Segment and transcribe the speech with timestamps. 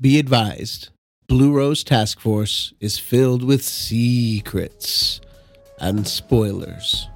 [0.00, 0.88] Be advised
[1.26, 5.20] Blue Rose Task Force is filled with secrets
[5.78, 7.06] and spoilers.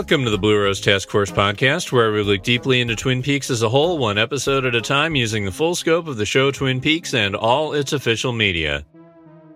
[0.00, 3.50] Welcome to the Blue Rose Task Force podcast, where we look deeply into Twin Peaks
[3.50, 6.50] as a whole, one episode at a time, using the full scope of the show
[6.50, 8.86] Twin Peaks and all its official media.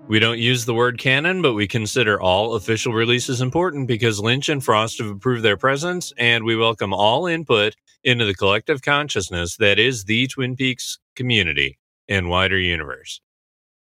[0.07, 4.51] We don't use the word canon, but we consider all official releases important because Lynch
[4.51, 9.57] and Frost have approved their presence, and we welcome all input into the collective consciousness
[9.57, 13.23] that is the Twin Peaks community and wider universe.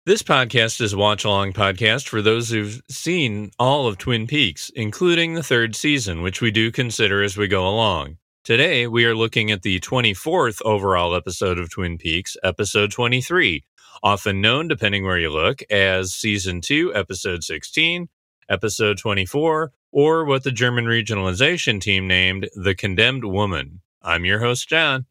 [0.06, 4.72] This podcast is a watch along podcast for those who've seen all of Twin Peaks,
[4.74, 8.16] including the third season, which we do consider as we go along.
[8.46, 13.66] Today, we are looking at the 24th overall episode of Twin Peaks, episode 23,
[14.02, 18.08] often known, depending where you look, as season 2, episode 16,
[18.50, 23.82] episode 24, or what the German regionalization team named The Condemned Woman.
[24.02, 25.08] I'm your host, John.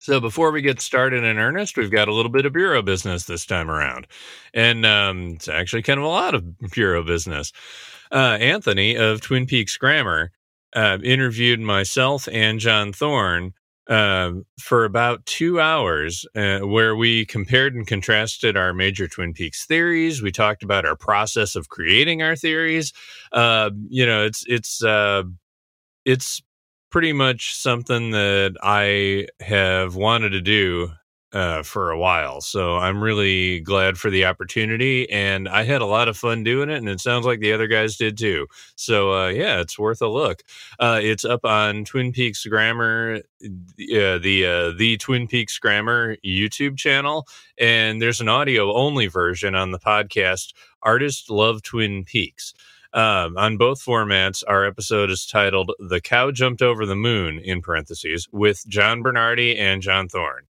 [0.00, 3.24] So before we get started in earnest, we've got a little bit of bureau business
[3.24, 4.06] this time around,
[4.54, 7.52] and um, it's actually kind of a lot of bureau business.
[8.10, 10.32] Uh, Anthony of Twin Peaks Grammar
[10.74, 13.52] uh, interviewed myself and John Thorne
[13.88, 19.66] uh, for about two hours, uh, where we compared and contrasted our major Twin Peaks
[19.66, 20.22] theories.
[20.22, 22.94] We talked about our process of creating our theories.
[23.32, 25.24] Uh, you know, it's it's uh,
[26.06, 26.40] it's
[26.90, 30.90] pretty much something that I have wanted to do
[31.32, 32.40] uh, for a while.
[32.40, 36.68] So I'm really glad for the opportunity, and I had a lot of fun doing
[36.68, 38.46] it, and it sounds like the other guys did too.
[38.74, 40.42] So uh, yeah, it's worth a look.
[40.78, 47.26] Uh, it's up on Twin Peaks Grammar, the uh, the Twin Peaks Grammar YouTube channel,
[47.58, 50.52] and there's an audio only version on the podcast.
[50.82, 52.54] Artists love Twin Peaks.
[52.92, 57.62] Um, on both formats, our episode is titled The Cow Jumped Over the Moon, in
[57.62, 60.46] parentheses, with John Bernardi and John Thorne.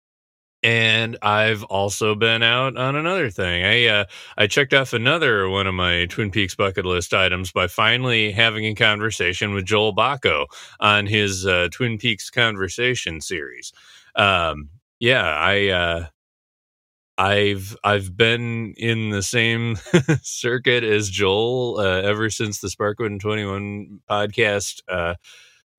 [0.61, 3.63] And I've also been out on another thing.
[3.63, 7.67] I uh, I checked off another one of my Twin Peaks bucket list items by
[7.67, 10.47] finally having a conversation with Joel Bocko
[10.79, 13.73] on his uh, Twin Peaks conversation series.
[14.15, 14.69] Um,
[14.99, 16.05] yeah, I uh,
[17.17, 19.77] I've I've been in the same
[20.21, 24.81] circuit as Joel uh, ever since the Sparkwood and Twenty One podcast.
[24.87, 25.15] Uh,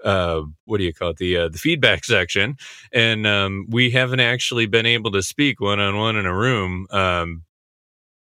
[0.05, 1.17] uh, what do you call it?
[1.19, 2.57] The uh, the feedback section,
[2.93, 6.87] and um, we haven't actually been able to speak one on one in a room,
[6.91, 7.45] um,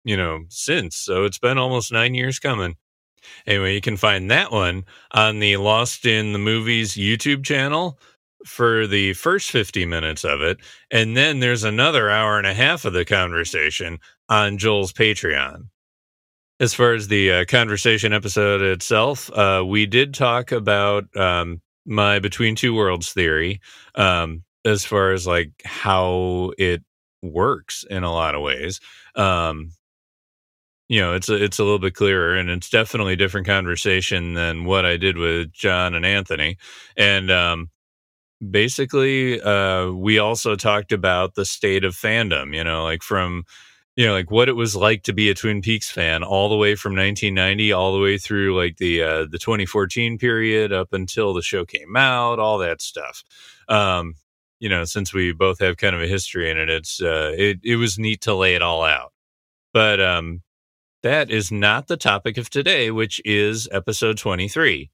[0.04, 0.96] you know, since.
[0.96, 2.76] So it's been almost nine years coming.
[3.46, 7.98] Anyway, you can find that one on the Lost in the Movies YouTube channel
[8.47, 10.58] for the first 50 minutes of it.
[10.91, 13.98] And then there's another hour and a half of the conversation
[14.28, 15.69] on Joel's Patreon.
[16.60, 22.19] As far as the uh, conversation episode itself, uh, we did talk about um, my
[22.19, 23.60] Between Two Worlds theory,
[23.97, 26.82] um, as far as like how it
[27.20, 28.80] works in a lot of ways.
[29.16, 29.72] Um,
[30.88, 34.34] you know, it's a, it's a little bit clearer, and it's definitely a different conversation
[34.34, 36.59] than what I did with John and Anthony.
[36.97, 37.70] And um,
[38.50, 43.44] basically uh, we also talked about the state of fandom you know like from
[43.97, 46.56] you know like what it was like to be a twin peaks fan all the
[46.56, 51.34] way from 1990 all the way through like the uh, the 2014 period up until
[51.34, 53.22] the show came out all that stuff.
[53.69, 54.14] Um
[54.60, 57.60] you know since we both have kind of a history in it it's uh it,
[57.62, 59.12] it was neat to lay it all out.
[59.72, 60.42] But um
[61.03, 64.91] that is not the topic of today which is episode 23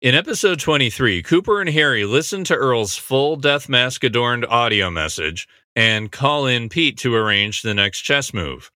[0.00, 5.48] in episode 23, Cooper and Harry listen to Earle's full death mask adorned audio message
[5.74, 8.70] and call in Pete to arrange the next chess move.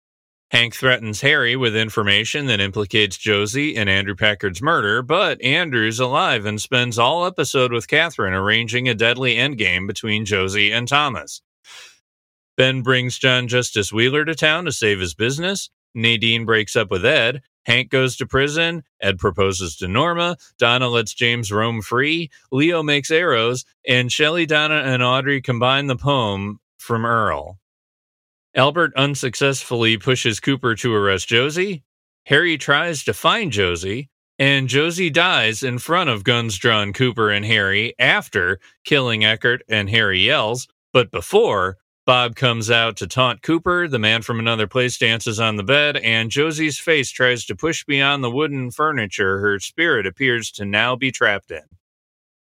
[0.51, 6.47] Hank threatens Harry with information that implicates Josie in Andrew Packard's murder, but Andrew's alive
[6.47, 11.43] and spends all episode with Catherine arranging a deadly endgame between Josie and Thomas.
[12.57, 15.69] Ben brings John Justice Wheeler to town to save his business.
[15.95, 18.83] Nadine breaks up with Ed, Hank goes to prison.
[18.99, 20.39] Ed proposes to Norma.
[20.59, 22.31] Donna lets James roam free.
[22.51, 23.67] Leo makes arrows.
[23.87, 27.59] And Shelley, Donna, and Audrey combine the poem from Earle.
[28.55, 31.85] Albert unsuccessfully pushes Cooper to arrest Josie.
[32.25, 34.09] Harry tries to find Josie,
[34.39, 39.91] and Josie dies in front of guns drawn Cooper and Harry after killing Eckhardt and
[39.91, 41.77] Harry yells, but before
[42.09, 43.87] Bob comes out to taunt Cooper.
[43.87, 47.85] The man from another place dances on the bed, and Josie's face tries to push
[47.85, 51.65] beyond the wooden furniture her spirit appears to now be trapped in.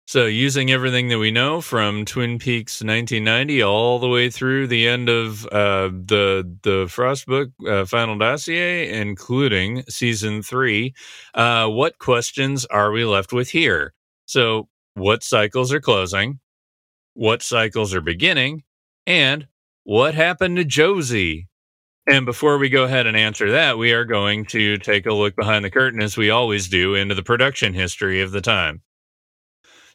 [0.06, 4.88] So, using everything that we know from Twin Peaks 1990 all the way through the
[4.88, 10.94] end of uh, the the Frost book uh, final dossier, including season three,
[11.34, 13.96] uh, what questions are we left with here?
[14.28, 16.40] So, what cycles are closing?
[17.16, 18.62] What cycles are beginning?
[19.08, 19.48] And
[19.86, 21.48] what happened to Josie?
[22.08, 25.36] And before we go ahead and answer that, we are going to take a look
[25.36, 28.82] behind the curtain, as we always do, into the production history of the time.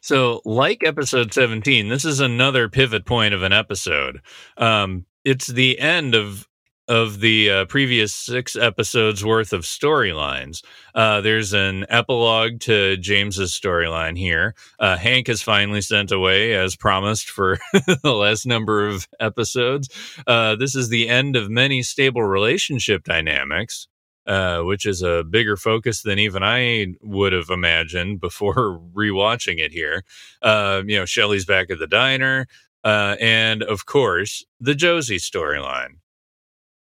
[0.01, 4.21] So, like episode 17, this is another pivot point of an episode.
[4.57, 6.47] Um, it's the end of
[6.91, 10.61] of the uh, previous six episodes worth of storylines.
[10.93, 14.55] Uh, there's an epilogue to James's storyline here.
[14.77, 17.59] Uh, Hank is finally sent away as promised for
[18.03, 19.87] the last number of episodes.
[20.27, 23.87] Uh, this is the end of many stable relationship dynamics.
[24.27, 28.53] Uh, which is a bigger focus than even I would have imagined before
[28.93, 30.03] rewatching it here.
[30.43, 32.45] Uh, you know, Shelly's back at the diner,
[32.83, 36.00] and of course, the Josie storyline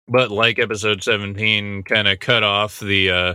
[0.09, 3.35] but like episode 17 kind of cut off the uh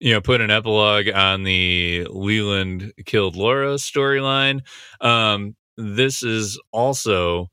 [0.00, 4.60] you know put an epilogue on the leland killed laura storyline
[5.00, 7.50] um this is also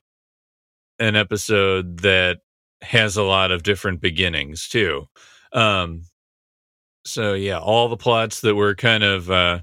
[1.00, 2.38] an episode that
[2.82, 5.06] has a lot of different beginnings too
[5.54, 6.04] um
[7.06, 9.60] so yeah all the plots that were kind of uh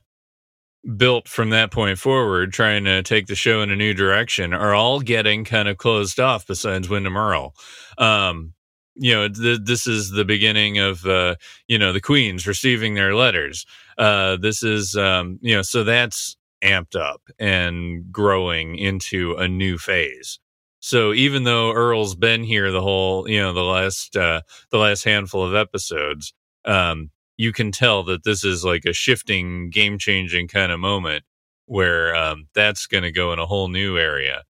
[0.97, 4.75] built from that point forward trying to take the show in a new direction are
[4.75, 7.55] all getting kind of closed off besides Windom Earle
[7.99, 8.55] um
[8.99, 11.37] you know th- this is the beginning of uh,
[11.69, 13.67] you know the queens receiving their letters.
[13.97, 19.79] Uh, this is um, you know so that's amped up and growing into a new
[19.79, 20.41] phase.
[20.81, 25.05] So even though earle's been here the whole you know the last uh, the last
[25.05, 26.35] handful of episodes
[26.65, 31.25] um, you can tell that this is like a shifting game changing kind of moment
[31.67, 34.43] where um, that's going to go in a whole new area.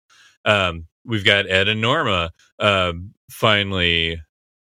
[0.45, 2.93] Um, we've got ed and norma uh,
[3.29, 4.21] finally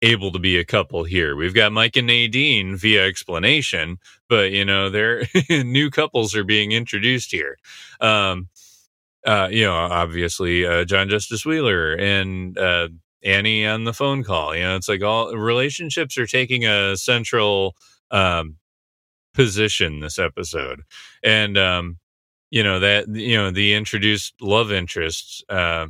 [0.02, 1.34] able to be a couple here.
[1.34, 3.98] We've got Mike and Nadine via explanation,
[4.28, 7.56] but you know, they're new couples are being introduced here.
[8.00, 8.48] Um,
[9.26, 12.88] uh, you know, obviously, uh, John Justice Wheeler and uh,
[13.22, 14.54] Annie on the phone call.
[14.54, 17.74] You know, it's like all relationships are taking a central
[18.10, 18.56] um,
[19.34, 20.82] position this episode,
[21.22, 21.98] and um,
[22.50, 25.42] you know that you know the introduced love interests.
[25.48, 25.88] Uh,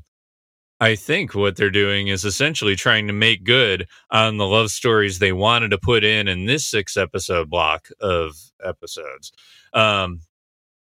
[0.81, 5.19] I think what they're doing is essentially trying to make good on the love stories
[5.19, 9.33] they wanted to put in in this six episode block of episodes.
[9.73, 10.21] Um,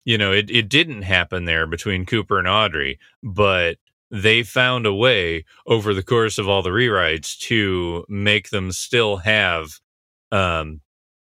[0.05, 3.77] you know, it, it didn't happen there between Cooper and Audrey, but
[4.11, 9.17] they found a way over the course of all the rewrites to make them still
[9.17, 9.79] have,
[10.31, 10.81] um,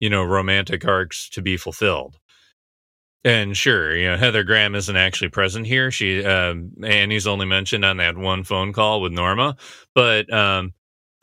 [0.01, 2.19] you know, romantic arcs to be fulfilled.
[3.25, 5.91] And sure, you know, Heather Graham isn't actually present here.
[5.91, 9.57] She uh, Annie's only mentioned on that one phone call with Norma,
[9.95, 10.75] but um,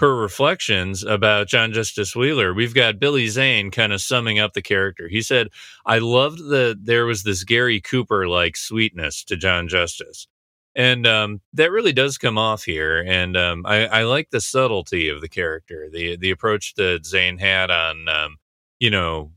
[0.02, 5.08] reflections about John Justice Wheeler, we've got Billy Zane kind of summing up the character.
[5.08, 5.50] He said,
[5.86, 10.28] "I loved that there was this Gary Cooper like sweetness to John Justice."
[10.76, 15.10] And um, that really does come off here, and um, I, I, like the subtlety
[15.10, 18.38] of the character, the the approach that Zane had on, um,
[18.80, 19.34] you know,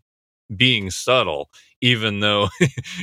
[0.57, 1.51] being subtle
[1.85, 2.49] even though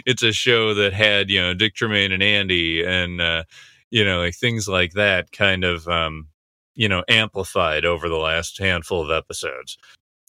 [0.08, 3.44] it's a show that had you know Dick Tremayne and Andy and uh,
[3.92, 6.28] you know like things like that kind of um,
[6.74, 9.78] you know amplified over the last handful of episodes.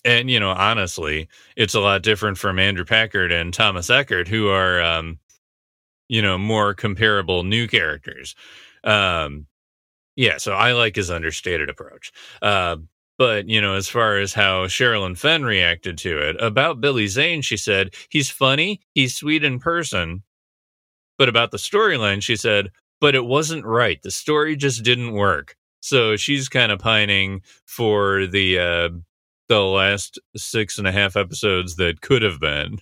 [0.05, 4.49] And you know, honestly, it's a lot different from Andrew Packard and Thomas Eckhardt, who
[4.49, 5.19] are um,
[6.09, 8.35] you know more comparable new characters.
[8.85, 9.47] Um,
[10.15, 12.13] yeah, so I like his understated approach.
[12.43, 12.77] Uh,
[13.23, 17.41] but, you know, as far as how Sherilyn Fenn reacted to it, about Billy Zane,
[17.41, 20.25] she said, he's funny, he's sweet in person.
[21.19, 24.03] But about the storyline, she said, but it wasn't right.
[24.03, 25.55] The story just didn't work.
[25.79, 28.89] So she's kind of pining for the uh,
[29.49, 32.81] the last six and a half episodes that could have been.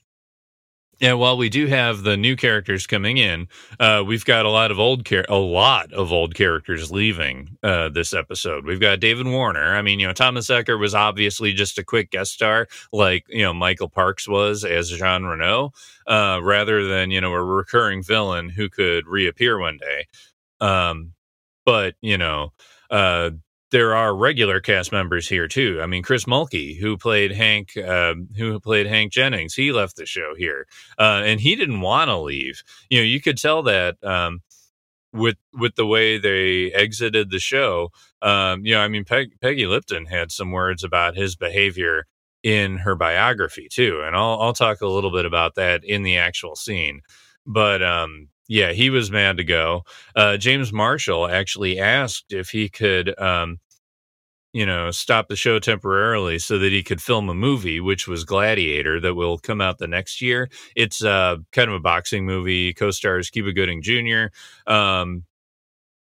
[1.01, 4.71] And while we do have the new characters coming in, uh, we've got a lot
[4.71, 8.67] of old char- a lot of old characters leaving uh, this episode.
[8.67, 9.75] We've got David Warner.
[9.75, 13.43] I mean, you know, Thomas Eckhardt was obviously just a quick guest star, like you
[13.43, 15.73] know Michael Parks was as Jean Renault,
[16.07, 20.07] uh, rather than you know a recurring villain who could reappear one day.
[20.61, 21.13] Um,
[21.65, 22.53] but you know,
[22.91, 23.31] uh,
[23.71, 25.81] there are regular cast members here too.
[25.83, 30.07] I mean, Chris Mulkey, who played Hank, uh, who played Hank Jennings, he left the
[30.07, 30.67] show here,
[30.99, 32.63] uh, and he didn't want to leave.
[32.89, 34.43] You know, you could tell that um,
[35.13, 37.91] with with the way they exited the show.
[38.23, 42.07] Um, you know, I mean, Peg, Peggy Lipton had some words about his behavior
[42.43, 46.17] in her biography too, and I'll I'll talk a little bit about that in the
[46.19, 47.03] actual scene.
[47.47, 49.85] But um, yeah, he was mad to go.
[50.17, 53.61] Uh, James Marshall actually asked if he could, um,
[54.53, 58.25] you know, stop the show temporarily so that he could film a movie, which was
[58.25, 60.51] Gladiator, that will come out the next year.
[60.75, 62.75] It's uh, kind of a boxing movie.
[62.75, 64.27] Co-stars Cuba Gooding Jr.
[64.67, 65.27] Um,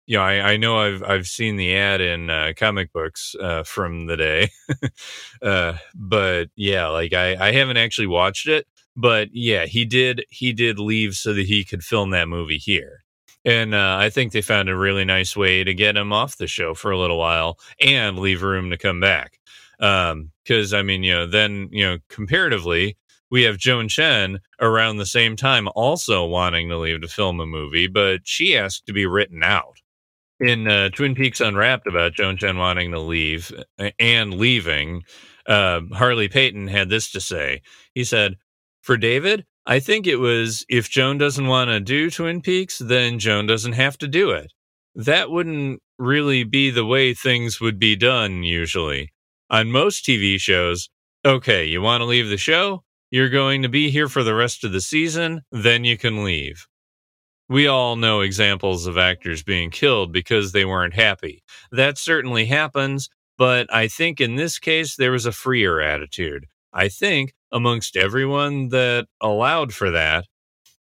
[0.06, 3.62] you know, I, I, know I've I've seen the ad in uh, comic books uh,
[3.62, 4.50] from the day,
[5.42, 10.52] uh, but yeah, like I, I haven't actually watched it but yeah, he did he
[10.52, 13.04] did leave so that he could film that movie here.
[13.44, 16.46] And uh, I think they found a really nice way to get him off the
[16.46, 19.38] show for a little while and leave room to come back.
[19.78, 22.96] Because um, I mean, you know, then you know, comparatively,
[23.30, 27.46] we have Joan Chen around the same time also wanting to leave to film a
[27.46, 29.80] movie, but she asked to be written out.
[30.40, 33.52] In uh, Twin Peaks Unwrapped about Joan Chen wanting to leave
[33.98, 35.02] and leaving,
[35.46, 37.62] uh, Harley Peyton had this to say.
[37.94, 38.36] He said,
[38.84, 43.18] for David, I think it was if Joan doesn't want to do Twin Peaks, then
[43.18, 44.52] Joan doesn't have to do it.
[44.94, 49.12] That wouldn't really be the way things would be done usually.
[49.48, 50.90] On most TV shows,
[51.24, 52.82] okay, you want to leave the show?
[53.10, 56.66] You're going to be here for the rest of the season, then you can leave.
[57.48, 61.42] We all know examples of actors being killed because they weren't happy.
[61.72, 66.46] That certainly happens, but I think in this case there was a freer attitude.
[66.74, 70.26] I think amongst everyone that allowed for that.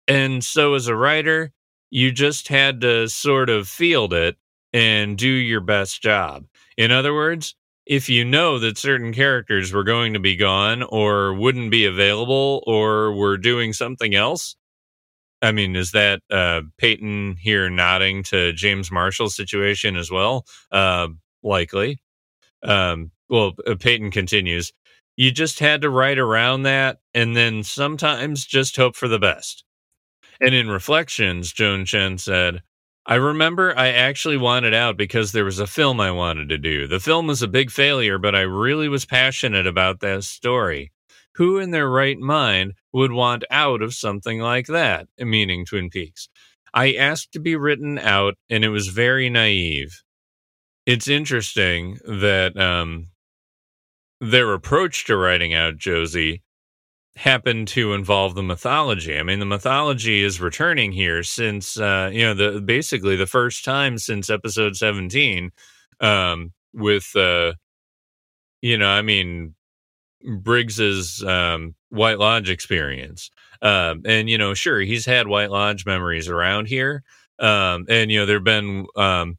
[0.07, 1.53] And so, as a writer,
[1.91, 4.37] you just had to sort of field it
[4.73, 6.47] and do your best job.
[6.77, 7.57] In other words,
[7.87, 12.63] if you know that certain characters were going to be gone or wouldn't be available
[12.67, 14.55] or were doing something else,
[15.43, 20.45] I mean, is that uh, Peyton here nodding to James Marshall's situation as well?
[20.71, 21.09] Uh,
[21.43, 22.01] likely.
[22.63, 24.73] Um, well, uh, Peyton continues
[25.21, 29.65] you just had to write around that and then sometimes just hope for the best.
[30.41, 32.63] And in Reflections, Joan Chen said,
[33.05, 36.87] I remember I actually wanted out because there was a film I wanted to do.
[36.87, 40.91] The film was a big failure, but I really was passionate about that story.
[41.35, 45.07] Who in their right mind would want out of something like that?
[45.19, 46.31] Meaning Twin Peaks.
[46.73, 50.03] I asked to be written out, and it was very naive.
[50.87, 53.09] It's interesting that um,
[54.21, 56.43] their approach to writing out Josie
[57.17, 59.19] happened to involve the mythology.
[59.19, 63.65] I mean, the mythology is returning here since uh, you know the basically the first
[63.65, 65.51] time since episode seventeen,
[66.01, 67.53] um, with uh,
[68.63, 69.55] you know, I mean,
[70.25, 73.31] Briggs's um, White Lodge experience,
[73.63, 77.03] um, and you know, sure, he's had White Lodge memories around here,
[77.39, 79.39] um, and you know, there've been um,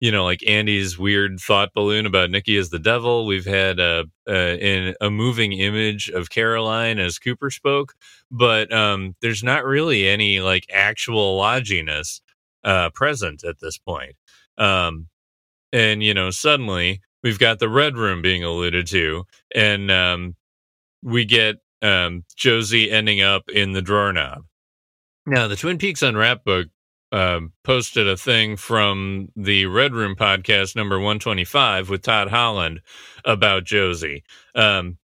[0.00, 3.26] you know, like Andy's weird thought balloon about Nicky as the devil.
[3.26, 7.94] We've had a, a, a moving image of Caroline as Cooper spoke,
[8.30, 12.20] but um, there's not really any like actual lodginess
[12.64, 14.14] uh, present at this point.
[14.56, 15.08] Um,
[15.72, 19.24] and you know, suddenly we've got the red room being alluded to,
[19.54, 20.36] and um,
[21.02, 24.44] we get um, Josie ending up in the drawer knob.
[25.26, 26.68] Now, the Twin Peaks Unwrapped book
[27.12, 32.80] uh, posted a thing from the Red Room podcast number 125 with Todd Holland
[33.24, 34.24] about Josie.
[34.54, 34.98] Um,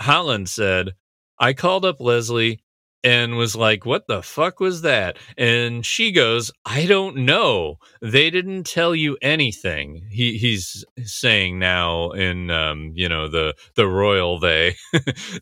[0.00, 0.90] Holland said,
[1.38, 2.60] I called up Leslie
[3.04, 5.16] and was like, What the fuck was that?
[5.36, 7.76] And she goes, I don't know.
[8.02, 10.06] They didn't tell you anything.
[10.10, 14.76] He he's saying now in um, you know, the the royal they.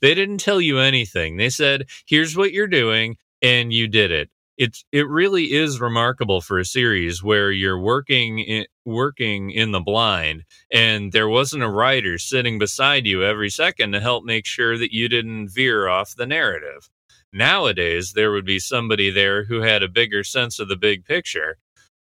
[0.00, 1.36] they didn't tell you anything.
[1.36, 6.40] They said, Here's what you're doing, and you did it it's it really is remarkable
[6.40, 11.68] for a series where you're working in, working in the blind and there wasn't a
[11.68, 16.14] writer sitting beside you every second to help make sure that you didn't veer off
[16.16, 16.88] the narrative.
[17.32, 21.58] Nowadays there would be somebody there who had a bigger sense of the big picture,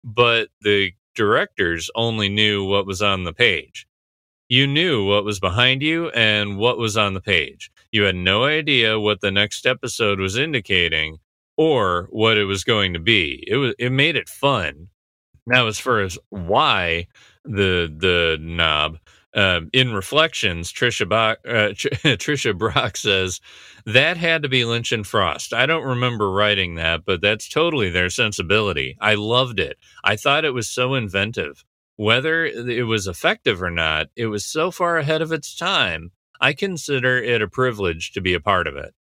[0.05, 3.87] but the directors only knew what was on the page.
[4.49, 7.71] You knew what was behind you and what was on the page.
[7.91, 11.19] You had no idea what the next episode was indicating,
[11.57, 13.45] or what it was going to be.
[13.49, 14.89] It was it made it fun.
[15.47, 17.09] Now, as far as why
[17.45, 18.99] the the knob
[19.35, 21.51] uh, in reflections, Trisha Bach, uh,
[22.19, 23.41] Tricia Brock says
[23.87, 25.53] that had to be Lynch and Frost.
[25.55, 28.97] I don't remember writing that, but that's totally their sensibility.
[29.01, 29.79] I loved it.
[30.05, 31.65] I thought it was so inventive.
[31.97, 36.13] whether it was effective or not, it was so far ahead of its time.
[36.41, 38.95] I consider it a privilege to be a part of it.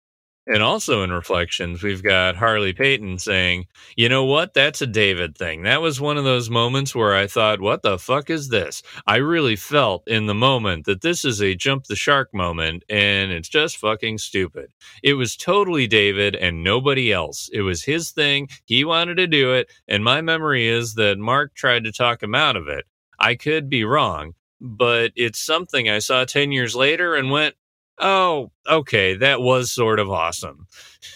[0.51, 4.55] And also in reflections, we've got Harley Peyton saying, you know what?
[4.55, 5.61] That's a David thing.
[5.61, 8.81] That was one of those moments where I thought, what the fuck is this?
[9.05, 13.31] I really felt in the moment that this is a jump the shark moment and
[13.31, 14.73] it's just fucking stupid.
[15.03, 17.51] It was totally David and nobody else.
[17.53, 18.49] It was his thing.
[18.65, 19.69] He wanted to do it.
[19.87, 22.85] And my memory is that Mark tried to talk him out of it.
[23.19, 27.53] I could be wrong, but it's something I saw 10 years later and went,
[27.99, 30.67] oh, okay, that was sort of awesome.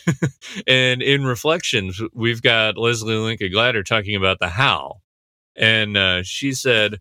[0.68, 5.02] and in reflections, we've got Leslie Linka Glatter talking about the how.
[5.56, 7.00] And uh, she said,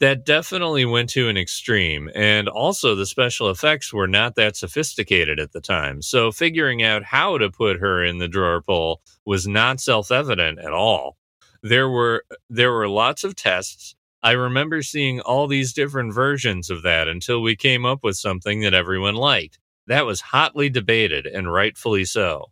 [0.00, 2.10] that definitely went to an extreme.
[2.14, 6.02] And also, the special effects were not that sophisticated at the time.
[6.02, 10.58] So, figuring out how to put her in the drawer pull was not self evident
[10.58, 11.16] at all.
[11.62, 16.82] There were there were lots of tests I remember seeing all these different versions of
[16.82, 19.58] that until we came up with something that everyone liked.
[19.86, 22.46] That was hotly debated, and rightfully so.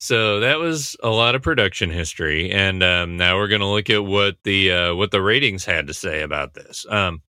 [0.00, 3.90] So that was a lot of production history, and um, now we're going to look
[3.90, 6.84] at what the uh, what the ratings had to say about this.
[6.88, 7.22] Um,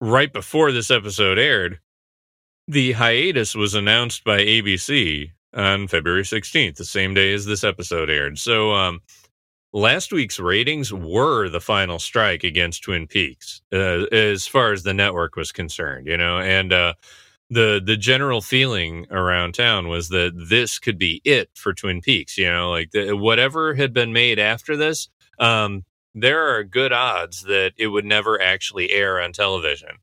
[0.00, 1.80] right before this episode aired,
[2.68, 8.10] the hiatus was announced by ABC on February 16th, the same day as this episode
[8.10, 8.38] aired.
[8.38, 9.00] So um,
[9.74, 14.94] last week's ratings were the final strike against Twin Peaks, uh, as far as the
[14.94, 16.94] network was concerned, you know, and uh,
[17.50, 22.38] the the general feeling around town was that this could be it for Twin Peaks,
[22.38, 27.42] you know, like the, whatever had been made after this, um, there are good odds
[27.42, 29.98] that it would never actually air on television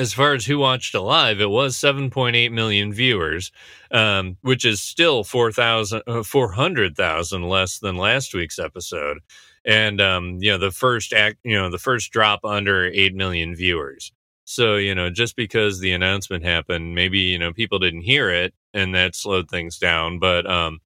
[0.00, 3.52] as far as who watched it live, it was 7.8 million viewers,
[3.90, 9.18] um, which is still 4,000, uh, 400,000 less than last week's episode.
[9.66, 13.54] And, um, you know, the first act, you know, the first drop under 8 million
[13.54, 14.10] viewers.
[14.44, 18.54] So, you know, just because the announcement happened, maybe, you know, people didn't hear it
[18.72, 20.18] and that slowed things down.
[20.18, 20.80] But, um,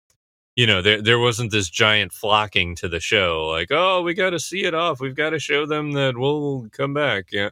[0.57, 4.31] you know, there there wasn't this giant flocking to the show, like, oh, we got
[4.31, 5.01] to see it off.
[5.01, 7.27] We've got to show them that we'll come back.
[7.33, 7.51] Yeah.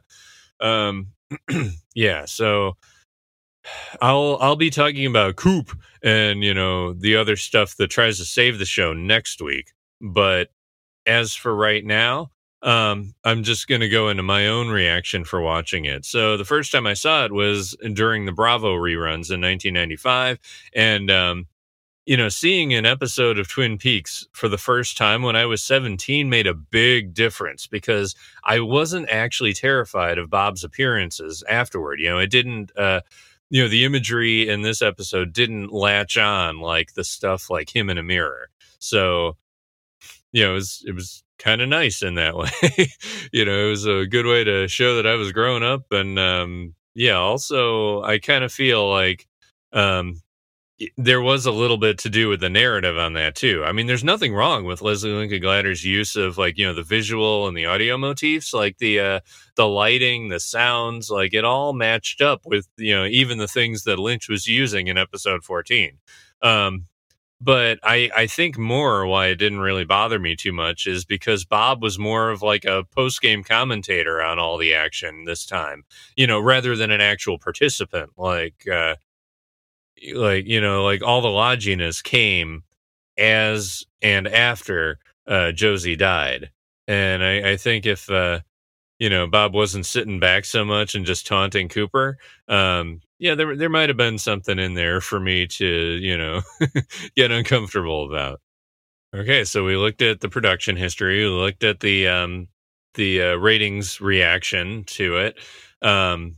[0.59, 1.07] Um,
[1.95, 2.77] yeah, so
[4.01, 8.25] I'll I'll be talking about Coop and you know the other stuff that tries to
[8.25, 9.71] save the show next week.
[10.01, 10.49] But
[11.05, 12.31] as for right now,
[12.61, 16.05] um, I'm just going to go into my own reaction for watching it.
[16.05, 20.39] So the first time I saw it was during the Bravo reruns in 1995,
[20.73, 21.47] and um,
[22.05, 25.63] you know, seeing an episode of Twin Peaks for the first time when I was
[25.63, 31.99] 17 made a big difference because I wasn't actually terrified of Bob's appearances afterward.
[32.01, 33.01] You know, it didn't, uh,
[33.49, 37.89] you know, the imagery in this episode didn't latch on like the stuff like him
[37.89, 38.49] in a mirror.
[38.79, 39.37] So,
[40.33, 42.49] you know, it was, it was kind of nice in that way.
[43.31, 45.85] you know, it was a good way to show that I was growing up.
[45.91, 49.25] And, um, yeah, also, I kind of feel like,
[49.71, 50.22] um,
[50.97, 53.63] there was a little bit to do with the narrative on that too.
[53.65, 56.83] I mean, there's nothing wrong with Leslie Linka Glatter's use of like you know the
[56.83, 59.19] visual and the audio motifs, like the uh,
[59.55, 63.83] the lighting, the sounds, like it all matched up with you know even the things
[63.83, 65.97] that Lynch was using in episode 14.
[66.41, 66.87] Um,
[67.43, 71.45] but I I think more why it didn't really bother me too much is because
[71.45, 75.83] Bob was more of like a post game commentator on all the action this time,
[76.15, 78.67] you know, rather than an actual participant like.
[78.67, 78.95] Uh,
[80.15, 82.63] like you know like all the lodginess came
[83.17, 86.51] as and after uh, Josie died,
[86.87, 88.41] and I, I think if uh,
[88.99, 93.55] you know Bob wasn't sitting back so much and just taunting Cooper, um, yeah, there
[93.55, 96.41] there might have been something in there for me to you know
[97.15, 98.41] get uncomfortable about.
[99.15, 102.47] Okay, so we looked at the production history, we looked at the um,
[102.95, 105.39] the uh, ratings reaction to it,
[105.81, 106.35] um,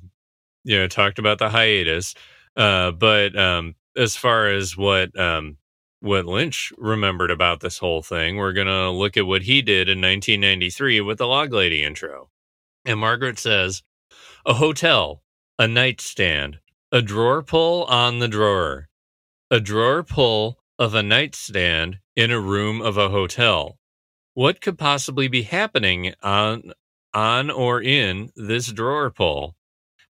[0.64, 2.16] you know, talked about the hiatus.
[2.56, 5.58] Uh, but um, as far as what um,
[6.00, 10.00] what Lynch remembered about this whole thing, we're gonna look at what he did in
[10.00, 12.30] 1993 with the Log Lady intro.
[12.86, 13.84] And Margaret says,
[14.46, 15.24] "A hotel,
[15.58, 16.60] a nightstand,
[16.92, 18.90] a drawer pull on the drawer,
[19.52, 23.78] a drawer pull of a nightstand in a room of a hotel.
[24.34, 26.74] What could possibly be happening on
[27.14, 29.56] on or in this drawer pull?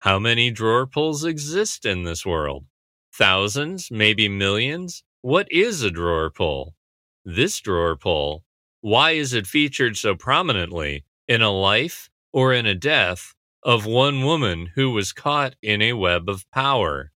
[0.03, 2.65] How many drawer pulls exist in this world?
[3.13, 5.01] Thousands, maybe millions?
[5.21, 6.75] What is a drawer pull?
[7.23, 8.43] This drawer pull,
[8.81, 14.25] why is it featured so prominently in a life or in a death of one
[14.25, 17.13] woman who was caught in a web of power?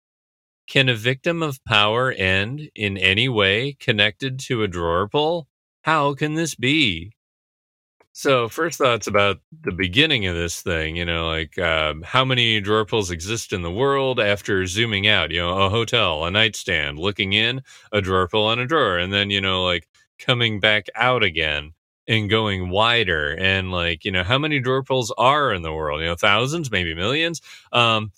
[0.68, 5.49] Can a victim of power end in any way connected to a drawer pull?
[5.85, 7.14] How can this be?
[8.16, 12.61] So, first thoughts about the beginning of this thing, you know, like um, how many
[12.61, 15.33] drawer pulls exist in the world after zooming out?
[15.33, 19.12] You know, a hotel, a nightstand, looking in, a drawer pull on a drawer, and
[19.12, 19.88] then, you know, like
[20.20, 21.72] coming back out again
[22.07, 23.35] and going wider.
[23.37, 26.00] And, like, you know, how many drawer pulls are in the world?
[26.00, 27.42] You know, thousands, maybe millions.
[27.72, 28.12] Um,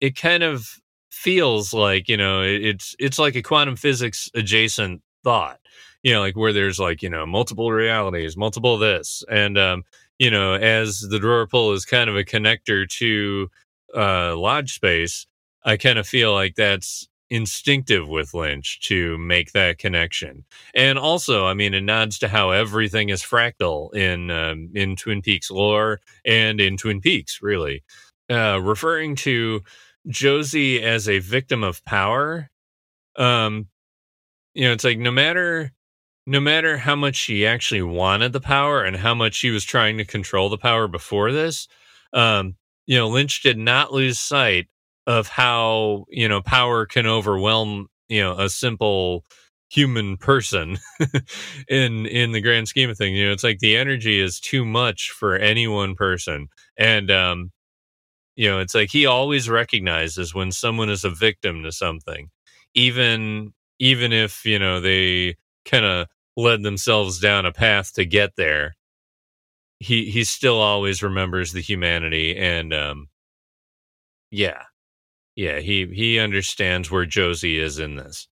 [0.00, 5.02] it kind of feels like, you know, it, it's it's like a quantum physics adjacent
[5.24, 5.58] thought
[6.02, 9.24] you know, like where there's like, you know, multiple realities, multiple this.
[9.28, 9.84] And, um,
[10.18, 13.50] you know, as the drawer pull is kind of a connector to
[13.94, 15.26] uh, lodge space,
[15.64, 20.44] I kind of feel like that's instinctive with Lynch to make that connection.
[20.74, 25.22] And also, I mean, it nods to how everything is fractal in um, in Twin
[25.22, 27.82] Peaks lore and in Twin Peaks, really.
[28.30, 29.62] Uh, referring to
[30.08, 32.50] Josie as a victim of power,
[33.16, 33.66] um,
[34.54, 35.72] you know, it's like no matter
[36.26, 39.98] no matter how much she actually wanted the power and how much she was trying
[39.98, 41.68] to control the power before this,
[42.12, 44.66] um, you know, Lynch did not lose sight
[45.06, 49.24] of how, you know, power can overwhelm, you know, a simple
[49.68, 50.78] human person
[51.68, 53.16] in in the grand scheme of things.
[53.18, 56.48] You know, it's like the energy is too much for any one person.
[56.76, 57.52] And um,
[58.36, 62.30] you know, it's like he always recognizes when someone is a victim to something,
[62.74, 68.36] even even if, you know, they kind of led themselves down a path to get
[68.36, 68.76] there,
[69.78, 73.08] he he still always remembers the humanity and um
[74.30, 74.62] yeah.
[75.36, 78.28] Yeah, he he understands where Josie is in this.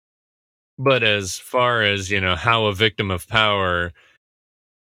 [0.78, 3.92] But as far as, you know, how a victim of power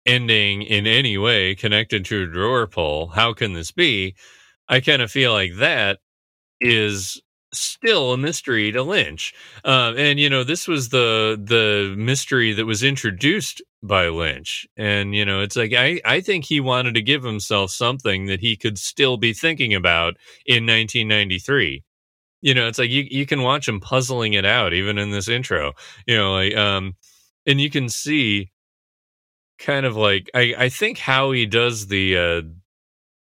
[0.06, 4.16] ending in any way connected to a drawer pull, how can this be?
[4.70, 6.00] I kind of feel like that
[6.62, 7.22] is
[7.54, 9.34] still a mystery to Lynch.
[9.64, 14.68] Uh, and you know, this was the the mystery that was introduced by Lynch.
[14.78, 18.40] And you know, it's like I I think he wanted to give himself something that
[18.42, 21.84] he could still be thinking about in 1993.
[22.42, 25.30] You know, it's like you you can watch him puzzling it out even in this
[25.30, 25.74] intro.
[26.08, 26.96] You know, like um
[27.46, 28.52] and you can see
[29.60, 32.42] kind of like I I think how he does the uh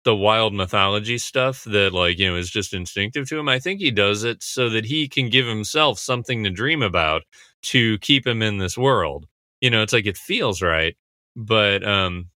[0.05, 3.81] the wild mythology stuff that like you know is just instinctive to him i think
[3.81, 7.23] he does it so that he can give himself something to dream about
[7.63, 9.27] to keep him in this world.
[9.61, 10.97] You know it's like it feels right
[11.37, 12.29] but um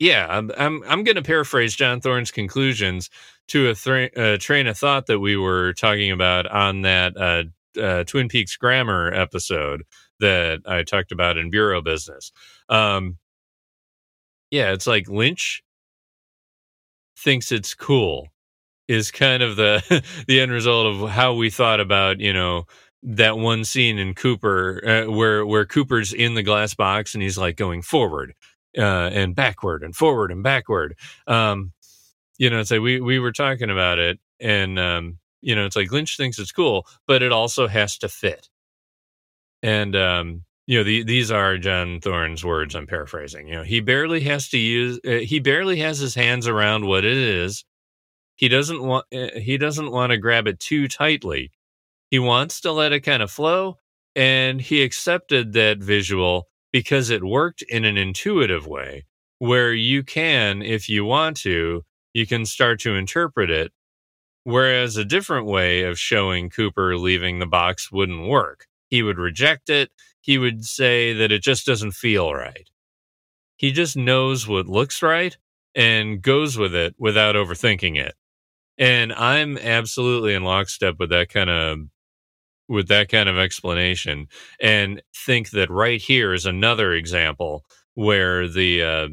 [0.00, 3.10] yeah i'm i'm, I'm going to paraphrase john thorne's conclusions
[3.48, 7.44] to a, th- a, train of thought that we were talking about on that uh,
[7.80, 9.82] uh, twin peaks grammar episode
[10.20, 12.32] that i talked about in bureau business.
[12.68, 13.18] Um
[14.50, 15.62] yeah it's like lynch
[17.22, 18.28] thinks it's cool
[18.88, 22.64] is kind of the the end result of how we thought about you know
[23.02, 27.38] that one scene in Cooper uh, where where Cooper's in the glass box and he's
[27.38, 28.34] like going forward
[28.76, 30.96] uh, and backward and forward and backward.
[31.26, 31.72] Um,
[32.38, 35.76] you know, it's like we we were talking about it, and um, you know, it's
[35.76, 38.48] like Lynch thinks it's cool, but it also has to fit.
[39.62, 42.74] And um, you know, the, these are John Thorne's words.
[42.74, 43.48] I'm paraphrasing.
[43.48, 45.00] You know, he barely has to use.
[45.06, 47.64] Uh, he barely has his hands around what it is.
[48.36, 49.06] He doesn't want.
[49.14, 51.50] Uh, he doesn't want to grab it too tightly.
[52.10, 53.78] He wants to let it kind of flow,
[54.14, 59.04] and he accepted that visual because it worked in an intuitive way,
[59.38, 63.72] where you can, if you want to, you can start to interpret it.
[64.44, 68.66] Whereas a different way of showing Cooper leaving the box wouldn't work.
[68.88, 69.90] He would reject it
[70.22, 72.70] he would say that it just doesn't feel right.
[73.56, 75.36] He just knows what looks right
[75.74, 78.14] and goes with it without overthinking it.
[78.78, 81.78] And I'm absolutely in lockstep with that kind of
[82.68, 84.28] with that kind of explanation
[84.60, 89.08] and think that right here is another example where the uh,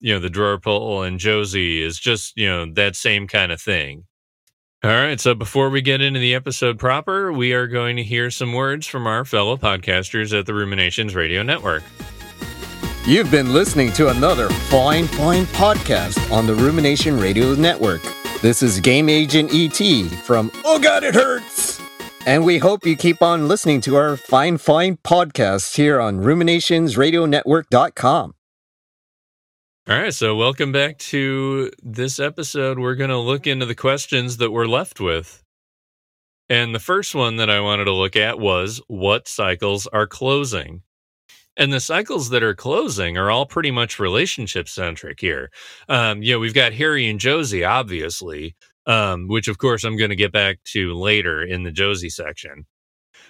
[0.00, 3.60] you know the drawer pull and Josie is just you know that same kind of
[3.60, 4.04] thing
[4.82, 5.20] all right.
[5.20, 8.86] So before we get into the episode proper, we are going to hear some words
[8.86, 11.82] from our fellow podcasters at the Ruminations Radio Network.
[13.06, 18.02] You've been listening to another fine, fine podcast on the Rumination Radio Network.
[18.42, 21.80] This is Game Agent ET from Oh God, It Hurts!
[22.26, 28.34] And we hope you keep on listening to our fine, fine podcasts here on ruminationsradionetwork.com.
[29.90, 32.78] All right, so welcome back to this episode.
[32.78, 35.42] We're going to look into the questions that we're left with.
[36.48, 40.82] And the first one that I wanted to look at was what cycles are closing?
[41.56, 45.50] And the cycles that are closing are all pretty much relationship centric here.
[45.88, 48.54] Um, you know, we've got Harry and Josie, obviously,
[48.86, 52.64] um, which of course I'm going to get back to later in the Josie section.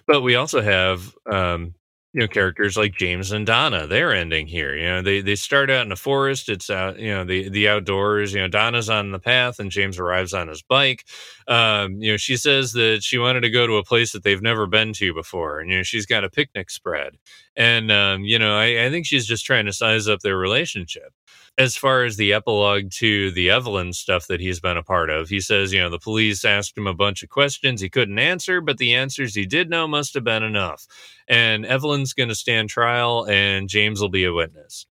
[0.07, 1.73] But we also have um,
[2.13, 5.71] you know characters like James and Donna they're ending here you know they they start
[5.71, 9.13] out in the forest it's out you know the the outdoors you know Donna's on
[9.13, 11.05] the path and James arrives on his bike.
[11.47, 14.43] Um you know she says that she wanted to go to a place that they've
[14.43, 17.15] never been to before and you know she's got a picnic spread.
[17.57, 21.13] And um you know I, I think she's just trying to size up their relationship
[21.61, 25.29] as far as the epilogue to the Evelyn stuff that he's been a part of,
[25.29, 28.63] he says, you know, the police asked him a bunch of questions he couldn't answer,
[28.63, 30.87] but the answers he did know must have been enough.
[31.29, 34.87] And Evelyn's going to stand trial, and James will be a witness.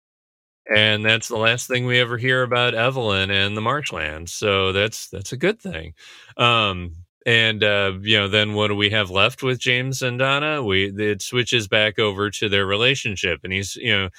[0.75, 4.33] And that's the last thing we ever hear about Evelyn and the Marchlands.
[4.33, 5.93] So that's that's a good thing.
[6.35, 6.95] Um,
[7.27, 10.63] and uh, you know, then what do we have left with James and Donna?
[10.63, 14.09] We it switches back over to their relationship, and he's you know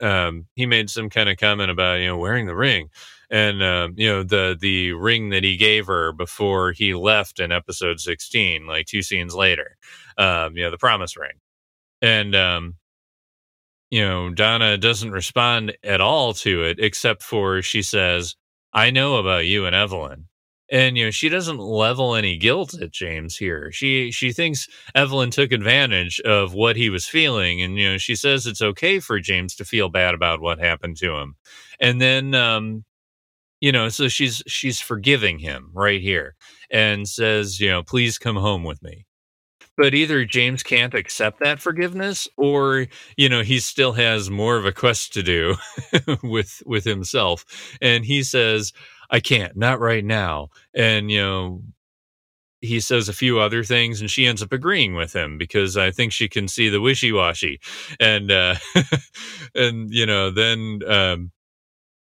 [0.00, 2.90] um, he made some kind of comment about you know wearing the ring.
[3.30, 7.52] And um, you know the the ring that he gave her before he left in
[7.52, 9.76] episode 16 like two scenes later
[10.18, 11.38] um, you know the promise ring.
[12.02, 12.74] And um,
[13.90, 18.36] you know donna doesn't respond at all to it except for she says
[18.72, 20.26] i know about you and evelyn
[20.70, 23.70] and you know she doesn't level any guilt at James here.
[23.72, 28.14] She she thinks Evelyn took advantage of what he was feeling, and you know she
[28.14, 31.36] says it's okay for James to feel bad about what happened to him,
[31.80, 32.84] and then um,
[33.60, 36.36] you know so she's she's forgiving him right here
[36.70, 39.06] and says you know please come home with me.
[39.76, 44.66] But either James can't accept that forgiveness, or you know he still has more of
[44.66, 45.56] a quest to do
[46.22, 47.44] with with himself,
[47.80, 48.72] and he says
[49.10, 50.48] I can't, not right now.
[50.74, 51.62] And, you know,
[52.60, 55.90] he says a few other things and she ends up agreeing with him because I
[55.90, 57.60] think she can see the wishy washy.
[57.98, 58.56] And, uh,
[59.54, 61.32] and, you know, then, um,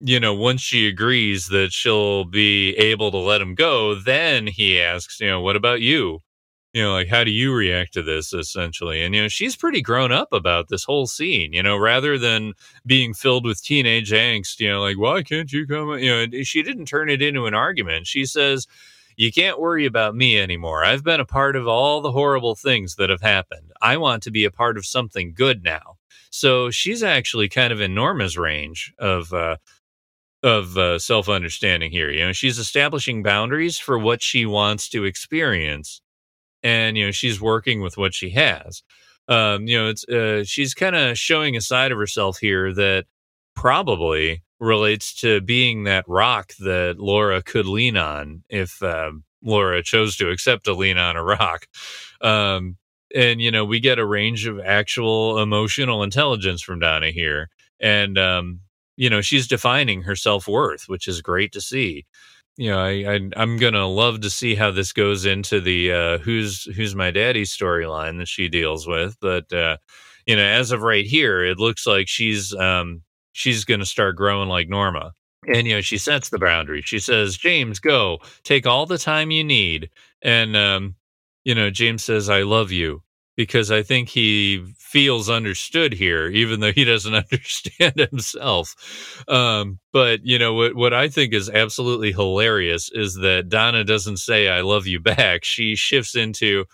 [0.01, 4.81] you know, once she agrees that she'll be able to let him go, then he
[4.81, 6.21] asks, you know, what about you?
[6.73, 9.03] You know, like how do you react to this essentially?
[9.03, 12.53] And you know, she's pretty grown up about this whole scene, you know, rather than
[12.85, 16.61] being filled with teenage angst, you know, like why can't you come, you know, she
[16.63, 18.07] didn't turn it into an argument.
[18.07, 18.67] She says,
[19.15, 20.85] you can't worry about me anymore.
[20.85, 23.71] I've been a part of all the horrible things that have happened.
[23.81, 25.97] I want to be a part of something good now.
[26.29, 29.57] So she's actually kind of in Norma's range of uh,
[30.43, 32.11] of uh, self understanding here.
[32.11, 36.01] You know, she's establishing boundaries for what she wants to experience
[36.67, 38.83] and you know she's working with what she has.
[39.29, 43.05] Um, you know, it's uh, she's kind of showing a side of herself here that
[43.55, 50.17] probably relates to being that rock that Laura could lean on if uh, Laura chose
[50.17, 51.67] to accept a lean on a rock.
[52.21, 52.75] Um,
[53.15, 57.49] and you know, we get a range of actual emotional intelligence from Donna here,
[57.79, 58.59] and um,
[58.97, 62.05] you know, she's defining her self worth, which is great to see
[62.57, 66.17] you know, I, I am gonna love to see how this goes into the uh,
[66.19, 69.15] who's who's my daddy storyline that she deals with.
[69.21, 69.77] But uh,
[70.25, 74.49] you know, as of right here, it looks like she's um, she's gonna start growing
[74.49, 75.13] like Norma.
[75.47, 76.81] And you know, she sets the boundary.
[76.81, 79.89] She says, "James, go take all the time you need."
[80.23, 80.95] And um,
[81.45, 83.03] you know, James says, "I love you."
[83.37, 89.23] Because I think he feels understood here, even though he doesn't understand himself.
[89.29, 90.75] Um, but you know what?
[90.75, 95.45] What I think is absolutely hilarious is that Donna doesn't say "I love you" back.
[95.45, 96.65] She shifts into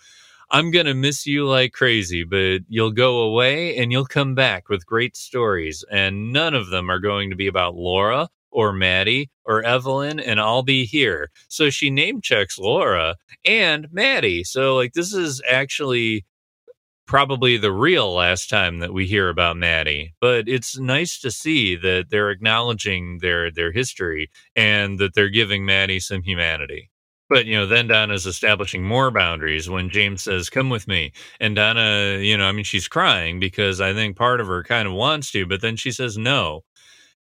[0.50, 4.86] I'm to miss you like crazy, but you'll go away and you'll come back with
[4.86, 5.84] great stories.
[5.90, 10.40] And none of them are going to be about Laura or Maddy or Evelyn, and
[10.40, 11.30] I'll be here.
[11.48, 14.44] So she name checks Laura and Maddy.
[14.44, 16.24] So, like, this is actually
[17.06, 20.14] probably the real last time that we hear about Maddy.
[20.20, 25.64] But it's nice to see that they're acknowledging their their history and that they're giving
[25.64, 26.90] Maddy some humanity.
[27.28, 31.56] But you know, then Donna's establishing more boundaries when James says, "Come with me," and
[31.56, 34.94] Donna, you know, I mean, she's crying because I think part of her kind of
[34.94, 36.64] wants to, but then she says no.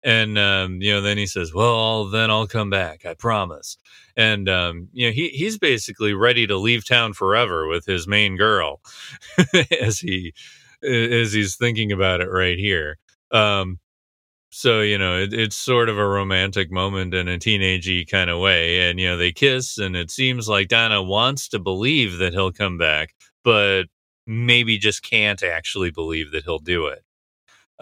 [0.04, 3.06] And um, you know, then he says, "Well, then I'll come back.
[3.06, 3.78] I promise."
[4.18, 8.36] And um, you know, he he's basically ready to leave town forever with his main
[8.38, 8.82] girl,
[9.82, 10.34] as he
[10.84, 12.98] as he's thinking about it right here.
[13.32, 13.80] Um,
[14.52, 18.39] so you know, it, it's sort of a romantic moment in a teenagey kind of
[18.39, 22.34] way, and you know, they kiss, and it seems like Donna wants to believe that
[22.34, 23.84] he'll come back, but
[24.28, 27.03] maybe just can't actually believe that he'll do it.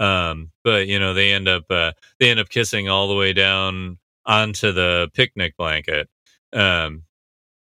[0.02, 3.34] Um, but you know, they end up uh, they end up kissing all the way
[3.34, 6.10] down onto the picnic blanket.
[6.54, 7.04] Um,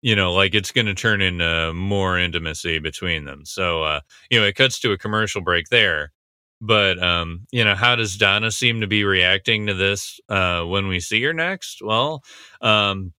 [0.01, 3.45] you know, like it's going to turn into more intimacy between them.
[3.45, 6.11] So, uh, you know, it cuts to a commercial break there.
[6.61, 10.87] But, um, you know, how does Donna seem to be reacting to this uh, when
[10.87, 11.81] we see her next?
[11.83, 12.23] Well,
[12.61, 13.13] um,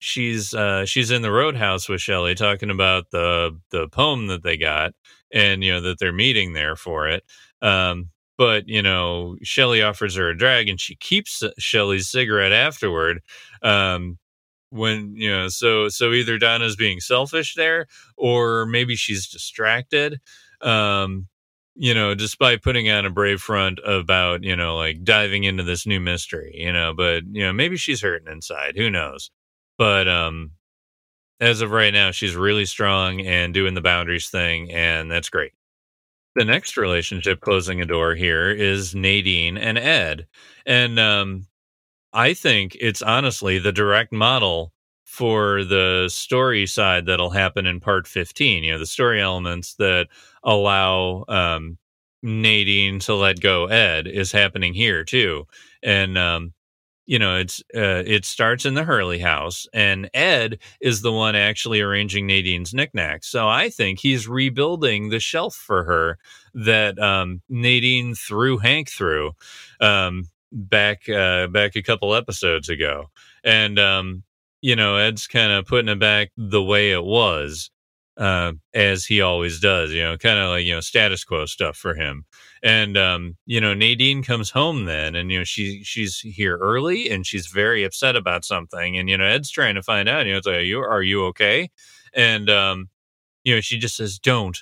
[0.00, 4.56] she's uh, she's in the roadhouse with Shelley talking about the the poem that they
[4.56, 4.92] got,
[5.32, 7.24] and you know that they're meeting there for it.
[7.62, 13.20] Um, but you know, Shelley offers her a drag, and she keeps Shelley's cigarette afterward.
[13.62, 14.18] Um,
[14.70, 20.20] when you know, so so either Donna's being selfish there, or maybe she's distracted.
[20.62, 21.28] Um,
[21.76, 25.86] you know, despite putting on a brave front about, you know, like diving into this
[25.86, 28.76] new mystery, you know, but, you know, maybe she's hurting inside.
[28.76, 29.30] Who knows?
[29.78, 30.52] But um
[31.40, 35.52] as of right now, she's really strong and doing the boundaries thing, and that's great.
[36.36, 40.26] The next relationship closing a door here is Nadine and Ed.
[40.66, 41.46] And um
[42.12, 44.72] I think it's honestly the direct model
[45.04, 50.08] for the story side that'll happen in part 15 you know the story elements that
[50.44, 51.78] allow um,
[52.22, 55.46] nadine to let go ed is happening here too
[55.82, 56.52] and um,
[57.10, 61.34] you know it's uh, it starts in the hurley house and ed is the one
[61.34, 66.18] actually arranging nadine's knickknacks so i think he's rebuilding the shelf for her
[66.54, 69.32] that um, nadine threw hank through
[69.80, 73.10] um, back uh, back a couple episodes ago
[73.44, 74.22] and um,
[74.62, 77.70] you know, Ed's kind of putting it back the way it was,
[78.16, 81.76] uh, as he always does, you know, kind of like, you know, status quo stuff
[81.76, 82.24] for him.
[82.62, 87.08] And, um, you know, Nadine comes home then and, you know, she, she's here early
[87.10, 88.98] and she's very upset about something.
[88.98, 91.02] And, you know, Ed's trying to find out, you know, it's like, are you, are
[91.02, 91.70] you okay?
[92.12, 92.88] And, um,
[93.44, 94.58] you know, she just says, don't.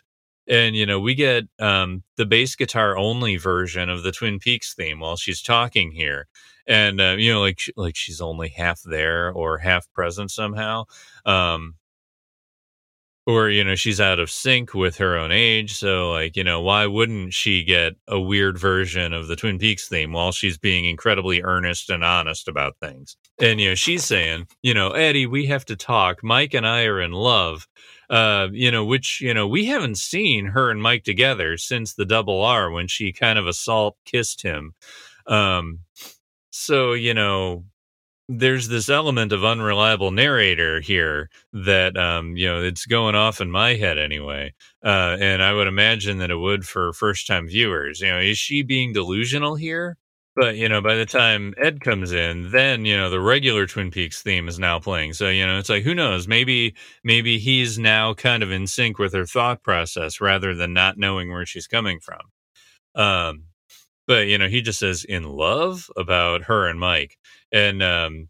[0.48, 4.74] And, you know, we get um, the bass guitar only version of the Twin Peaks
[4.74, 6.28] theme while she's talking here
[6.68, 10.84] and uh, you know like like she's only half there or half present somehow
[11.26, 11.74] um
[13.28, 16.62] or you know she's out of sync with her own age so like you know
[16.62, 20.86] why wouldn't she get a weird version of the twin peaks theme while she's being
[20.86, 23.16] incredibly earnest and honest about things?
[23.38, 26.24] And you know she's saying you know eddie we have to talk.
[26.24, 27.68] Mike and i are in love.
[28.08, 32.06] Uh you know which you know we haven't seen her and mike together since the
[32.06, 34.72] double r when she kind of assault kissed him.
[35.26, 35.80] Um
[36.50, 37.64] so, you know,
[38.28, 43.50] there's this element of unreliable narrator here that um, you know it's going off in
[43.50, 44.52] my head anyway
[44.84, 48.00] uh, and i would imagine that it would for first time viewers.
[48.00, 49.96] You know is she being delusional here?
[50.36, 53.90] But you know by the time ed comes in then you know the regular twin
[53.90, 55.14] peaks theme is now playing.
[55.14, 56.28] So you know it's like who knows?
[56.28, 60.98] Maybe maybe he's now kind of in sync with her thought process rather than not
[60.98, 62.20] knowing where she's coming from.
[62.94, 63.44] Um
[64.06, 65.90] but you know he just says in love?
[65.96, 67.18] about her and mike
[67.52, 68.28] and um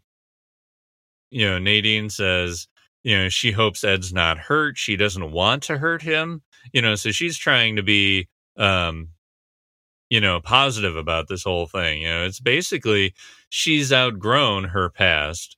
[1.31, 2.67] you know nadine says
[3.03, 6.41] you know she hopes ed's not hurt she doesn't want to hurt him
[6.73, 8.27] you know so she's trying to be
[8.57, 9.09] um
[10.09, 13.13] you know positive about this whole thing you know it's basically
[13.49, 15.57] she's outgrown her past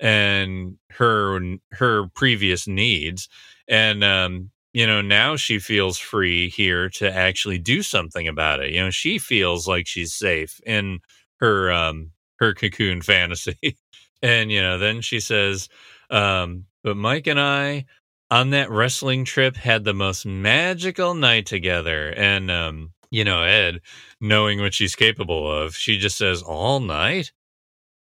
[0.00, 1.40] and her
[1.72, 3.28] her previous needs
[3.68, 8.70] and um you know, now she feels free here to actually do something about it.
[8.72, 11.00] You know, she feels like she's safe in
[11.40, 12.10] her um
[12.42, 13.78] her cocoon fantasy.
[14.22, 15.68] and you know, then she says,
[16.10, 17.86] um, but Mike and I
[18.30, 22.08] on that wrestling trip had the most magical night together.
[22.10, 23.80] And um, you know, Ed,
[24.20, 27.32] knowing what she's capable of, she just says, All night?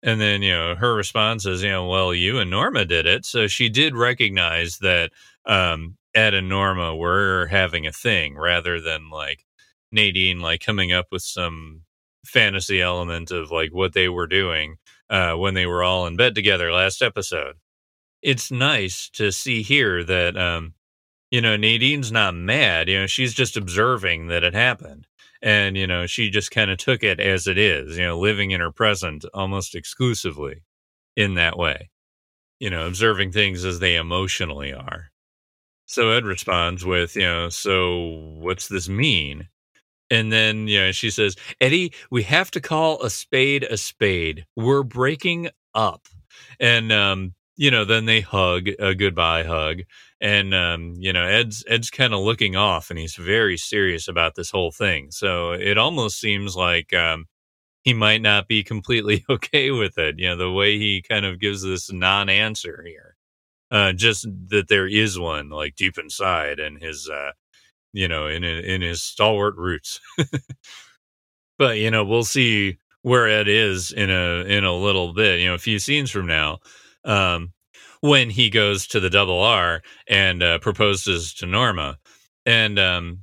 [0.03, 3.27] And then, you know, her response is, you know, well, you and Norma did it.
[3.27, 5.11] So she did recognize that
[5.45, 9.45] um, Ed and Norma were having a thing rather than like
[9.93, 11.83] Nadine like coming up with some
[12.27, 14.77] fantasy element of like what they were doing
[15.09, 17.57] uh, when they were all in bed together last episode.
[18.23, 20.75] It's nice to see here that um,
[21.31, 22.89] you know Nadine's not mad.
[22.89, 25.07] You know she's just observing that it happened,
[25.43, 27.99] and you know she just kind of took it as it is.
[27.99, 30.63] You know, living in her present almost exclusively
[31.17, 31.91] in that way.
[32.61, 35.11] You know, observing things as they emotionally are.
[35.87, 39.50] So Ed responds with, you know, so what's this mean?
[40.11, 44.47] And then, you know, she says, Eddie, we have to call a spade a spade.
[44.57, 46.07] We're breaking up.
[46.59, 49.83] And, um, you know, then they hug a goodbye hug.
[50.21, 54.35] And, um, you know, Ed's, Ed's kind of looking off and he's very serious about
[54.35, 55.11] this whole thing.
[55.11, 57.27] So it almost seems like, um,
[57.83, 60.19] he might not be completely okay with it.
[60.19, 63.17] You know, the way he kind of gives this non answer here
[63.71, 67.31] uh, just that there is one like deep inside and his uh,
[67.93, 70.01] you know in in his stalwart roots
[71.59, 75.49] but you know we'll see where ed is in a in a little bit you
[75.49, 76.59] know a few scenes from now
[77.05, 77.53] um,
[78.01, 81.99] when he goes to the double r and uh, proposes to norma
[82.47, 83.21] and um,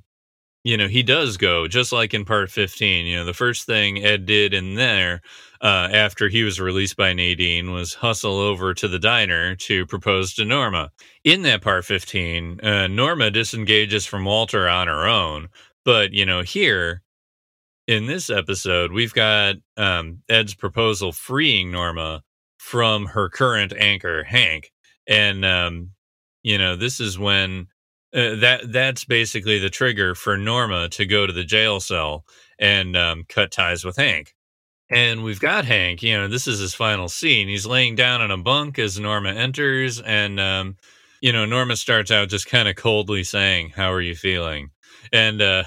[0.63, 3.05] you know, he does go just like in part 15.
[3.05, 5.21] You know, the first thing Ed did in there
[5.61, 10.33] uh, after he was released by Nadine was hustle over to the diner to propose
[10.35, 10.91] to Norma.
[11.23, 15.49] In that part 15, uh, Norma disengages from Walter on her own.
[15.83, 17.01] But, you know, here
[17.87, 22.23] in this episode, we've got um, Ed's proposal freeing Norma
[22.57, 24.71] from her current anchor, Hank.
[25.07, 25.91] And, um,
[26.43, 27.67] you know, this is when
[28.13, 32.25] uh, that that's basically the trigger for Norma to go to the jail cell
[32.57, 34.33] and um, cut ties with Hank.
[34.89, 37.49] And we've got Hank, you know, this is his final scene.
[37.49, 39.99] He's laying down in a bunk as Norma enters.
[39.99, 40.77] And, um,
[41.21, 44.69] you know, Norma starts out just kind of coldly saying, How are you feeling?
[45.11, 45.63] And, uh,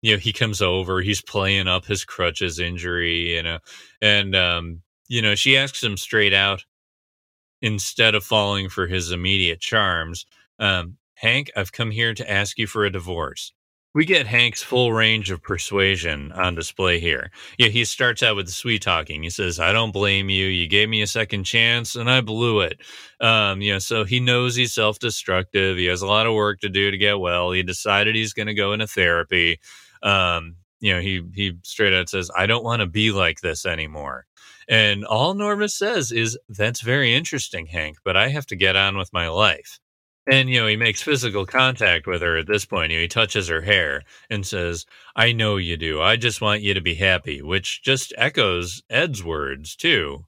[0.00, 3.58] you know, he comes over, he's playing up his crutches injury, you know,
[4.00, 6.64] and, um, you know, she asks him straight out
[7.62, 10.26] instead of falling for his immediate charms,
[10.58, 13.52] um, Hank, I've come here to ask you for a divorce
[13.94, 17.30] we get Hank's full range of persuasion on display here.
[17.58, 19.22] Yeah, he starts out with the sweet talking.
[19.22, 20.46] He says, "I don't blame you.
[20.46, 22.80] You gave me a second chance, and I blew it."
[23.20, 25.76] Um, you know, so he knows he's self-destructive.
[25.76, 27.52] He has a lot of work to do to get well.
[27.52, 29.60] He decided he's going to go into therapy.
[30.02, 33.66] Um, you know, he he straight out says, "I don't want to be like this
[33.66, 34.26] anymore."
[34.68, 38.96] And all Norma says is, "That's very interesting, Hank, but I have to get on
[38.96, 39.80] with my life."
[40.30, 42.92] And you know, he makes physical contact with her at this point.
[42.92, 46.00] You know, he touches her hair and says, "I know you do.
[46.00, 50.26] I just want you to be happy," which just echoes Ed's words too.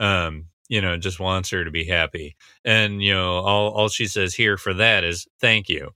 [0.00, 2.36] Um, you know, just wants her to be happy.
[2.64, 5.92] And you know, all all she says here for that is thank you.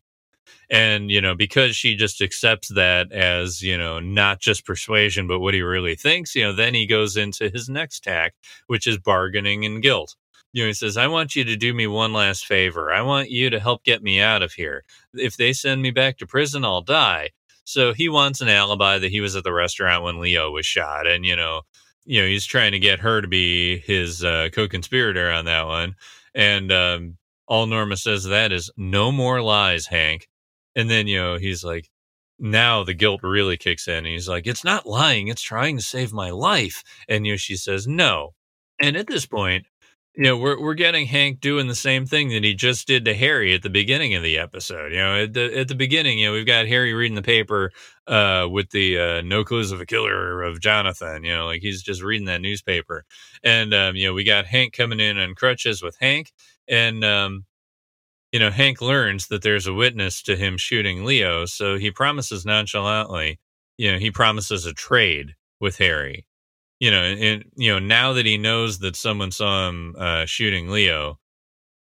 [0.71, 5.41] And you know, because she just accepts that as you know, not just persuasion, but
[5.41, 6.35] what he really thinks.
[6.37, 8.35] You know, then he goes into his next tack,
[8.69, 10.17] which is bargaining and guilt
[10.53, 12.93] you know, he says, I want you to do me one last favor.
[12.93, 14.85] I want you to help get me out of here.
[15.15, 17.31] If they send me back to prison, I'll die.
[17.65, 21.07] So he wants an alibi that he was at the restaurant when Leo was shot.
[21.07, 21.63] And, you know,
[22.05, 25.95] you know, he's trying to get her to be his uh, co-conspirator on that one.
[26.35, 30.29] And um, all Norma says that is no more lies, Hank.
[30.75, 31.89] And then, you know, he's like,
[32.39, 34.05] now the guilt really kicks in.
[34.05, 35.29] He's like, it's not lying.
[35.29, 36.83] It's trying to save my life.
[37.09, 38.35] And, you know, she says, no.
[38.81, 39.67] And at this point,
[40.17, 43.15] you know, we're we're getting Hank doing the same thing that he just did to
[43.15, 44.93] Harry at the beginning of the episode.
[44.93, 47.71] You know, at the at the beginning, you know, we've got Harry reading the paper
[48.09, 51.23] uh, with the uh, no clues of a killer of Jonathan.
[51.23, 53.05] You know, like he's just reading that newspaper,
[53.45, 56.33] and um, you know, we got Hank coming in on crutches with Hank,
[56.69, 57.45] and um,
[58.33, 62.45] you know, Hank learns that there's a witness to him shooting Leo, so he promises
[62.45, 63.39] nonchalantly,
[63.79, 66.27] you know, he promises a trade with Harry
[66.81, 70.69] you know, and you know, now that he knows that someone saw him uh, shooting
[70.71, 71.19] Leo,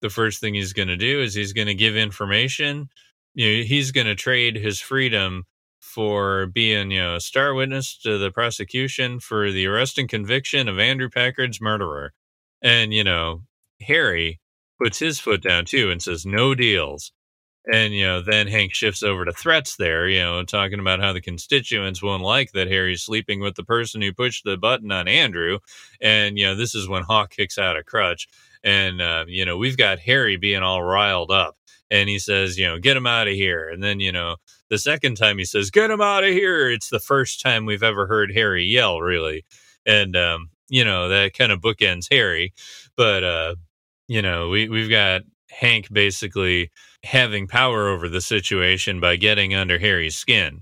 [0.02, 2.90] the first thing he's going to do is he's going to give information.
[3.36, 5.46] You know, he's going to trade his freedom
[5.80, 10.68] for being, you know, a star witness to the prosecution for the arrest and conviction
[10.68, 12.14] of Andrew Packard's murderer.
[12.62, 13.44] And you know,
[13.82, 14.40] Harry
[14.82, 17.12] puts his foot down too and says, "No deals."
[17.72, 21.12] And, you know, then Hank shifts over to threats there, you know, talking about how
[21.12, 25.08] the constituents won't like that Harry's sleeping with the person who pushed the button on
[25.10, 25.60] Andrew.
[26.00, 28.28] And, you know, this is when Hawk kicks out a crutch.
[28.64, 31.58] And, uh, you know, we've got Harry being all riled up.
[31.92, 33.70] And he says, you know, get him out of here.
[33.70, 34.38] And then, you know,
[34.70, 36.70] the second time he says, get him out of here.
[36.70, 39.46] It's the first time we've ever heard Harry yell, really.
[39.86, 42.54] And, um, you know, that kind of bookends Harry.
[42.96, 43.56] But, uh,
[44.08, 46.72] you know, we, we've got Hank basically
[47.08, 50.62] having power over the situation by getting under Harry's skin.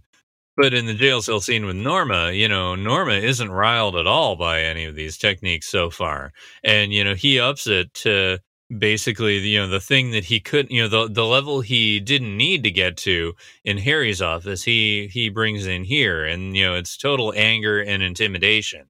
[0.55, 4.35] But in the jail cell scene with Norma, you know, Norma isn't riled at all
[4.35, 6.31] by any of these techniques so far.
[6.63, 8.37] And, you know, he ups it to
[8.77, 12.37] basically, you know, the thing that he couldn't, you know, the, the level he didn't
[12.37, 13.33] need to get to
[13.65, 16.25] in Harry's office, he, he brings in here.
[16.25, 18.85] And, you know, it's total anger and intimidation.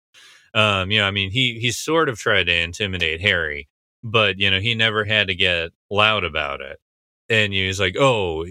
[0.54, 3.70] Um, you know, I mean, he, he sort of tried to intimidate Harry,
[4.04, 6.80] but, you know, he never had to get loud about it
[7.30, 8.46] and he's like, "Oh,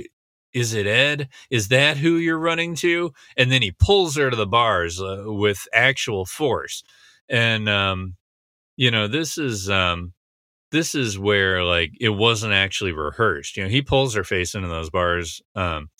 [0.52, 1.28] is it Ed?
[1.50, 5.24] Is that who you're running to?" And then he pulls her to the bars uh,
[5.26, 6.82] with actual force,
[7.28, 8.16] and um,
[8.76, 10.12] you know, this is um,
[10.70, 13.56] this is where like it wasn't actually rehearsed.
[13.56, 15.90] You know, he pulls her face into those bars um,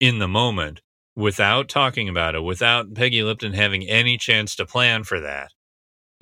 [0.00, 0.80] in the moment
[1.14, 5.52] without talking about it, without Peggy Lipton having any chance to plan for that.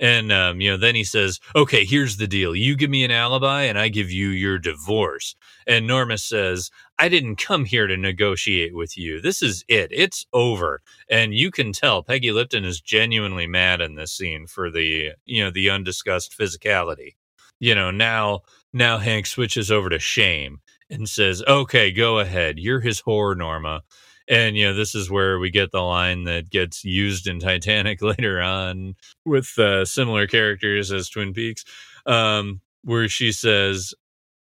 [0.01, 2.55] And um, you know, then he says, "Okay, here's the deal.
[2.55, 5.35] You give me an alibi, and I give you your divorce."
[5.67, 9.21] And Norma says, "I didn't come here to negotiate with you.
[9.21, 9.89] This is it.
[9.93, 14.71] It's over." And you can tell Peggy Lipton is genuinely mad in this scene for
[14.71, 17.15] the you know the undiscussed physicality.
[17.61, 18.41] You know, now
[18.73, 22.59] now Hank switches over to shame and says, "Okay, go ahead.
[22.59, 23.83] You're his whore, Norma."
[24.31, 28.01] And you know, this is where we get the line that gets used in Titanic
[28.01, 31.65] later on with uh, similar characters as Twin Peaks,
[32.05, 33.93] um, where she says,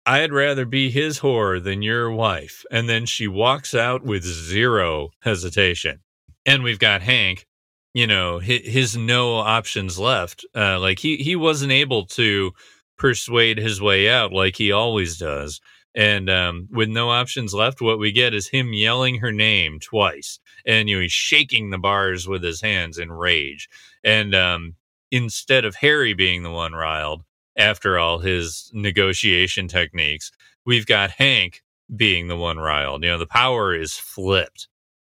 [0.04, 2.64] I'd rather be his whore than your wife.
[2.72, 6.00] And then she walks out with zero hesitation.
[6.44, 7.46] And we've got Hank,
[7.94, 10.44] you know, his, his no options left.
[10.56, 12.52] Uh, like he, he wasn't able to
[12.96, 15.60] persuade his way out like he always does.
[15.94, 20.38] And um, with no options left, what we get is him yelling her name twice.
[20.66, 23.68] And you know, he's shaking the bars with his hands in rage.
[24.04, 24.76] And um,
[25.10, 27.24] instead of Harry being the one riled,
[27.58, 30.30] after all his negotiation techniques.
[30.64, 31.62] We've got Hank
[31.94, 33.02] being the one riled.
[33.02, 34.68] You know, the power is flipped.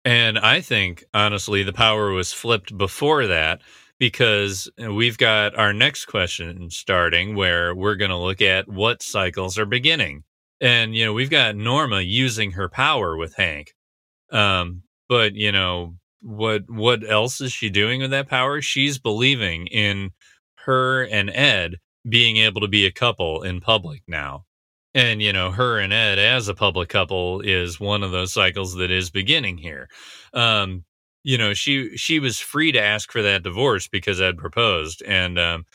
[0.03, 3.61] And I think, honestly, the power was flipped before that
[3.99, 9.59] because we've got our next question starting where we're going to look at what cycles
[9.59, 10.23] are beginning.
[10.61, 13.73] And, you know, we've got Norma using her power with Hank.
[14.31, 18.61] Um, but, you know, what what else is she doing with that power?
[18.61, 20.11] She's believing in
[20.65, 24.45] her and Ed being able to be a couple in public now.
[24.93, 28.75] And, you know, her and Ed as a public couple is one of those cycles
[28.75, 29.87] that is beginning here.
[30.33, 30.83] Um,
[31.23, 35.01] you know, she she was free to ask for that divorce because Ed proposed.
[35.03, 35.65] And um,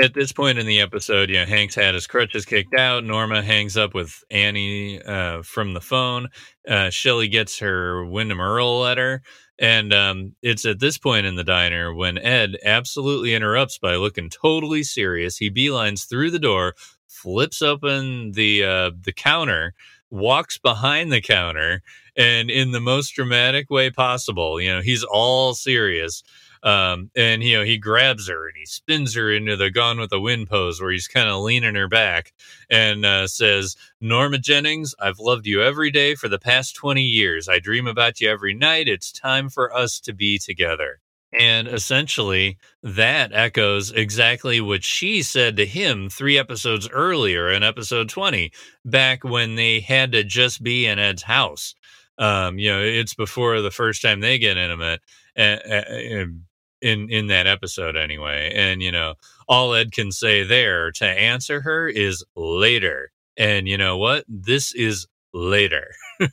[0.00, 3.04] at this point in the episode, you know, Hank's had his crutches kicked out.
[3.04, 6.28] Norma hangs up with Annie uh, from the phone.
[6.68, 9.22] Uh, Shelly gets her Windom Earle letter.
[9.58, 14.28] And um, it's at this point in the diner when Ed absolutely interrupts by looking
[14.28, 15.36] totally serious.
[15.36, 16.74] He beelines through the door,
[17.06, 19.74] flips open the uh, the counter,
[20.10, 21.82] walks behind the counter,
[22.16, 26.24] and in the most dramatic way possible, you know, he's all serious.
[26.64, 30.08] Um, and you know, he grabs her and he spins her into the Gone with
[30.08, 32.32] the Wind pose where he's kind of leaning her back
[32.70, 37.50] and uh, says, Norma Jennings, I've loved you every day for the past 20 years.
[37.50, 38.88] I dream about you every night.
[38.88, 41.00] It's time for us to be together.
[41.38, 48.08] And essentially, that echoes exactly what she said to him three episodes earlier in episode
[48.08, 48.52] 20,
[48.84, 51.74] back when they had to just be in Ed's house.
[52.18, 55.00] Um, you know, it's before the first time they get intimate.
[55.34, 56.42] And, and
[56.84, 58.52] in in that episode anyway.
[58.54, 59.14] And you know,
[59.48, 63.10] all Ed can say there to answer her is later.
[63.36, 64.24] And you know what?
[64.28, 65.88] This is later.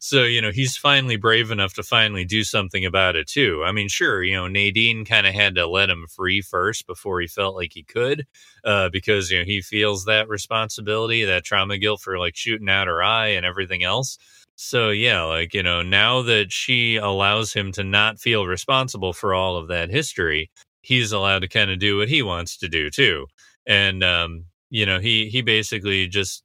[0.00, 3.62] so, you know, he's finally brave enough to finally do something about it too.
[3.64, 7.20] I mean, sure, you know, Nadine kind of had to let him free first before
[7.20, 8.26] he felt like he could,
[8.64, 12.86] uh, because, you know, he feels that responsibility, that trauma guilt for like shooting out
[12.88, 14.16] her eye and everything else.
[14.62, 19.32] So yeah, like, you know, now that she allows him to not feel responsible for
[19.32, 20.50] all of that history,
[20.82, 23.26] he's allowed to kind of do what he wants to do too.
[23.66, 26.42] And um, you know, he he basically just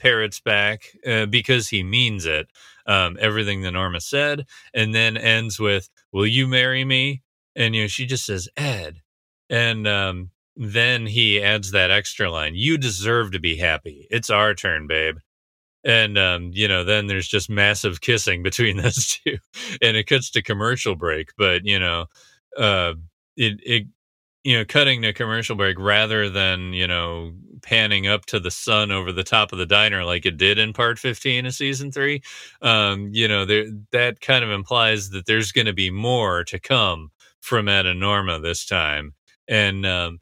[0.00, 2.48] parrots back uh, because he means it.
[2.86, 7.22] Um, everything that Norma said, and then ends with, "Will you marry me?"
[7.56, 9.02] And you know, she just says, "Ed,"
[9.50, 14.06] and um, then he adds that extra line, "You deserve to be happy.
[14.10, 15.18] It's our turn, babe."
[15.86, 19.38] And um, you know then there's just massive kissing between those two
[19.82, 22.06] and it cuts to commercial break but you know
[22.58, 22.94] uh,
[23.36, 23.86] it it
[24.44, 27.32] you know cutting to commercial break rather than you know
[27.62, 30.72] panning up to the sun over the top of the diner like it did in
[30.74, 32.22] part 15 of season 3
[32.62, 36.60] um, you know there that kind of implies that there's going to be more to
[36.60, 37.10] come
[37.46, 39.14] from Ed Norma this time.
[39.48, 40.18] And um,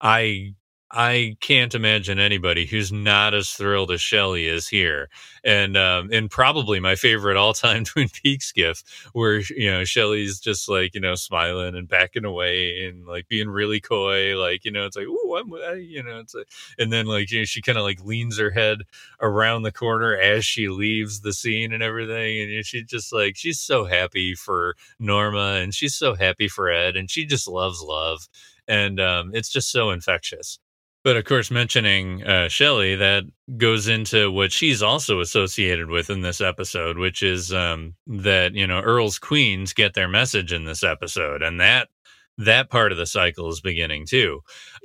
[0.00, 0.54] I
[0.92, 5.08] I can't imagine anybody who's not as thrilled as Shelly is here,
[5.42, 10.38] and um, and probably my favorite all time Twin Peaks gif, where you know Shelly's
[10.38, 14.70] just like you know smiling and backing away and like being really coy, like you
[14.70, 15.50] know it's like oh I'm
[15.82, 16.46] you know it's like,
[16.78, 18.78] and then like you know, she kind of like leans her head
[19.20, 23.12] around the corner as she leaves the scene and everything, and you know, she's just
[23.12, 27.48] like she's so happy for Norma and she's so happy for Ed, and she just
[27.48, 28.28] loves love,
[28.68, 30.60] and um, it's just so infectious.
[31.06, 33.22] But of course, mentioning uh, Shelly, that
[33.56, 38.66] goes into what she's also associated with in this episode, which is um, that, you
[38.66, 41.42] know, Earle's queens get their message in this episode.
[41.42, 41.90] And that
[42.38, 44.40] that part of the cycle is beginning too.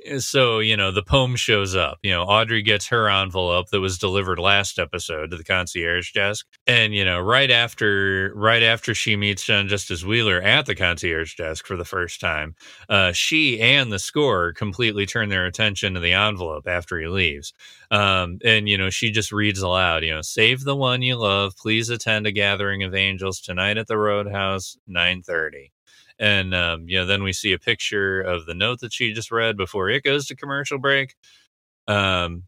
[0.06, 1.98] Eh, so, you know, the poem shows up.
[2.02, 6.46] You know, Audrey gets her envelope that was delivered last episode to the concierge desk.
[6.66, 11.34] And, you know, right after right after she meets John Justice Wheeler at the concierge
[11.36, 12.54] desk for the first time,
[12.88, 17.52] uh, she and the score completely turn their attention to the envelope after he leaves.
[17.90, 21.56] Um, and, you know, she just reads aloud, you know, save the one you love.
[21.56, 25.72] Please attend a gathering of angels tonight at the Roadhouse, 930
[26.22, 29.32] and um, you know then we see a picture of the note that she just
[29.32, 31.16] read before it goes to commercial break
[31.88, 32.44] um,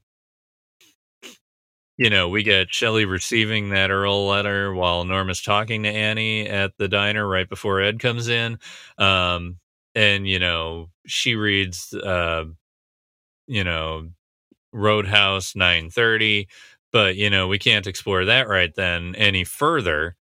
[1.97, 6.77] you know, we get Shelly receiving that Earle letter while Norma's talking to Annie at
[6.77, 8.59] the diner right before Ed comes in.
[8.99, 9.59] Um,
[9.95, 12.47] and, you know, she reads, uh,
[13.47, 14.11] you know,
[14.73, 16.49] Roadhouse 930,
[16.93, 20.17] but, you know, we can't explore that right then any further.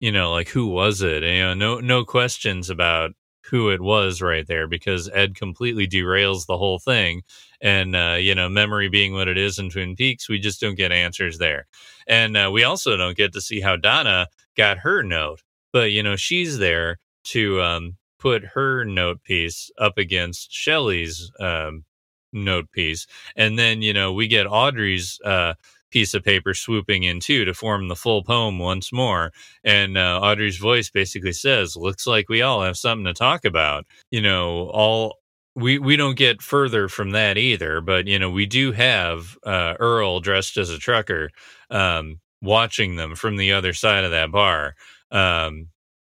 [0.00, 1.22] You know, like who was it?
[1.22, 3.12] You know, no, no questions about
[3.50, 7.22] who it was right there because Ed completely derails the whole thing.
[7.60, 10.76] And, uh, you know, memory being what it is in Twin Peaks, we just don't
[10.76, 11.66] get answers there.
[12.06, 15.42] And uh, we also don't get to see how Donna got her note.
[15.72, 21.84] But, you know, she's there to um, put her note piece up against Shelly's um,
[22.32, 23.06] note piece.
[23.34, 25.54] And then, you know, we get Audrey's uh,
[25.90, 29.32] piece of paper swooping in too to form the full poem once more.
[29.64, 33.86] And uh, Audrey's voice basically says, "Looks like we all have something to talk about."
[34.10, 35.16] You know, all
[35.54, 37.80] we we don't get further from that either.
[37.80, 41.30] But you know, we do have uh, Earle dressed as a trucker
[41.70, 44.74] um, watching them from the other side of that bar.
[45.10, 45.68] Um,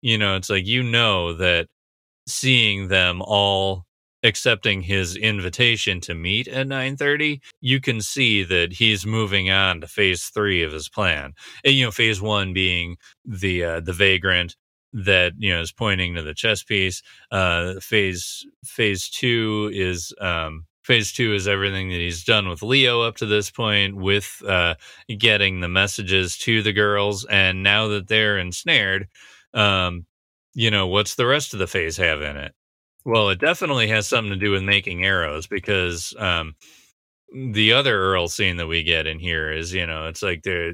[0.02, 1.68] you know, it's like you know that
[2.28, 3.86] seeing them all
[4.24, 9.88] accepting his invitation to meet at 9:30 you can see that he's moving on to
[9.88, 11.34] phase 3 of his plan.
[11.64, 14.56] And you know phase 1 being the uh, the vagrant
[14.94, 17.02] that you know is pointing to the chess piece.
[17.32, 23.02] Uh phase phase 2 is um phase 2 is everything that he's done with Leo
[23.02, 24.76] up to this point with uh
[25.18, 27.26] getting the messages to the girls.
[27.26, 29.08] And now that they're ensnared
[29.54, 30.06] um
[30.56, 32.54] you know what's the rest of the phase have in it
[33.10, 36.56] well, it definitely has something to do with making arrows because um,
[37.34, 40.74] the other Earle scene that we get in here is, you know, it's like there,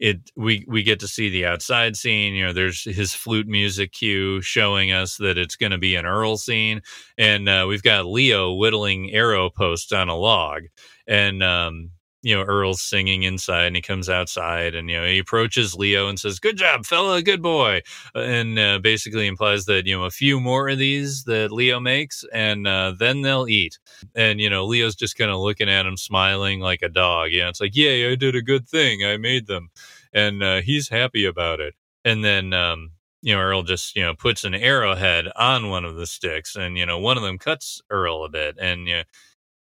[0.00, 2.34] it we we get to see the outside scene.
[2.34, 6.06] You know, there's his flute music cue showing us that it's going to be an
[6.06, 6.82] Earle scene,
[7.18, 10.64] and uh, we've got Leo whittling arrow posts on a log,
[11.06, 11.90] and um,
[12.26, 16.08] you know, Earle's singing inside and he comes outside and, you know, he approaches Leo
[16.08, 17.82] and says, Good job, fella, good boy.
[18.16, 22.24] And uh, basically implies that, you know, a few more of these that Leo makes
[22.32, 23.78] and uh, then they'll eat.
[24.16, 27.30] And, you know, Leo's just kind of looking at him, smiling like a dog.
[27.30, 29.04] You know, it's like, Yay, I did a good thing.
[29.04, 29.68] I made them.
[30.12, 31.74] And uh, he's happy about it.
[32.04, 32.90] And then, um,
[33.22, 36.76] you know, Earle just, you know, puts an arrowhead on one of the sticks and,
[36.76, 38.56] you know, one of them cuts Earle a bit.
[38.60, 39.02] And, you know,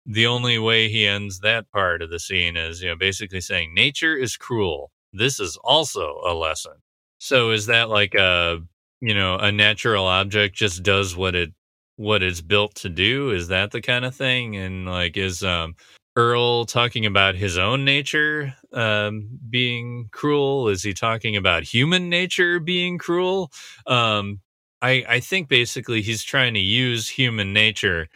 [0.09, 3.75] the only way he ends that part of the scene is, you know, basically saying
[3.75, 4.91] nature is cruel.
[5.13, 6.73] This is also a lesson.
[7.19, 8.59] So is that like a,
[9.01, 11.53] you know, a natural object just does what it
[11.97, 13.31] what it's built to do?
[13.31, 14.57] Is that the kind of thing?
[14.57, 15.75] And like is um
[16.17, 20.69] Earle talking about his own nature um, being cruel?
[20.69, 23.53] Is he talking about human nature being cruel?
[23.87, 24.41] Um,
[24.83, 28.09] I, I think basically he's trying to use human nature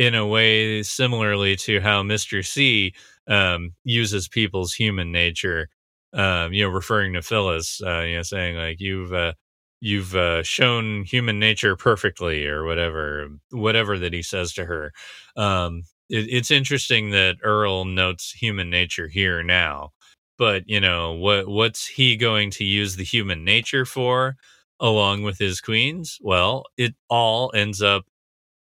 [0.00, 2.46] in a way similarly to how Mr.
[2.46, 2.94] C
[3.28, 5.68] um, uses people's human nature.
[6.14, 9.34] Um, you know, referring to Phyllis, uh, you know, saying like you've uh,
[9.82, 14.92] you've uh, shown human nature perfectly, or whatever, whatever that he says to her.
[15.36, 19.90] Um, it, it's interesting that Earle notes human nature here now,
[20.38, 21.46] but you know what?
[21.46, 24.36] What's he going to use the human nature for?
[24.82, 28.06] Along with his queens, well, it all ends up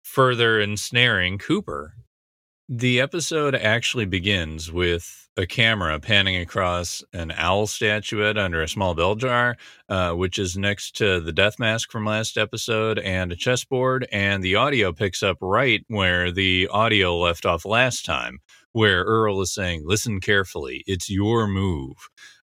[0.08, 1.93] further ensnaring Cooper.
[2.70, 8.95] The episode actually begins with a camera panning across an owl statuette under a small
[8.95, 9.58] bell jar,
[9.89, 14.08] uh, which is next to the death mask from last episode and a chessboard.
[14.12, 18.39] And the audio picks up right where the audio left off last time,
[18.72, 21.95] where Earle is saying, Listen carefully, it's your move.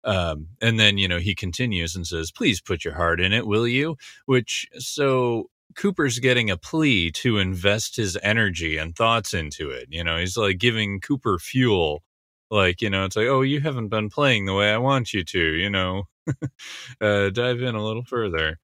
[0.03, 3.47] Um, and then, you know, he continues and says, Please put your heart in it,
[3.47, 3.97] will you?
[4.25, 9.87] Which, so Cooper's getting a plea to invest his energy and thoughts into it.
[9.89, 12.03] You know, he's like giving Cooper fuel.
[12.49, 15.23] Like, you know, it's like, oh, you haven't been playing the way I want you
[15.23, 16.03] to, you know,
[17.01, 18.59] uh, dive in a little further.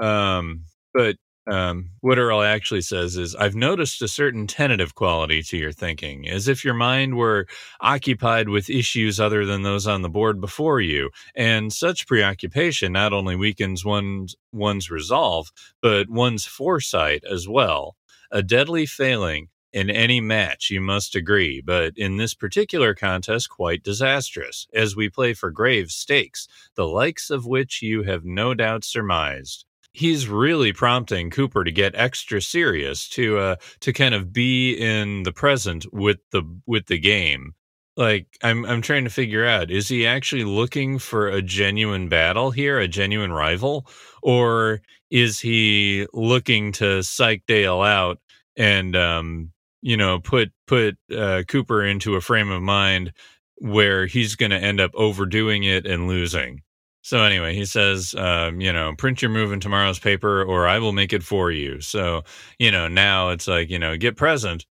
[0.00, 5.56] Um, but um, what Earle actually says is, I've noticed a certain tentative quality to
[5.56, 7.46] your thinking, as if your mind were
[7.80, 11.10] occupied with issues other than those on the board before you.
[11.34, 17.96] And such preoccupation not only weakens one's, one's resolve, but one's foresight as well.
[18.30, 23.82] A deadly failing in any match, you must agree, but in this particular contest, quite
[23.82, 28.84] disastrous, as we play for grave stakes, the likes of which you have no doubt
[28.84, 34.74] surmised he's really prompting Cooper to get extra serious to uh to kind of be
[34.74, 37.54] in the present with the with the game.
[37.96, 42.50] Like I'm I'm trying to figure out is he actually looking for a genuine battle
[42.50, 43.86] here, a genuine rival,
[44.22, 44.80] or
[45.10, 48.18] is he looking to psych Dale out
[48.56, 53.12] and um you know put put uh, Cooper into a frame of mind
[53.56, 56.62] where he's going to end up overdoing it and losing.
[57.02, 60.78] So anyway, he says, um, you know, print your move in tomorrow's paper, or I
[60.78, 61.80] will make it for you.
[61.80, 62.22] So
[62.58, 64.66] you know, now it's like you know, get present,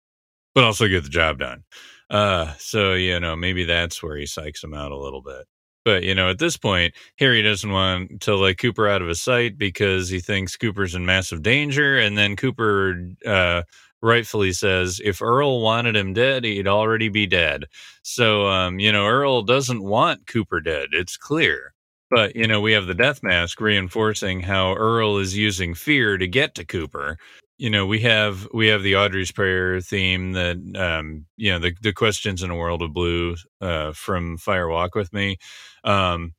[0.56, 1.64] but also get the job done.
[2.10, 5.46] Uh, so you know, maybe that's where he psychs him out a little bit.
[5.86, 9.22] But you know, at this point, Harry doesn't want to let Cooper out of his
[9.22, 13.64] sight because he thinks Cooper's in massive danger, and then Cooper uh,
[14.02, 17.66] rightfully says if Earle wanted him dead, he'd already be dead.
[18.04, 20.90] So um, you know, Earle doesn't want Cooper dead.
[20.94, 21.74] It's clear.
[22.12, 26.28] But you know, we have the death mask reinforcing how Earle is using fear to
[26.28, 27.18] get to Cooper.
[27.59, 31.74] You know, we have we have the Audrey's prayer theme that um, you know the
[31.82, 35.38] the questions in a world of blue uh, from Fire Walk with Me.
[35.86, 36.34] Um,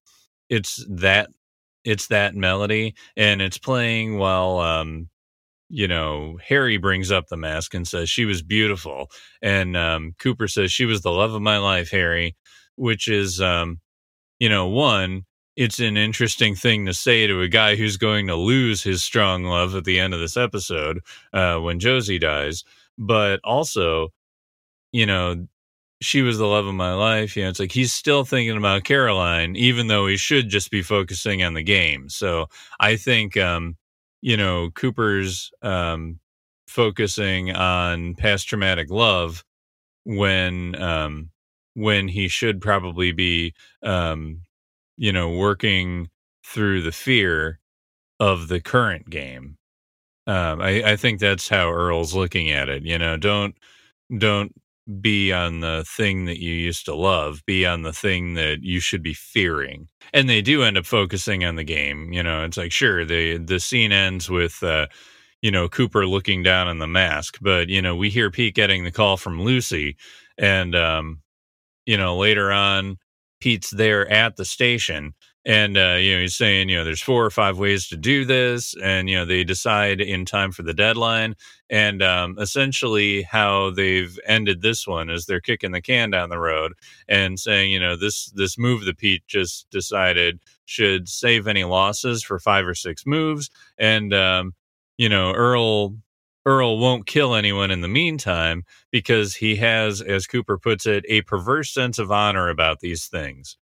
[0.50, 1.30] it's that
[1.84, 5.10] it's that melody, and it's playing while um,
[5.70, 9.10] you know, Harry brings up the mask and says she was beautiful,
[9.42, 12.36] and um, Cooper says she was the love of my life, Harry,
[12.76, 13.80] which is, um,
[14.40, 15.24] you know, one
[15.57, 19.44] it's an interesting thing to say to a guy who's going to lose his strong
[19.44, 21.00] love at the end of this episode
[21.32, 22.64] uh, when Josie dies.
[22.98, 24.09] But also,
[24.92, 25.46] you know,
[26.00, 27.36] she was the love of my life.
[27.36, 30.82] You know, it's like he's still thinking about Caroline, even though he should just be
[30.82, 32.09] focusing on the game.
[32.09, 32.46] So
[32.80, 33.76] I think, um,
[34.20, 36.18] you know, Cooper's um,
[36.66, 39.44] focusing on past traumatic love
[40.05, 41.30] when um,
[41.74, 44.42] when he should probably be um,
[44.97, 46.11] you know, working
[46.45, 47.59] through the fear
[48.20, 49.57] of the current game.
[50.26, 52.84] Um, I, I think that's how Earle's looking at it.
[52.84, 53.57] You know, don't
[54.18, 54.53] don't
[55.01, 58.80] be on the thing that you used to love, be on the thing that you
[58.80, 59.88] should be fearing.
[60.12, 62.12] And they do end up focusing on the game.
[62.12, 64.86] You know, it's like sure, the the scene ends with uh,
[65.43, 68.84] you know, Cooper looking down on the mask, but you know, we hear Pete getting
[68.84, 69.97] the call from Lucy
[70.38, 71.20] and um,
[71.86, 72.99] you know, later on
[73.43, 75.14] Pete's there at the station.
[75.45, 78.24] And uh, you know he's saying you know there's four or five ways to do
[78.24, 81.34] this and you know they decide in time for the deadline.
[81.68, 86.38] And um, essentially how they've ended this one is they're kicking the can down the
[86.38, 86.74] road
[87.09, 92.22] and saying you know this this move that pete just decided should save any losses
[92.22, 93.51] for five or six moves.
[93.76, 94.53] And um,
[94.97, 95.97] you know earle
[96.45, 101.22] Earle won't kill anyone in the meantime because he has, as Cooper puts it, a
[101.22, 103.57] perverse sense of honor about these things.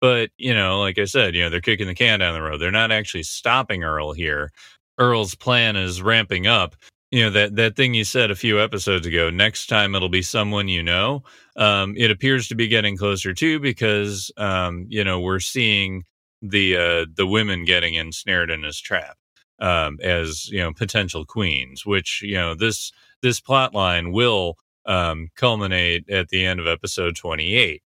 [0.00, 2.58] But, you know, like I said, you know, they're kicking the can down the road.
[2.58, 4.52] They're not actually stopping Earle here.
[4.98, 6.76] Earle's plan is ramping up.
[7.10, 10.22] You know, that, that thing you said a few episodes ago, next time it'll be
[10.22, 11.24] someone you know.
[11.56, 16.04] Um, it appears to be getting closer too because, um, you know, we're seeing
[16.40, 19.16] the uh, the women getting ensnared in his trap
[19.60, 22.92] um, as you know potential queens, which you know this
[23.22, 24.56] this plot line will
[24.86, 27.82] um, culminate at the end of episode 28.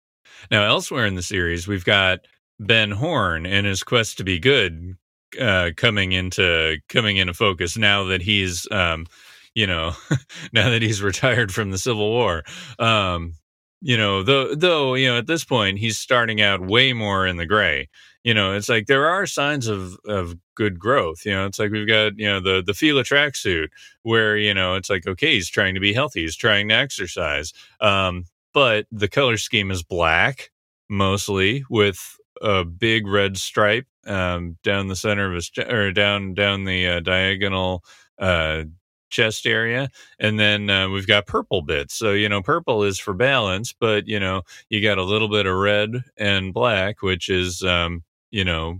[0.52, 2.20] Now, elsewhere in the series, we've got
[2.60, 4.96] Ben Horne and his quest to be good
[5.40, 9.06] uh, coming into coming into focus now that he's um,
[9.54, 9.94] you know
[10.54, 12.44] now that he's retired from the Civil War.
[12.80, 13.34] Um,
[13.82, 17.38] you know, though though you know at this point he's starting out way more in
[17.38, 17.88] the gray
[18.24, 21.26] you know, it's like there are signs of of good growth.
[21.26, 23.70] You know, it's like we've got you know the the Fila tracksuit
[24.04, 27.54] where you know it's like okay, he's trying to be healthy, he's trying to exercise,
[27.82, 30.52] um, but the color scheme is black
[30.90, 36.64] mostly with a big red stripe um, down the center of his or down down
[36.66, 37.84] the uh, diagonal
[38.18, 38.64] uh,
[39.10, 39.90] chest area
[40.20, 44.08] and then uh, we've got purple bits so you know purple is for balance but
[44.08, 48.46] you know you got a little bit of red and black which is um, you
[48.46, 48.80] know,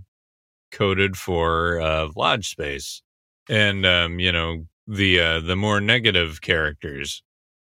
[0.72, 3.02] coded for uh, lodge space,
[3.48, 7.22] and um, you know the uh, the more negative characters.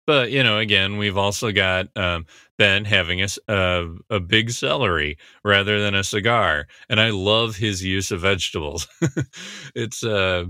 [0.07, 2.25] But you know, again, we've also got um,
[2.57, 7.83] Ben having a, a a big celery rather than a cigar, and I love his
[7.83, 8.87] use of vegetables.
[9.75, 10.45] it's uh,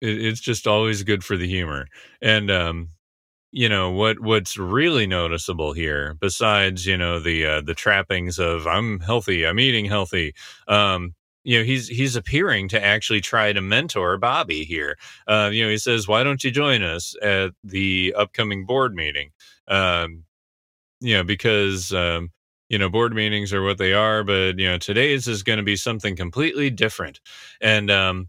[0.00, 1.88] it, it's just always good for the humor,
[2.22, 2.88] and um,
[3.56, 8.66] you know what what's really noticeable here besides you know the uh, the trappings of
[8.66, 10.34] i'm healthy i'm eating healthy
[10.68, 14.98] um you know he's he's appearing to actually try to mentor bobby here.
[15.26, 19.30] Uh, you know he says why don't you join us at the upcoming board meeting?
[19.68, 20.24] Um
[21.00, 22.30] you know because um
[22.68, 25.62] you know board meetings are what they are but you know today's is going to
[25.62, 27.20] be something completely different.
[27.60, 28.28] And um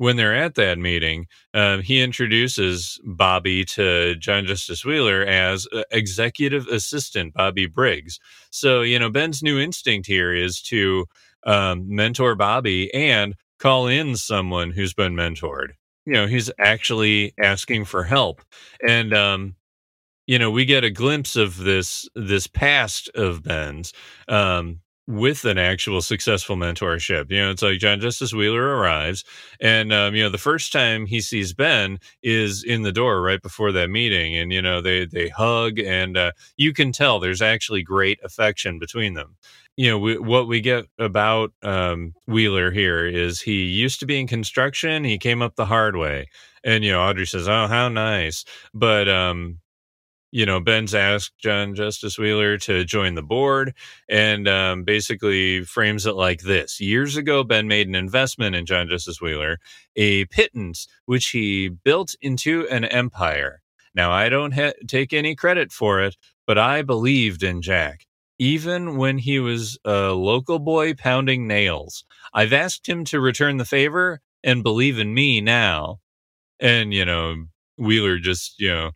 [0.00, 5.82] when they're at that meeting, um, he introduces Bobby to John Justice Wheeler as uh,
[5.90, 8.18] executive assistant Bobby Briggs.
[8.48, 11.04] So, you know, Ben's new instinct here is to
[11.44, 15.72] um, mentor Bobby and call in someone who's been mentored.
[16.06, 18.40] You know, he's actually asking for help.
[18.82, 19.54] And, um,
[20.26, 23.92] you know, we get a glimpse of this this past of Ben's
[24.28, 24.80] um,
[25.10, 27.30] with an actual successful mentorship.
[27.30, 29.24] You know, it's like John Justice Wheeler arrives,
[29.60, 33.42] and um, you know, the first time he sees Ben is in the door right
[33.42, 37.42] before that meeting, and you know, they they hug, and uh, you can tell there's
[37.42, 39.36] actually great affection between them.
[39.76, 44.20] You know, we, what we get about um, Wheeler here is he used to be
[44.20, 45.04] in construction.
[45.04, 46.28] He came up the hard way,
[46.62, 49.58] and you know, Audrey says, "Oh, how nice," but um,
[50.32, 53.74] you know, Ben's asked John Justice Wheeler to join the board
[54.08, 56.80] and um, basically frames it like this.
[56.80, 59.58] Years ago, Ben made an investment in John Justice Wheeler,
[59.96, 63.62] a pittance which he built into an empire.
[63.94, 66.16] Now, I don't ha- take any credit for it,
[66.46, 68.06] but I believed in Jack.
[68.38, 73.64] Even when he was a local boy pounding nails, I've asked him to return the
[73.66, 75.98] favor and believe in me now.
[76.58, 78.90] And, you know, Wheeler just, you know,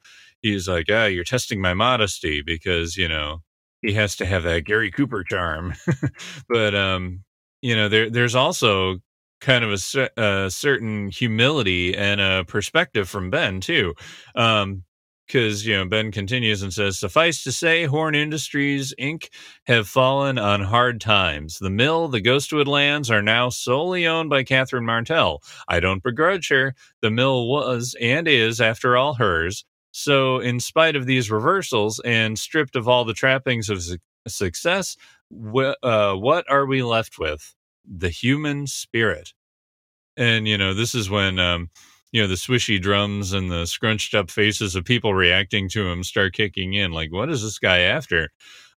[0.45, 3.38] he's like, ah, you're testing my modesty because, you know,
[3.80, 5.72] he has to have that Gary Cooper charm.
[6.51, 7.24] but, um,
[7.62, 8.99] you know, there, there's also
[9.40, 13.95] kind of a, a, certain humility and a perspective from Ben too.
[14.36, 14.84] Um,
[15.26, 19.30] because you know Ben continues and says, "Suffice to say, Horne Industries Inc.
[19.64, 21.57] have fallen on hard times.
[21.59, 25.42] The mill, the Ghostwood lands, are now solely owned by Catherine Martell.
[25.66, 26.74] I don't begrudge her.
[27.01, 29.64] The mill was and is, after all, hers.
[29.97, 34.97] So, in spite of these reversals and stripped of all the trappings of su- success,
[35.30, 37.55] wh- uh, what are we left with?
[37.86, 39.32] The human spirit.
[40.16, 41.70] And, you know, this is when, um,
[42.12, 46.05] you know, the swishy drums and the scrunched up faces of people reacting to him
[46.05, 46.92] start kicking in.
[46.92, 48.30] Like, what is this guy after?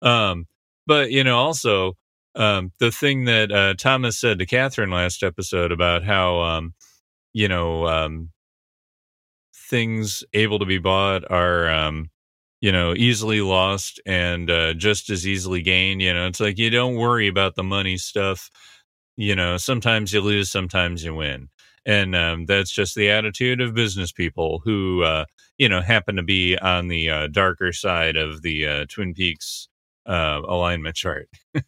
[0.02, 0.46] Um,
[0.86, 1.94] but, you know, also,
[2.34, 6.74] um, the thing that uh, Thomas said to Catherine last episode about how, um,
[7.32, 8.30] you know, um,
[9.70, 12.10] things able to be bought are um,
[12.60, 16.70] you know easily lost and uh, just as easily gained you know it's like you
[16.70, 18.50] don't worry about the money stuff
[19.16, 21.48] you know sometimes you lose sometimes you win.
[21.88, 25.24] And um, that's just the attitude of business people who uh,
[25.58, 29.68] you know happen to be on the uh, darker side of the uh, twin peaks
[30.06, 31.28] uh, alignment chart.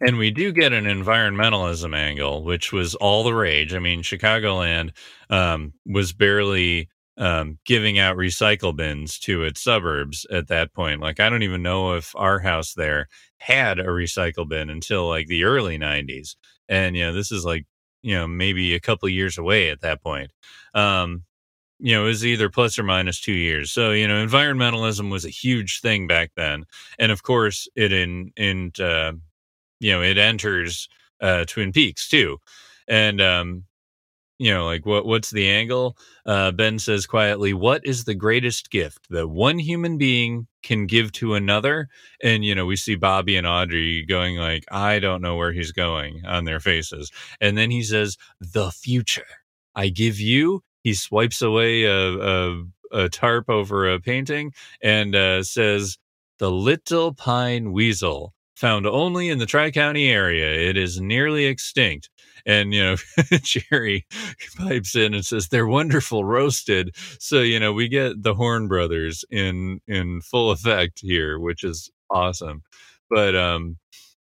[0.00, 3.74] And we do get an environmentalism angle which was all the rage.
[3.74, 4.92] I mean chicagoland
[5.30, 6.88] um, was barely
[7.22, 11.00] um, giving out recycle bins to its suburbs at that point.
[11.00, 13.06] Like, I don't even know if our house there
[13.38, 16.34] had a recycle bin until like the early 90s.
[16.68, 17.64] And, you know, this is like,
[18.02, 20.32] you know, maybe a couple years away at that point.
[20.74, 21.22] Um,
[21.78, 23.70] you know, it was either plus or minus two years.
[23.70, 26.64] So, you know, environmentalism was a huge thing back then.
[26.98, 29.12] And of course, it in, in, uh,
[29.78, 30.88] you know, it enters
[31.20, 32.38] uh, Twin Peaks too.
[32.88, 33.64] And, um,
[34.42, 35.96] you know, like what what's the angle?
[36.26, 41.12] Uh, ben says quietly, "What is the greatest gift that one human being can give
[41.12, 41.88] to another?"
[42.20, 45.70] And you know, we see Bobby and Audrey going like, "I don't know where he's
[45.70, 49.26] going" on their faces, and then he says, "The future.
[49.76, 55.44] I give you." He swipes away a, a, a tarp over a painting and uh,
[55.44, 55.98] says,
[56.38, 60.68] "The little pine weasel." Found only in the Tri County area.
[60.68, 62.10] It is nearly extinct
[62.46, 62.96] and you know
[63.42, 64.06] jerry
[64.56, 66.94] pipes in and says they're wonderful roasted.
[67.18, 71.90] So you know we get the horne brothers in in full effect here which is
[72.10, 72.62] awesome.
[73.10, 73.78] But um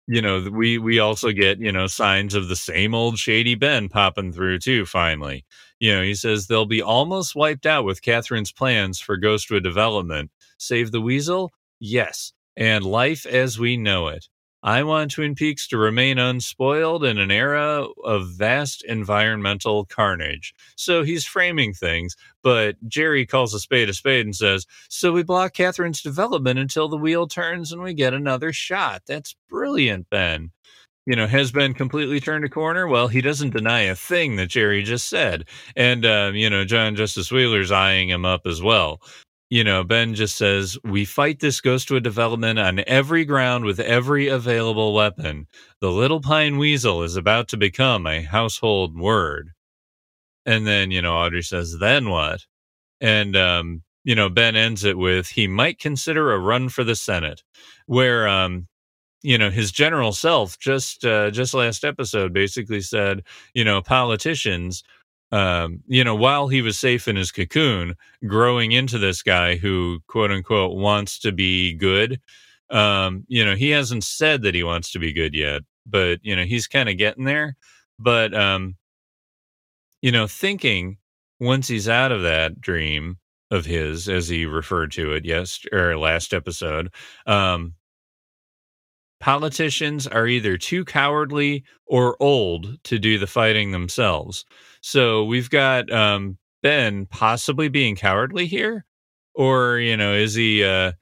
[0.06, 3.88] you know we we also get you know signs of the same old shady ben
[3.88, 5.44] popping through too finally.
[5.80, 10.30] You know he says they'll be almost wiped out with catherine's plans for ghostwood development.
[10.58, 11.52] Save the weasel?
[11.80, 12.32] Yes.
[12.56, 14.28] And life as we know it
[14.64, 20.54] I want Twin Peaks to remain unspoiled in an era of vast environmental carnage.
[20.74, 25.22] So he's framing things, but Jerry calls a spade a spade and says, So we
[25.22, 29.02] block Catherine's development until the wheel turns and we get another shot.
[29.06, 30.50] That's brilliant, Ben.
[31.04, 32.88] You know, has Ben completely turned a corner?
[32.88, 35.46] Well, he doesn't deny a thing that Jerry just said.
[35.76, 39.02] And, uh, you know, John Justice Wheeler's eyeing him up as well
[39.50, 44.28] you know, Ben just says, We fight this Ghostwood development on every ground with every
[44.28, 45.46] available weapon.
[45.80, 49.50] The little pine weasel is about to become a household word.
[50.46, 52.46] And then, you know, Audrey says, Then what?
[53.00, 56.96] And, um, you know, Ben ends it with, He might consider a run for the
[56.96, 57.42] Senate,
[57.86, 58.68] where, um,
[59.24, 63.22] you know his general self just uh, just last episode basically said
[63.54, 64.84] you know politicians
[65.34, 69.98] um, you know, while he was safe in his cocoon, growing into this guy who,
[70.06, 72.20] quote unquote, wants to be good.
[72.70, 76.36] Um, you know, he hasn't said that he wants to be good yet, but, you
[76.36, 77.56] know, he's kind of getting there.
[77.98, 78.76] But, um,
[80.02, 80.98] you know, thinking
[81.40, 83.18] once he's out of that dream
[83.50, 86.94] of his, as he referred to it yes or last episode.
[87.26, 87.74] Um,
[89.24, 94.44] politicians are either too cowardly or old to do the fighting themselves.
[94.82, 98.84] So we've got um, Ben possibly being cowardly here,
[99.34, 100.92] or you know, is he uh,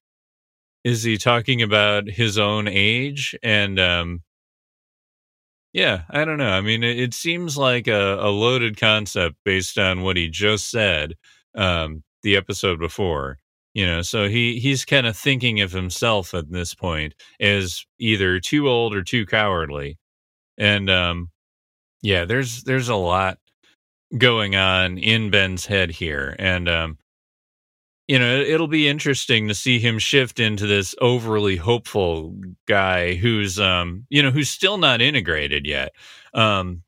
[0.84, 4.22] is he talking about his own age and um,
[5.72, 6.52] yeah, I don't know.
[6.52, 10.70] I mean, it, it seems like a, a, loaded concept based on what he just
[10.70, 11.14] said
[11.56, 13.38] um, the episode before.
[13.74, 18.38] You know, so he he's kind of thinking of himself at this point as either
[18.38, 19.98] too old or too cowardly,
[20.58, 21.30] and um,
[22.02, 23.38] yeah, there's there's a lot
[24.18, 26.98] going on in Ben's head here, and um,
[28.08, 32.34] you know, it'll be interesting to see him shift into this overly hopeful
[32.66, 35.92] guy who's, um, you know, who's still not integrated yet.
[36.34, 36.82] Um,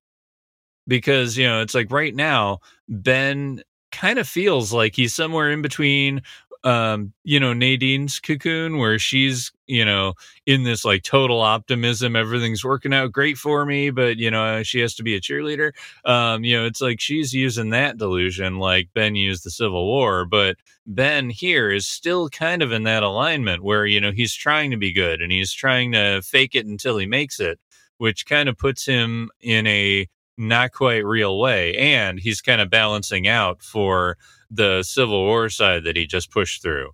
[0.88, 3.62] because, you know, it's like right now, Ben
[3.92, 6.22] kind of feels like he's somewhere in between
[6.64, 10.14] um, you know, Nadine's cocoon where she's, you know,
[10.46, 14.80] in this like total optimism, everything's working out great for me, but you know, she
[14.80, 15.72] has to be a cheerleader.
[16.06, 20.24] Um, you know, it's like she's using that delusion like Ben used the Civil War,
[20.24, 20.56] but
[20.86, 24.76] Ben here is still kind of in that alignment where, you know, he's trying to
[24.78, 27.58] be good and he's trying to fake it until he makes it,
[27.98, 31.76] which kind of puts him in a not quite real way.
[31.76, 34.16] And he's kind of balancing out for
[34.50, 36.90] the Civil War side that he just pushed through.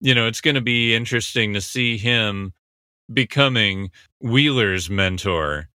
[0.00, 2.52] You know, it's going to be interesting to see him
[3.12, 5.68] becoming Wheeler's mentor.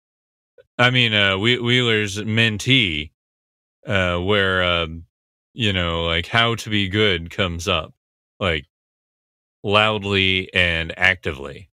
[0.78, 3.12] I mean, uh, Wheeler's mentee,
[3.86, 5.04] uh, where, um,
[5.54, 7.94] you know, like how to be good comes up,
[8.38, 8.66] like
[9.62, 11.70] loudly and actively.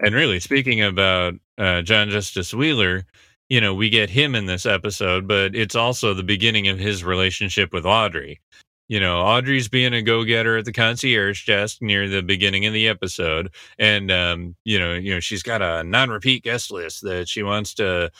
[0.00, 3.04] And really, speaking about uh, John Justice Wheeler,
[3.50, 7.04] you know, we get him in this episode, but it's also the beginning of his
[7.04, 8.40] relationship with Audrey.
[8.88, 12.88] You know, Audrey's being a go-getter at the concierge desk near the beginning of the
[12.88, 17.42] episode, and um, you know, you know, she's got a non-repeat guest list that she
[17.42, 18.10] wants to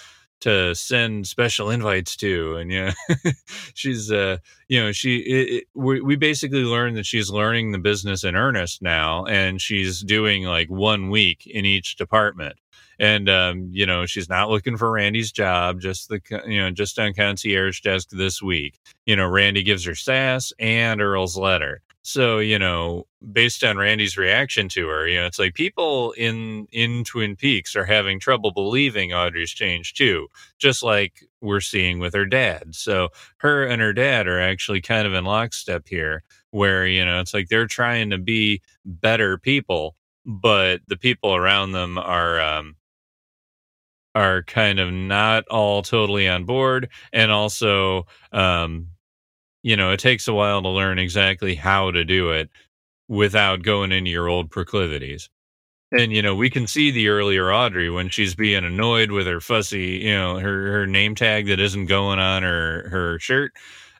[0.40, 2.92] to send special invites to and yeah
[3.74, 7.78] she's uh you know she it, it, we, we basically learned that she's learning the
[7.78, 12.56] business in earnest now and she's doing like one week in each department
[13.00, 15.80] and um, you know she's not looking for Randy's job.
[15.80, 18.78] Just the you know just on concierge desk this week.
[19.06, 21.80] You know Randy gives her sass and Earle's letter.
[22.02, 26.68] So you know based on Randy's reaction to her, you know it's like people in
[26.72, 30.28] in Twin Peaks are having trouble believing Audrey's changed too,
[30.58, 32.74] just like we're seeing with her dad.
[32.74, 37.18] So her and her dad are actually kind of in lockstep here, where you know
[37.20, 39.96] it's like they're trying to be better people
[40.26, 42.76] but the people around them are um,
[44.14, 48.88] are kind of not all totally on board and also um
[49.62, 52.50] you know it takes a while to learn exactly how to do it
[53.08, 55.30] without going into your old proclivities.
[55.92, 59.40] And you know we can see the earlier audrey when she's being annoyed with her
[59.40, 63.52] fussy you know her her name tag that isn't going on her her shirt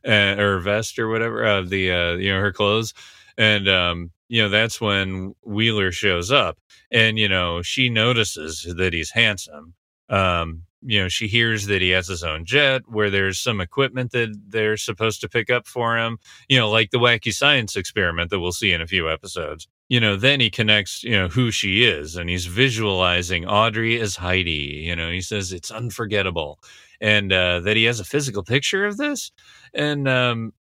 [0.07, 2.95] uh, or vest or whatever uh, the uh you know her clothes.
[3.39, 6.59] And um you know that's when wheeler shows up
[6.93, 9.75] and you know she notices that he's handsome
[10.11, 14.13] um, you know, she hears that he has his own jet where there's some equipment
[14.13, 18.31] that they're supposed to pick up for him, you know, like the wacky science experiment
[18.31, 19.69] that we'll see in a few episodes.
[19.89, 24.17] You know, then he connects, you know, who she is and he's visualizing Audrey as
[24.17, 24.83] Heidi.
[24.87, 26.61] You know, he says it's unforgettable
[27.01, 29.33] and uh, that he has a physical picture of this.
[29.75, 30.53] And, um,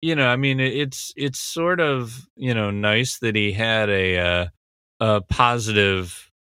[0.00, 4.18] you know, I mean, it's, it's sort of, you know, nice that he had a,
[4.18, 4.46] uh,
[4.98, 6.31] a positive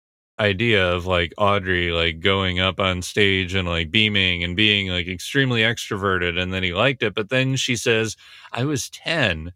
[0.42, 5.08] idea of like Audrey like going up on stage and like beaming and being like
[5.08, 8.18] extremely extroverted and then he liked it but then she says
[8.52, 9.54] I was 10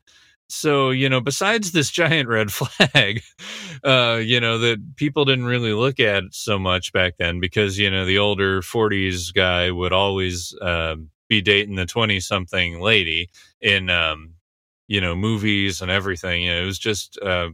[0.48, 3.22] so you know besides this giant red flag
[3.84, 7.90] uh you know that people didn't really look at so much back then because you
[7.90, 10.96] know the older 40s guy would always uh,
[11.28, 13.30] be dating the 20 something lady
[13.60, 14.36] in um
[14.88, 16.44] you know movies and everything.
[16.44, 17.50] You know, it was just uh,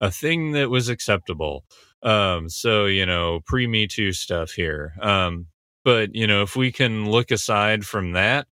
[0.00, 1.64] a thing that was acceptable
[2.02, 4.94] um, so you know, pre Me Too stuff here.
[5.00, 5.46] Um,
[5.84, 8.46] but you know, if we can look aside from that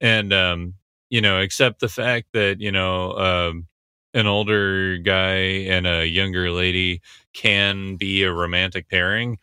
[0.00, 0.74] and um,
[1.10, 3.66] you know, accept the fact that you know, um,
[4.14, 5.36] an older guy
[5.68, 7.00] and a younger lady
[7.34, 9.38] can be a romantic pairing,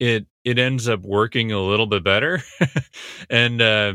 [0.00, 2.42] it it ends up working a little bit better.
[3.30, 3.94] and uh,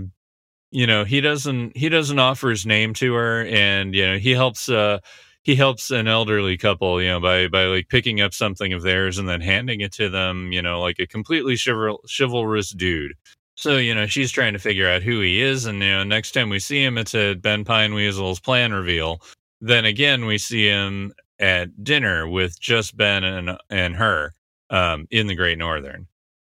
[0.71, 4.31] you know, he doesn't he doesn't offer his name to her, and you know, he
[4.31, 4.69] helps.
[4.69, 4.99] Uh,
[5.47, 9.17] he helps an elderly couple, you know, by by like picking up something of theirs
[9.17, 13.13] and then handing it to them, you know, like a completely chival- chivalrous dude.
[13.55, 15.65] So, you know, she's trying to figure out who he is.
[15.65, 19.21] And, you know, next time we see him, it's at Ben Pine Weasel's plan reveal.
[19.61, 24.33] Then again, we see him at dinner with just Ben and, and her
[24.69, 26.07] um, in the Great Northern.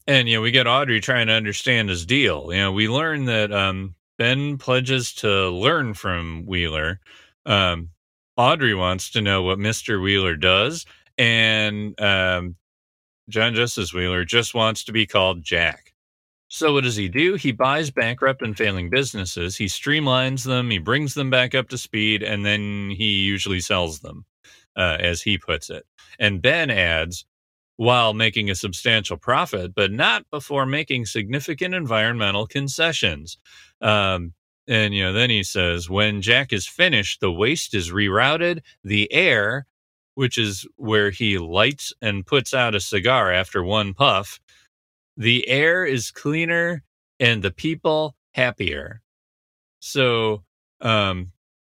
[0.07, 2.49] And, you know, we get Audrey trying to understand his deal.
[2.51, 6.99] You know, we learn that um, Ben pledges to learn from Wheeler.
[7.44, 7.90] Um,
[8.37, 10.03] Audrey wants to know what Mr.
[10.03, 10.84] Wheeler does.
[11.18, 12.57] And um,
[13.28, 15.95] John Justice Wheeler just wants to be called Jack.
[16.49, 17.34] So what does he do?
[17.34, 21.78] He buys bankrupt and failing businesses, he streamlines them, he brings them back up to
[21.78, 24.24] speed, and then he usually sells them,
[24.76, 25.84] uh, as he puts it.
[26.20, 27.26] And Ben adds,
[27.76, 33.39] while making a substantial profit, but not before making significant environmental concessions.
[33.82, 34.32] Um,
[34.68, 39.12] and you know, then he says, when Jack is finished, the waste is rerouted, the
[39.12, 39.66] air,
[40.14, 44.40] which is where he lights and puts out a cigar after one puff,
[45.16, 46.82] the air is cleaner
[47.20, 49.02] and the people happier.
[49.80, 50.42] So,
[50.80, 51.32] um,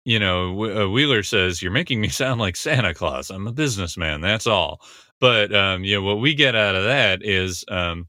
[0.04, 3.30] you know, uh, Wheeler says, You're making me sound like Santa Claus.
[3.30, 4.20] I'm a businessman.
[4.20, 4.80] That's all.
[5.20, 8.08] But, um, you know, what we get out of that is um,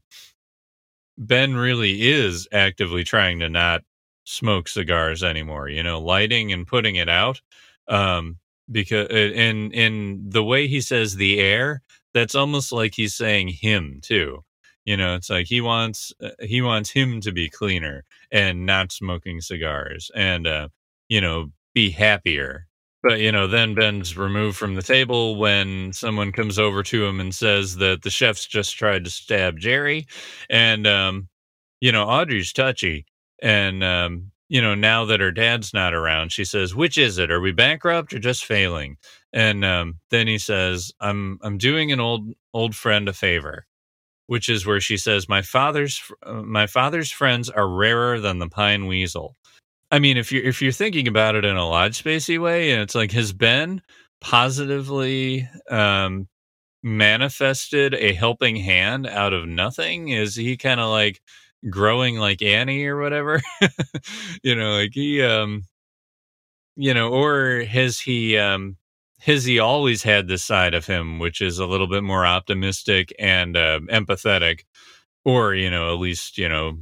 [1.18, 3.82] Ben really is actively trying to not
[4.30, 7.40] smoke cigars anymore, you know, lighting and putting it out.
[7.88, 8.38] Um,
[8.70, 11.82] because, in, in the way he says the air,
[12.14, 14.44] that's almost like he's saying him too
[14.84, 18.92] you know it's like he wants uh, he wants him to be cleaner and not
[18.92, 20.68] smoking cigars and uh
[21.08, 22.66] you know be happier
[23.02, 27.20] but you know then ben's removed from the table when someone comes over to him
[27.20, 30.06] and says that the chefs just tried to stab jerry
[30.48, 31.28] and um
[31.80, 33.06] you know audrey's touchy
[33.42, 37.30] and um you know now that her dad's not around she says which is it
[37.30, 38.96] are we bankrupt or just failing
[39.32, 43.66] and um then he says i'm i'm doing an old old friend a favor
[44.30, 48.48] which is where she says, "My father's uh, my father's friends are rarer than the
[48.48, 49.34] pine weasel."
[49.90, 52.80] I mean, if you're if you're thinking about it in a lodge spacey way, and
[52.80, 53.82] it's like, has Ben
[54.20, 56.28] positively um,
[56.84, 60.10] manifested a helping hand out of nothing?
[60.10, 61.20] Is he kind of like
[61.68, 63.40] growing like Annie or whatever?
[64.42, 65.64] you know, like he, um,
[66.76, 68.76] you know, or has he um,
[69.20, 73.14] has he always had this side of him, which is a little bit more optimistic
[73.18, 74.60] and uh, empathetic,
[75.24, 76.78] or you know, at least you know,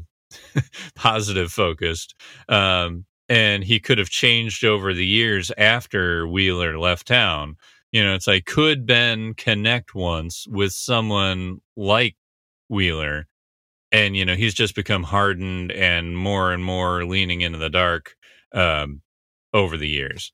[0.96, 2.16] positive focused.
[2.48, 7.56] Um, and he could have changed over the years after Wheeler left town.
[7.92, 12.16] You know, it's like could Ben connect once with someone like
[12.70, 13.27] Wheeler,
[13.92, 18.16] and you know, he's just become hardened and more and more leaning into the dark
[18.52, 19.02] um,
[19.52, 20.32] over the years.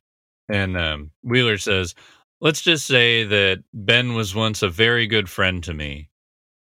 [0.48, 1.94] And um, Wheeler says,
[2.40, 6.10] let's just say that Ben was once a very good friend to me.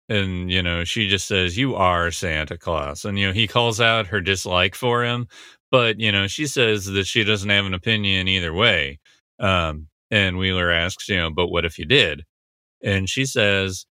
[0.09, 3.05] And, you know, she just says, You are Santa Claus.
[3.05, 5.27] And, you know, he calls out her dislike for him.
[5.71, 9.01] But, you know, she says that she doesn't have an opinion either way.
[9.41, 12.25] Um, and Wheeler asks, you know, but what if you did?
[12.83, 13.87] And she says,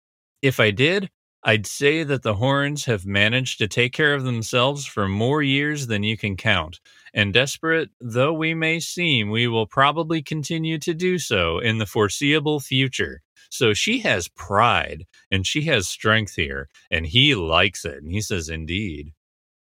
[0.43, 1.11] If I did,
[1.43, 5.87] I'd say that the Hornes have managed to take care of themselves for more years
[5.87, 6.81] than you can count.
[7.15, 11.87] And desperate though we may seem, we will probably continue to do so in the
[11.87, 13.23] foreseeable future.
[13.49, 18.03] So she has pride and she has strength here, and he likes it.
[18.03, 19.13] And he says, Indeed.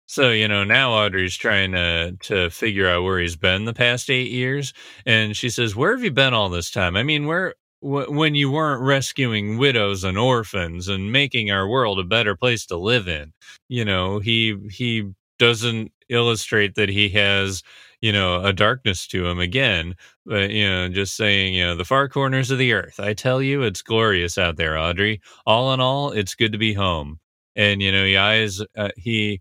[0.06, 4.10] So, you know, now Audrey's trying to to figure out where he's been the past
[4.10, 4.72] eight years.
[5.06, 6.96] And she says, Where have you been all this time?
[6.96, 12.04] I mean, where when you weren't rescuing widows and orphans and making our world a
[12.04, 13.32] better place to live in.
[13.68, 17.62] You know he he doesn't illustrate that he has
[18.00, 19.94] you know a darkness to him again
[20.26, 23.40] but you know just saying you know the far corners of the earth i tell
[23.40, 25.20] you it's glorious out there audrey.
[25.46, 27.18] All in all it's good to be home.
[27.56, 29.40] And you know he eyes uh, he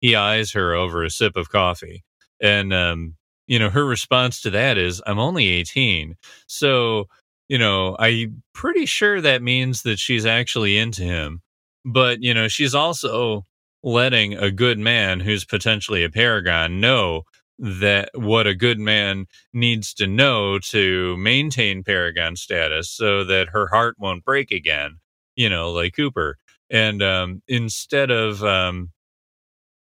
[0.00, 2.04] he eyes her over a sip of coffee.
[2.40, 3.14] And um
[3.46, 7.06] you know her response to that is i'm only 18 so
[7.52, 11.42] you know, I'm pretty sure that means that she's actually into him.
[11.84, 13.44] But, you know, she's also
[13.82, 17.24] letting a good man who's potentially a paragon know
[17.58, 23.66] that what a good man needs to know to maintain paragon status so that her
[23.66, 24.96] heart won't break again,
[25.36, 26.38] you know, like Cooper.
[26.70, 28.92] And um, instead of um,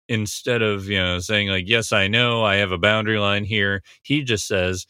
[0.10, 3.82] instead of you know saying like yes i know i have a boundary line here
[4.04, 4.86] he just says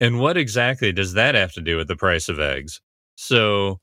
[0.00, 2.80] and what exactly does that have to do with the price of eggs?
[3.16, 3.80] So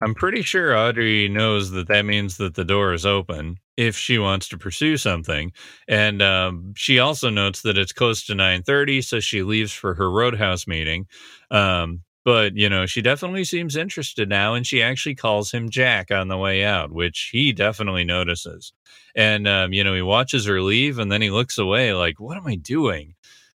[0.00, 4.18] I'm pretty sure Audrey knows that that means that the door is open if she
[4.18, 5.52] wants to pursue something.
[5.88, 10.10] And um, she also notes that it's close to 9:30, so she leaves for her
[10.10, 11.06] roadhouse meeting.
[11.50, 16.10] Um, but you know she definitely seems interested now and she actually calls him jack
[16.10, 18.72] on the way out which he definitely notices
[19.14, 22.36] and um, you know he watches her leave and then he looks away like what
[22.36, 23.14] am i doing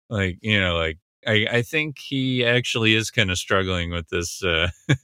[0.10, 0.98] like you know like
[1.28, 4.70] i i think he actually is kind of struggling with this uh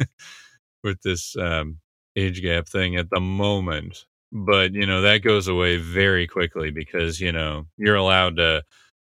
[0.84, 1.78] with this um
[2.16, 7.22] age gap thing at the moment but you know that goes away very quickly because
[7.22, 8.64] you know you're allowed to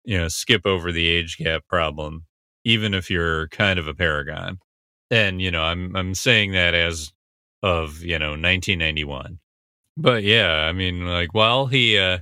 [0.05, 2.25] you know skip over the age gap problem
[2.65, 4.59] even if you're kind of a paragon.
[5.11, 7.13] And you know, I'm I'm saying that as
[7.63, 9.39] of you know 1991.
[9.97, 12.19] But yeah, I mean, like while he uh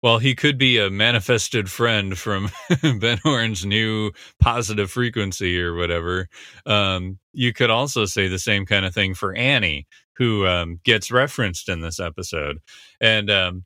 [0.00, 2.50] while he could be a manifested friend from
[2.82, 6.28] Ben Horne's new positive frequency or whatever,
[6.66, 9.86] um, you could also say the same kind of thing for Annie,
[10.16, 12.58] who um, gets referenced in this episode.
[13.00, 13.64] And um,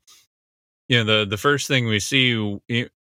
[0.87, 2.59] you know, the the first thing we see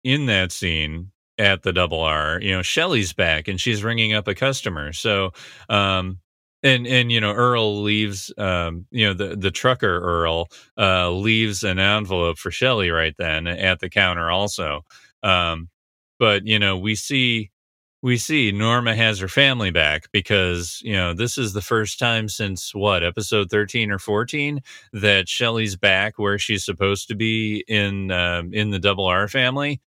[0.04, 2.40] in that scene at the double R.
[2.42, 4.94] You know, Shelly's back and she's ringing up a customer.
[4.94, 5.32] So,
[5.70, 6.20] um,
[6.64, 11.64] and and you know Earle leaves um you know the the trucker Earle uh leaves
[11.64, 14.82] an envelope for Shelly right then at the counter also
[15.24, 15.70] um
[16.20, 17.52] but you know we see
[18.02, 22.30] we see Norma has her family back because you know this is the first time
[22.30, 24.62] since what episode 13 or 14
[24.94, 29.82] that Shelly's back where she's supposed to be in um in the double R family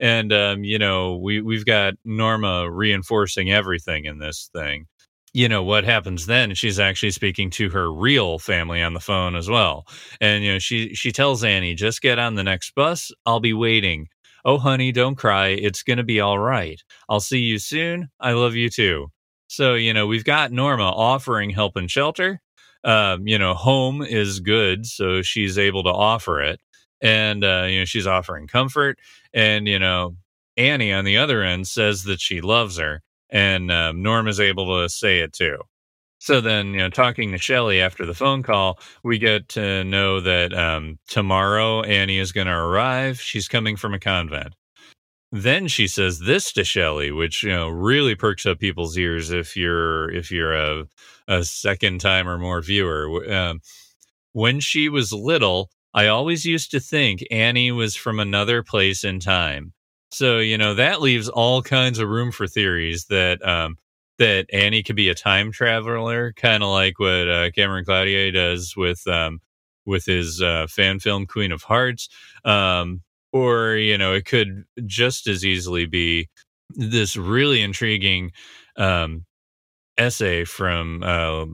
[0.00, 4.86] and um, you know we we've got Norma reinforcing everything in this thing.
[5.36, 6.54] You know what happens then?
[6.54, 9.84] She's actually speaking to her real family on the phone as well,
[10.18, 13.12] and you know she she tells Annie, "Just get on the next bus.
[13.26, 14.08] I'll be waiting."
[14.46, 15.48] Oh, honey, don't cry.
[15.48, 16.80] It's to be all right.
[17.10, 18.08] I'll see you soon.
[18.20, 19.08] I love you too.
[19.48, 22.40] So, you know, we've got Norma offering help and shelter.
[22.84, 26.60] Um, you know, home is good, so she's able to offer it
[27.02, 28.98] and uh, you know she's offering comfort
[29.34, 30.16] and you know
[30.56, 34.80] annie on the other end says that she loves her and um, norm is able
[34.80, 35.58] to say it too
[36.18, 40.20] so then you know talking to shelly after the phone call we get to know
[40.20, 44.54] that um, tomorrow annie is going to arrive she's coming from a convent
[45.32, 49.56] then she says this to Shelly, which you know really perks up people's ears if
[49.56, 50.84] you're if you're a
[51.28, 53.30] a second time or more viewer.
[53.32, 53.60] Um,
[54.32, 59.18] when she was little, I always used to think Annie was from another place in
[59.18, 59.72] time.
[60.16, 63.76] So, you know, that leaves all kinds of room for theories that um,
[64.16, 68.74] that Annie could be a time traveler, kind of like what uh, Cameron Claudier does
[68.74, 69.40] with um,
[69.84, 72.08] with his uh, fan film Queen of Hearts.
[72.46, 76.30] Um, or, you know, it could just as easily be
[76.70, 78.32] this really intriguing
[78.78, 79.26] um,
[79.98, 81.44] essay from uh,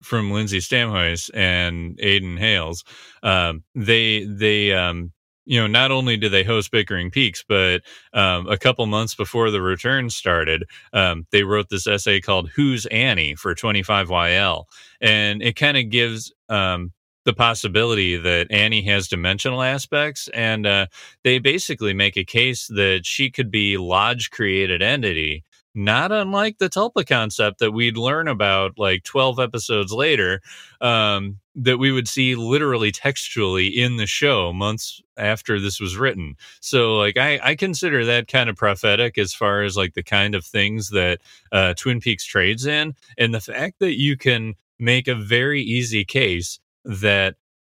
[0.00, 2.84] from Lindsay Stamhuis and Aiden Hales,
[3.24, 5.12] um, they they um,
[5.44, 7.82] you know not only do they host Bickering Peaks, but
[8.12, 12.86] um, a couple months before the return started, um, they wrote this essay called "Who's
[12.86, 14.64] Annie" for 25YL,
[15.00, 16.92] and it kind of gives um,
[17.24, 20.86] the possibility that Annie has dimensional aspects, and uh,
[21.24, 25.44] they basically make a case that she could be lodge created entity
[25.74, 30.40] not unlike the tulpa concept that we'd learn about like 12 episodes later
[30.80, 36.36] um, that we would see literally textually in the show months after this was written.
[36.60, 40.34] So like i, I consider that kind of prophetic as far as like the kind
[40.34, 41.20] of things that
[41.52, 46.04] uh, twin peaks trades in and the fact that you can make a very easy
[46.04, 47.36] case that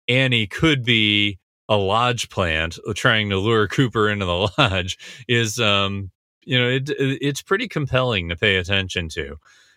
[0.08, 1.38] annie could be
[1.68, 4.98] a lodge plant trying to lure cooper into the lodge
[5.28, 6.10] is um
[6.46, 9.36] you know it, it's pretty compelling to pay attention to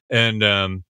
[0.09, 0.83] and um,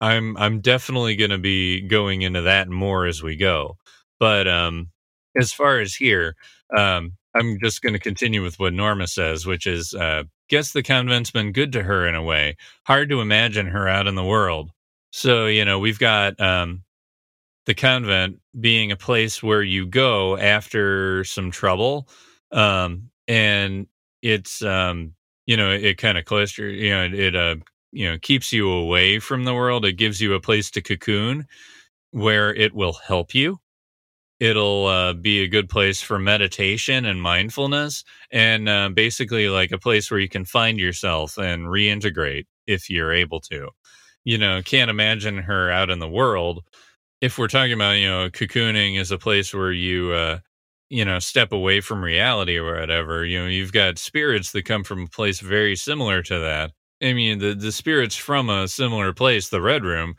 [0.00, 3.76] i'm i'm definitely going to be going into that more as we go
[4.18, 4.90] but um,
[5.38, 6.34] as far as here
[6.76, 10.82] um, i'm just going to continue with what norma says which is uh, guess the
[10.82, 12.56] convent's been good to her in a way.
[12.86, 14.70] Hard to imagine her out in the world.
[15.12, 16.82] So you know we've got um,
[17.66, 22.08] the convent being a place where you go after some trouble
[22.50, 23.86] um, and
[24.22, 25.14] it's um
[25.46, 27.56] you know it, kind of cluster you know it, it uh
[27.92, 29.84] you know keeps you away from the world.
[29.84, 31.46] It gives you a place to cocoon
[32.12, 33.58] where it will help you.
[34.40, 39.78] It'll uh, be a good place for meditation and mindfulness and uh, basically like a
[39.78, 43.70] place where you can find yourself and reintegrate if you're able to.
[44.24, 46.64] You know can't imagine her out in the world.
[47.20, 50.38] If we're talking about you know cocooning is a place where you uh,
[50.90, 54.84] you know step away from reality or whatever you know you've got spirits that come
[54.84, 56.72] from a place very similar to that.
[57.02, 60.14] I mean the the spirits from a similar place the red room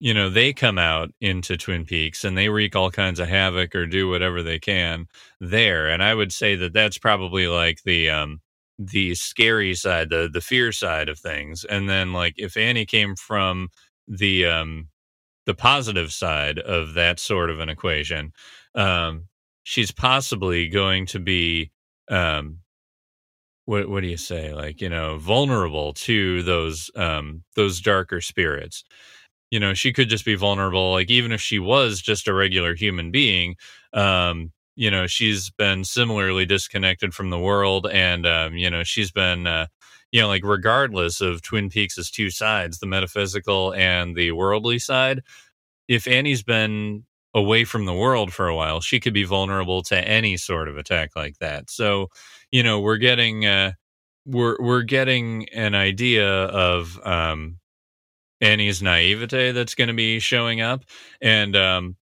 [0.00, 3.74] you know they come out into twin peaks and they wreak all kinds of havoc
[3.74, 5.06] or do whatever they can
[5.40, 8.40] there and i would say that that's probably like the um
[8.82, 13.14] the scary side, the the fear side of things, and then like if Annie came
[13.14, 13.68] from
[14.08, 14.88] the um
[15.46, 18.32] the positive side of that sort of an equation,
[18.74, 19.28] um,
[19.62, 21.70] she's possibly going to be
[22.10, 22.58] um
[23.66, 24.52] what what do you say?
[24.52, 28.84] Like you know vulnerable to those um those darker spirits.
[29.50, 32.74] You know she could just be vulnerable like even if she was just a regular
[32.74, 33.56] human being
[33.94, 39.10] um you know she's been similarly disconnected from the world and um you know she's
[39.12, 39.66] been uh
[40.12, 45.22] you know like regardless of twin peaks' two sides the metaphysical and the worldly side
[45.88, 47.04] if annie's been
[47.34, 50.76] away from the world for a while she could be vulnerable to any sort of
[50.76, 51.70] attack like that.
[51.70, 52.08] So
[52.50, 53.72] you know we're getting uh
[54.26, 57.58] we're we're getting an idea of um
[58.40, 60.84] Annie's naivete that's going to be showing up.
[61.20, 61.96] And um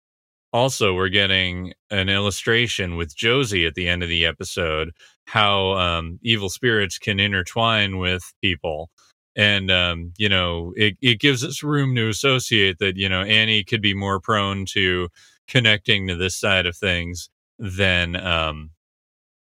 [0.53, 4.93] also we're getting an illustration with Josie at the end of the episode
[5.27, 8.91] how um evil spirits can intertwine with people
[9.39, 13.65] and um you know it it gives us room to associate that you know Annie
[13.65, 15.09] could be more prone to
[15.49, 18.71] connecting to this side of things than um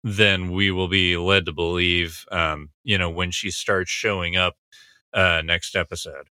[0.04, 4.54] then we will be led to believe, um, you know, when she starts showing up
[5.12, 6.28] uh, next episode.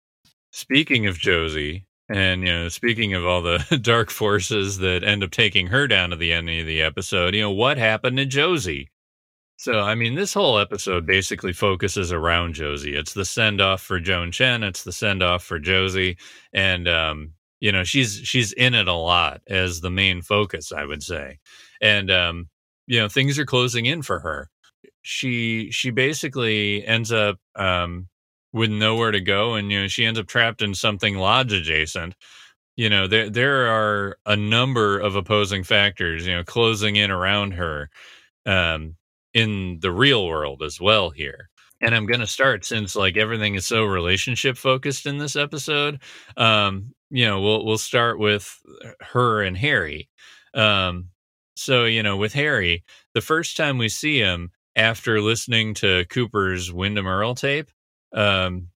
[0.53, 5.31] Speaking of Josie, and you know, speaking of all the dark forces that end up
[5.31, 8.89] taking her down to the end of the episode, you know, what happened to Josie?
[9.61, 12.95] So, I mean, this whole episode basically focuses around Josie.
[12.95, 14.63] It's the send off for Joan Chen.
[14.63, 16.17] It's the send off for Josie,
[16.53, 20.85] and um, you know, she's she's in it a lot as the main focus, I
[20.85, 21.41] would say.
[21.81, 22.49] And um,
[22.87, 24.49] you know things are closing in for her
[25.03, 28.09] she she basically ends up um
[28.53, 32.15] with nowhere to go and you know she ends up trapped in something lodge adjacent
[32.77, 37.53] you know there there are a number of opposing factors you know closing in around
[37.53, 37.91] her
[38.47, 38.97] um
[39.39, 41.49] in the real world as well here.
[41.81, 46.01] And i'm going to start since like everything is so relationship focused in this episode.
[46.37, 48.59] Um you know we'll we'll start with
[49.01, 50.09] her and harry.
[50.55, 51.11] Um
[51.59, 52.85] so, you know, with Harry,
[53.15, 57.69] the first time we see him after listening to Cooper's Windom Earle tape,
[58.15, 58.69] um,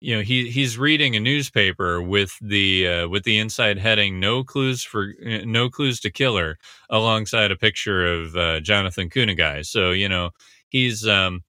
[0.00, 4.44] you know, he he's reading a newspaper with the uh, with the inside heading "No
[4.44, 6.58] clues for uh, no clues to killer"
[6.90, 9.66] alongside a picture of uh, Jonathan Kumagai.
[9.66, 10.30] So, you know,
[10.68, 11.42] he's um,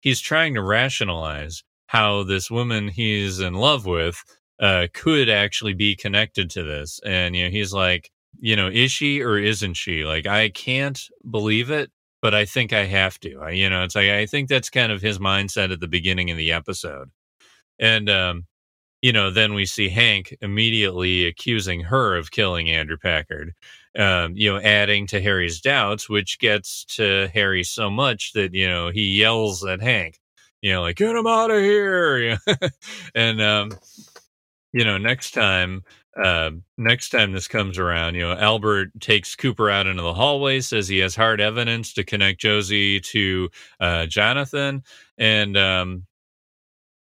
[0.00, 4.22] he's trying to rationalize how this woman he's in love with
[4.60, 8.10] uh, could actually be connected to this, and you know, he's like
[8.40, 10.04] you know, is she or isn't she?
[10.04, 11.90] Like, I can't believe it,
[12.20, 13.38] but I think I have to.
[13.40, 16.30] I, you know, it's like I think that's kind of his mindset at the beginning
[16.30, 17.10] of the episode,
[17.78, 18.46] and um,
[19.02, 23.52] you know, then we see Hank immediately accusing her of killing Andrew Packard.
[23.96, 28.66] Um, you know, adding to Harry's doubts, which gets to Harry so much that you
[28.66, 30.18] know he yells at Hank,
[30.62, 32.38] you know, like "Get him out of here!"
[33.14, 33.72] and um,
[34.72, 35.84] you know, next time
[36.16, 40.60] uh, next time this comes around, you know, Albert takes Cooper out into the hallway,
[40.60, 44.82] says he has hard evidence to connect Josie to uh, Jonathan,
[45.18, 46.06] and um,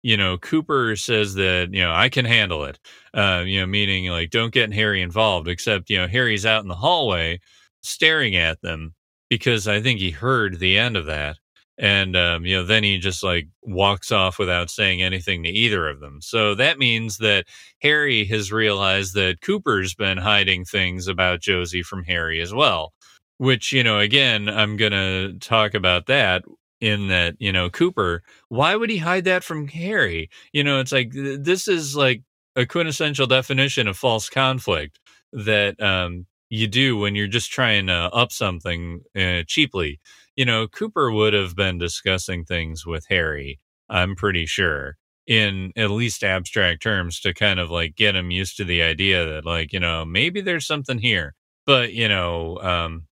[0.04, 2.80] you know, Cooper says that you know I can handle it.
[3.14, 5.48] Uh, you know, meaning like don't get Harry involved.
[5.48, 7.40] Except you know Harry's out in the hallway
[7.82, 8.94] staring at them
[9.30, 11.38] because I think he heard the end of that,
[11.82, 15.90] and um, you know then he just like walks off without saying anything to either
[15.90, 17.46] of them so that means that
[17.82, 22.94] harry has realized that cooper's been hiding things about josie from harry as well
[23.38, 26.44] which you know again i'm gonna talk about that
[26.82, 30.92] in that you know cooper why would he hide that from harry you know it's
[30.92, 32.24] like this is like
[32.56, 35.00] a quintessential definition of false conflict
[35.32, 40.00] that um, you do when you're just trying to up something uh, cheaply
[40.36, 43.60] you know, Cooper would have been discussing things with Harry,
[43.90, 44.98] I'm pretty sure,
[45.28, 49.26] in at least abstract terms to kind of like get him used to the idea
[49.26, 51.36] that, like, you know, maybe there's something here.
[51.66, 53.04] But, you know, um,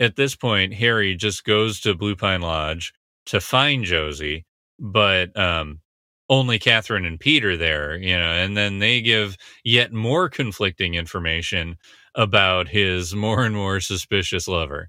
[0.00, 2.92] at this point, Harry just goes to Blue Pine Lodge
[3.28, 4.46] to find Josie,
[4.78, 5.80] but um,
[6.30, 11.76] only Catherine and Peter there, you know, and then they give yet more conflicting information
[12.14, 14.88] about his more and more suspicious lover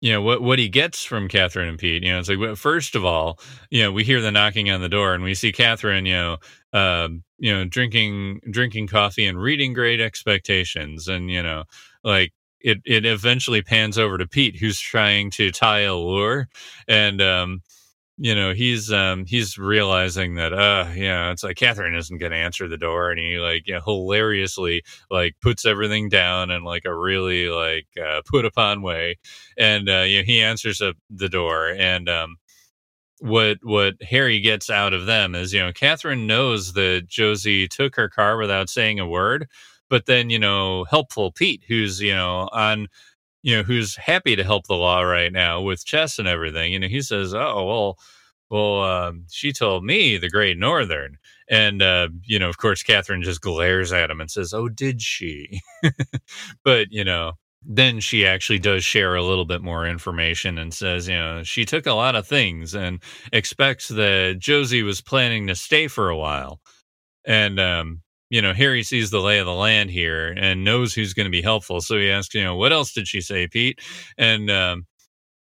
[0.00, 2.04] you know what what he gets from Catherine and Pete.
[2.04, 3.40] You know, it's like first of all,
[3.70, 6.36] you know, we hear the knocking on the door, and we see Catherine, you know,
[6.72, 7.08] uh,
[7.38, 11.64] you know, drinking drinking coffee and reading Great Expectations, and you know,
[12.04, 16.48] like it it eventually pans over to Pete, who's trying to tie a lure,
[16.86, 17.62] and um,
[18.18, 22.68] you know he's um he's realizing that uh yeah it's like catherine isn't gonna answer
[22.68, 26.94] the door and he like you know, hilariously like puts everything down in like a
[26.94, 29.16] really like uh, put upon way
[29.58, 32.36] and uh you know he answers the door and um
[33.20, 37.96] what what Harry gets out of them is, you know, Catherine knows that Josie took
[37.96, 39.48] her car without saying a word,
[39.90, 42.88] but then, you know, helpful Pete, who's, you know, on
[43.42, 46.78] you know, who's happy to help the law right now with chess and everything, you
[46.78, 47.98] know, he says, Oh, well,
[48.50, 51.18] well, um, she told me the Great Northern.
[51.50, 55.02] And, uh, you know, of course, Catherine just glares at him and says, Oh, did
[55.02, 55.60] she?
[56.64, 57.32] but, you know,
[57.64, 61.64] then she actually does share a little bit more information and says, you know, she
[61.64, 63.02] took a lot of things and
[63.32, 66.60] expects that Josie was planning to stay for a while.
[67.26, 71.14] And, um, you know, Harry sees the lay of the land here and knows who's
[71.14, 71.80] going to be helpful.
[71.80, 73.80] So he asks, you know, what else did she say, Pete?
[74.16, 74.86] And, um,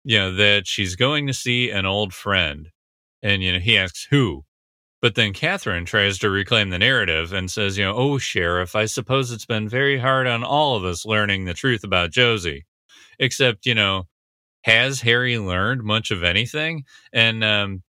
[0.04, 2.68] you know, that she's going to see an old friend.
[3.22, 4.44] And, you know, he asks, who?
[5.00, 8.86] But then Catherine tries to reclaim the narrative and says, you know, oh, Sheriff, I
[8.86, 12.64] suppose it's been very hard on all of us learning the truth about Josie.
[13.18, 14.04] Except, you know,
[14.62, 16.84] has Harry learned much of anything?
[17.12, 17.82] And um,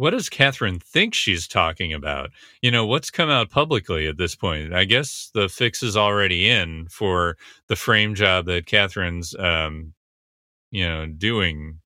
[0.00, 2.30] what does Catherine think she's talking about?
[2.62, 4.72] You know, what's come out publicly at this point?
[4.72, 7.36] I guess the fix is already in for
[7.68, 9.92] the frame job that Catherine's, um,
[10.70, 11.80] you know, doing.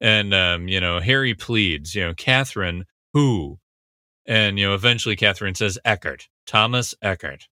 [0.00, 3.60] And, um, you know, Harry pleads, you know, Catherine, who?
[4.26, 7.46] And, you know, eventually Catherine says, Eckhardt, Thomas Eckhardt.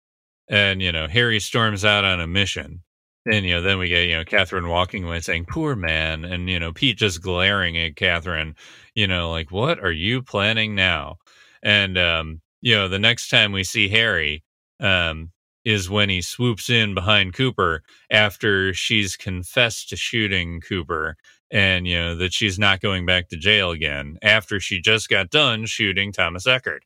[0.49, 2.85] And, you know, Harry storms out on a mission.
[3.31, 6.25] And, you know, then we get, you know, Catherine walking away saying, poor man.
[6.25, 8.55] And, you know, Pete just glaring at Catherine,
[8.95, 11.17] you know, like, what are you planning now?
[11.63, 14.45] And, um, you know, the next time we see Harry,
[14.81, 15.31] um,
[15.65, 21.17] is when he swoops in behind Cooper after she's confessed to shooting Cooper
[21.51, 25.31] and you know that she's not going back to jail again after she just got
[25.31, 26.85] done shooting Thomas Eckhardt.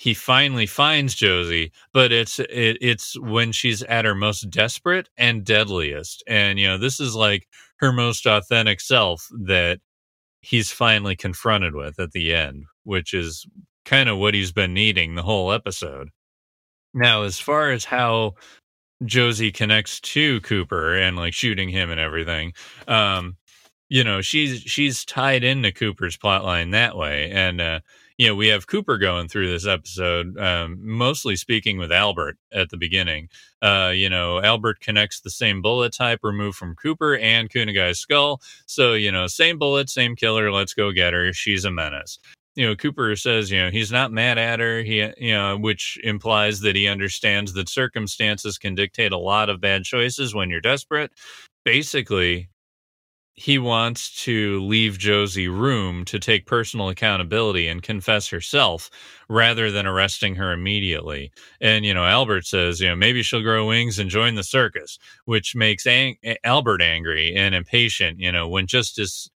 [0.00, 5.44] He finally finds Josie, but it's it, it's when she's at her most desperate and
[5.44, 7.46] deadliest, and you know this is like
[7.80, 9.80] her most authentic self that
[10.40, 13.46] he's finally confronted with at the end, which is
[13.84, 16.08] kind of what he's been needing the whole episode.
[16.94, 18.36] Now, as far as how
[19.04, 22.54] Josie connects to Cooper and like shooting him and everything,
[22.88, 23.36] um,
[23.90, 27.80] you know she's she's tied into Cooper's plotline that way, and uh,
[28.20, 32.68] you know we have Cooper going through this episode, um, mostly speaking with Albert at
[32.68, 33.30] the beginning.
[33.62, 38.42] Uh, you know Albert connects the same bullet type removed from Cooper and Kumagai's skull,
[38.66, 40.52] so you know same bullet, same killer.
[40.52, 41.32] Let's go get her.
[41.32, 42.18] She's a menace
[42.56, 45.96] you know cooper says you know he's not mad at her he you know which
[46.02, 50.60] implies that he understands that circumstances can dictate a lot of bad choices when you're
[50.60, 51.12] desperate
[51.64, 52.49] basically
[53.34, 58.90] he wants to leave Josie room to take personal accountability and confess herself
[59.28, 61.32] rather than arresting her immediately.
[61.60, 64.98] And, you know, Albert says, you know, maybe she'll grow wings and join the circus,
[65.24, 69.30] which makes ang- Albert angry and impatient, you know, when justice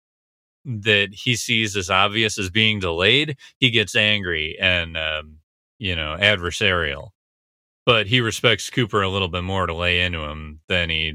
[0.65, 5.39] that he sees as obvious as being delayed, he gets angry and, um,
[5.79, 7.11] you know, adversarial.
[7.87, 11.15] But he respects Cooper a little bit more to lay into him than he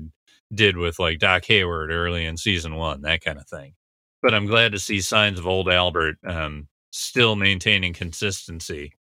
[0.56, 3.74] did with like Doc Hayward early in season one, that kind of thing.
[4.22, 8.94] But I'm glad to see signs of old Albert um, still maintaining consistency,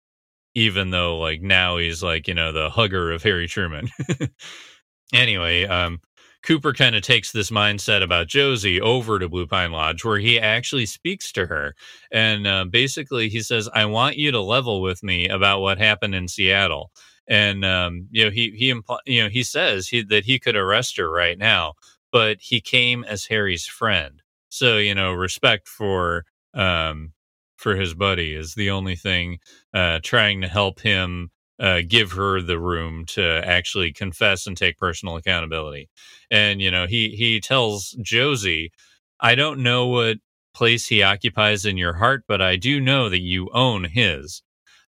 [0.55, 3.89] even though like now he's like you know the hugger of Harry Truman.
[5.13, 6.01] anyway, um,
[6.43, 10.39] Cooper kind of takes this mindset about Josie over to Blue Pine Lodge, where he
[10.39, 11.73] actually speaks to her,
[12.11, 16.15] and uh, basically he says, "I want you to level with me about what happened
[16.15, 16.91] in Seattle."
[17.27, 20.55] And um, you know he he impl- you know he says he, that he could
[20.55, 21.73] arrest her right now,
[22.11, 24.21] but he came as Harry's friend.
[24.49, 27.13] So you know respect for um,
[27.57, 29.39] for his buddy is the only thing
[29.73, 34.77] uh, trying to help him uh, give her the room to actually confess and take
[34.77, 35.89] personal accountability.
[36.31, 38.71] And you know he he tells Josie,
[39.19, 40.17] I don't know what
[40.53, 44.43] place he occupies in your heart, but I do know that you own his.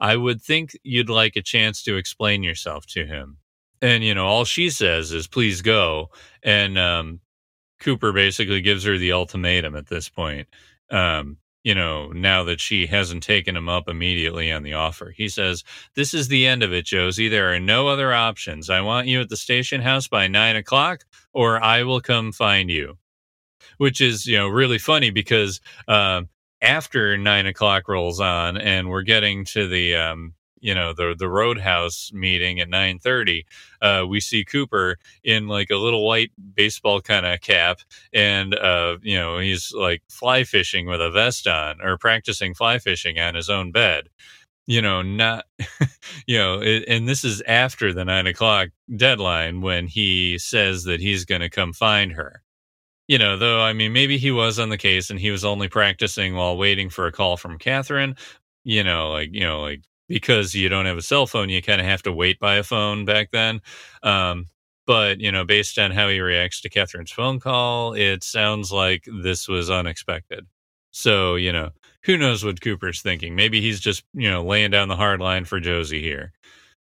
[0.01, 3.39] I would think you'd like a chance to explain yourself to him.
[3.81, 6.11] And, you know, all she says is, please go.
[6.43, 7.21] And um,
[7.81, 10.49] Cooper basically gives her the ultimatum at this point.
[10.91, 15.29] Um, you know, now that she hasn't taken him up immediately on the offer, he
[15.29, 15.65] says,
[15.95, 17.29] This is the end of it, Josie.
[17.29, 18.71] There are no other options.
[18.71, 21.05] I want you at the station house by nine o'clock,
[21.35, 22.97] or I will come find you.
[23.77, 26.23] Which is, you know, really funny because uh,
[26.61, 31.29] after nine o'clock rolls on and we're getting to the um, you know the the
[31.29, 33.45] roadhouse meeting at 9:30
[33.83, 37.81] uh, we see Cooper in like a little white baseball kind of cap
[38.13, 42.79] and uh, you know he's like fly fishing with a vest on or practicing fly
[42.79, 44.09] fishing on his own bed.
[44.67, 45.47] You know not
[46.27, 51.01] you know it, and this is after the 9 o'clock deadline when he says that
[51.01, 52.43] he's going to come find her
[53.09, 55.69] you know, though, I mean, maybe he was on the case and he was only
[55.69, 58.17] practicing while waiting for a call from Catherine.
[58.65, 61.81] You know, like you know, like because you don't have a cell phone, you kind
[61.81, 63.61] of have to wait by a phone back then.
[64.03, 64.47] Um,
[64.87, 69.05] but you know, based on how he reacts to Catherine's phone call, it sounds like
[69.23, 70.47] this was unexpected.
[70.91, 71.71] So you know,
[72.05, 73.35] who knows what Cooper's thinking?
[73.35, 76.33] Maybe he's just you know laying down the hard line for Josie here,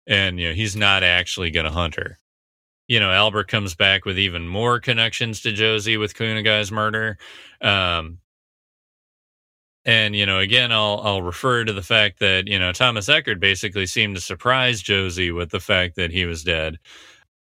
[0.07, 2.19] and you know he's not actually going to hunt her.
[2.89, 7.17] You know, Albert comes back with even more connections to Josie with Kumagai's murder.
[7.63, 8.19] Um,
[9.85, 13.41] and you know, again, I'll I'll refer to the fact that you know Thomas Eckhardt
[13.41, 16.79] basically seemed to surprise Josie with the fact that he was dead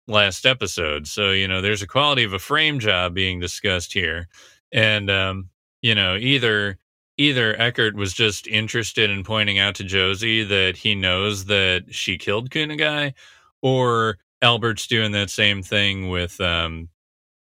[0.08, 1.06] last episode.
[1.06, 4.28] So you know, there's a quality of a frame job being discussed here,
[4.72, 5.50] and um,
[5.82, 6.78] you know, either
[7.18, 12.18] either Eckhardt was just interested in pointing out to Josie that he knows that she
[12.18, 13.14] killed Kunigai,
[13.62, 16.88] or Albert's doing that same thing with um,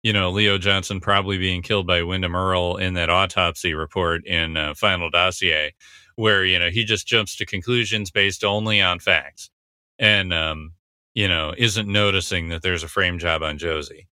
[0.02, 4.56] you know, Leo Johnson probably being killed by Windom Earle in that autopsy report in
[4.56, 5.74] uh, Final Dossier,
[6.16, 9.51] where, you know, he just jumps to conclusions based only on facts
[9.98, 10.73] and, um,
[11.14, 14.09] you know, isn't noticing that there's a frame job on Josie.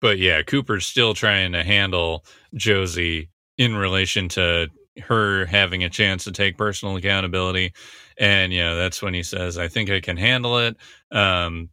[0.00, 2.24] But yeah, Cooper's still trying to handle
[2.54, 4.68] Josie in relation to
[5.04, 7.72] her having a chance to take personal accountability.
[8.18, 10.76] And, you know, that's when he says, I think I can handle it.
[11.12, 11.70] Um,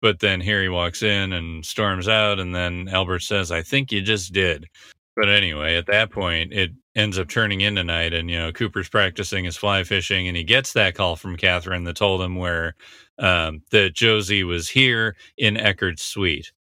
[0.00, 4.02] but then Harry walks in and storms out, and then Albert says, I think you
[4.02, 4.68] just did.
[5.16, 8.88] But anyway, at that point, it ends up turning into night, and you know Cooper's
[8.88, 12.76] practicing his fly fishing, and he gets that call from Catherine that told him where
[13.18, 16.52] um, that Josie was here in Eckhardt's suite.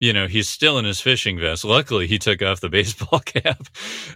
[0.00, 1.64] You know, he's still in his fishing vest.
[1.64, 3.66] Luckily, he took off the baseball cap,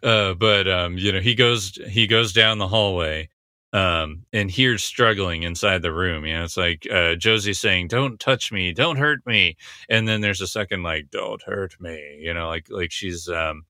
[0.03, 3.28] uh, but um, you know he goes he goes down the hallway,
[3.73, 6.27] um, and here's struggling inside the room.
[6.27, 9.57] You know, it's like uh, Josie saying, "Don't touch me, don't hurt me,"
[9.89, 13.65] and then there's a second like, "Don't hurt me." You know, like like she's um,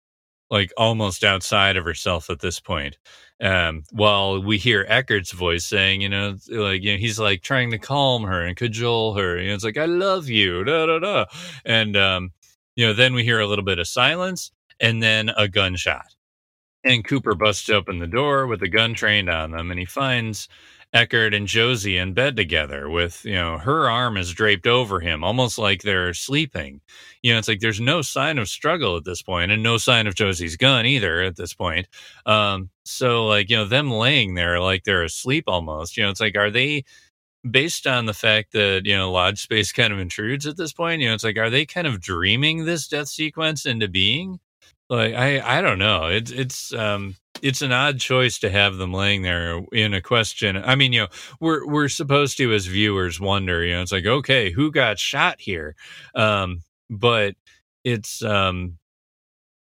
[0.50, 2.98] like almost outside of herself at this point.
[3.40, 7.70] Um, while we hear Eckhardt's voice saying, you know, like you know, he's like trying
[7.70, 9.38] to calm her and cajole her.
[9.38, 11.26] You know, it's like, "I love you," da da da,
[11.64, 12.32] and um,
[12.76, 14.50] you know, then we hear a little bit of silence
[14.80, 16.06] and then a gunshot
[16.84, 20.48] and Cooper busts open the door with a gun trained on them, and he finds
[20.94, 25.24] Eckhardt and Josie in bed together with, you know, her arm is draped over him,
[25.24, 26.80] almost like they're sleeping.
[27.22, 30.06] You know, it's like there's no sign of struggle at this point and no sign
[30.06, 31.86] of Josie's gun either at this point.
[32.26, 36.20] Um, so like, you know, them laying there like they're asleep almost, you know, it's
[36.20, 36.84] like, are they
[37.50, 41.00] based on the fact that, you know, lodge space kind of intrudes at this point,
[41.02, 44.40] you know, it's like, are they kind of dreaming this death sequence into being?
[44.93, 46.09] Like I I don't know.
[46.09, 50.56] It's it's um it's an odd choice to have them laying there in a question.
[50.59, 51.09] I mean, you know,
[51.40, 55.40] we're we're supposed to as viewers wonder, you know, it's like, okay, who got shot
[55.40, 55.77] here?
[56.14, 57.36] Um, but
[57.85, 58.78] it's um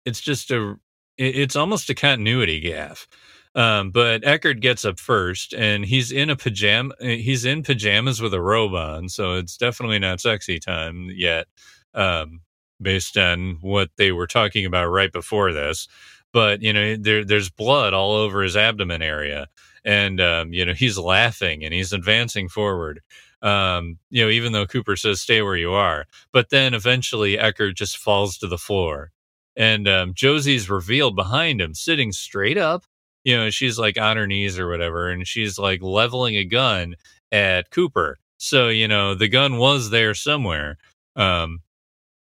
[0.05, 0.75] it's just a
[1.17, 3.07] it's almost a continuity gaff.
[3.55, 6.93] Um, but Eckhardt gets up first, and he's in a pajama.
[7.01, 11.47] He's in pajamas with a robe on, so it's definitely not sexy time yet.
[11.93, 12.41] Um,
[12.81, 15.87] based on what they were talking about right before this.
[16.33, 19.47] But you know, there there's blood all over his abdomen area,
[19.85, 23.01] and um, you know he's laughing and he's advancing forward.
[23.41, 27.75] Um, you know, even though Cooper says stay where you are, but then eventually Eckhardt
[27.75, 29.11] just falls to the floor,
[29.55, 32.83] and um, Josie's revealed behind him, sitting straight up.
[33.23, 36.95] You know, she's like on her knees or whatever, and she's like leveling a gun
[37.31, 38.17] at Cooper.
[38.37, 40.77] So you know, the gun was there somewhere.
[41.15, 41.61] Um,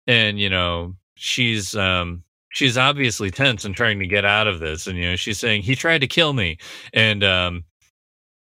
[0.10, 4.88] and you know she's um she's obviously tense and trying to get out of this
[4.88, 6.58] and you know she's saying he tried to kill me.
[6.94, 7.64] And um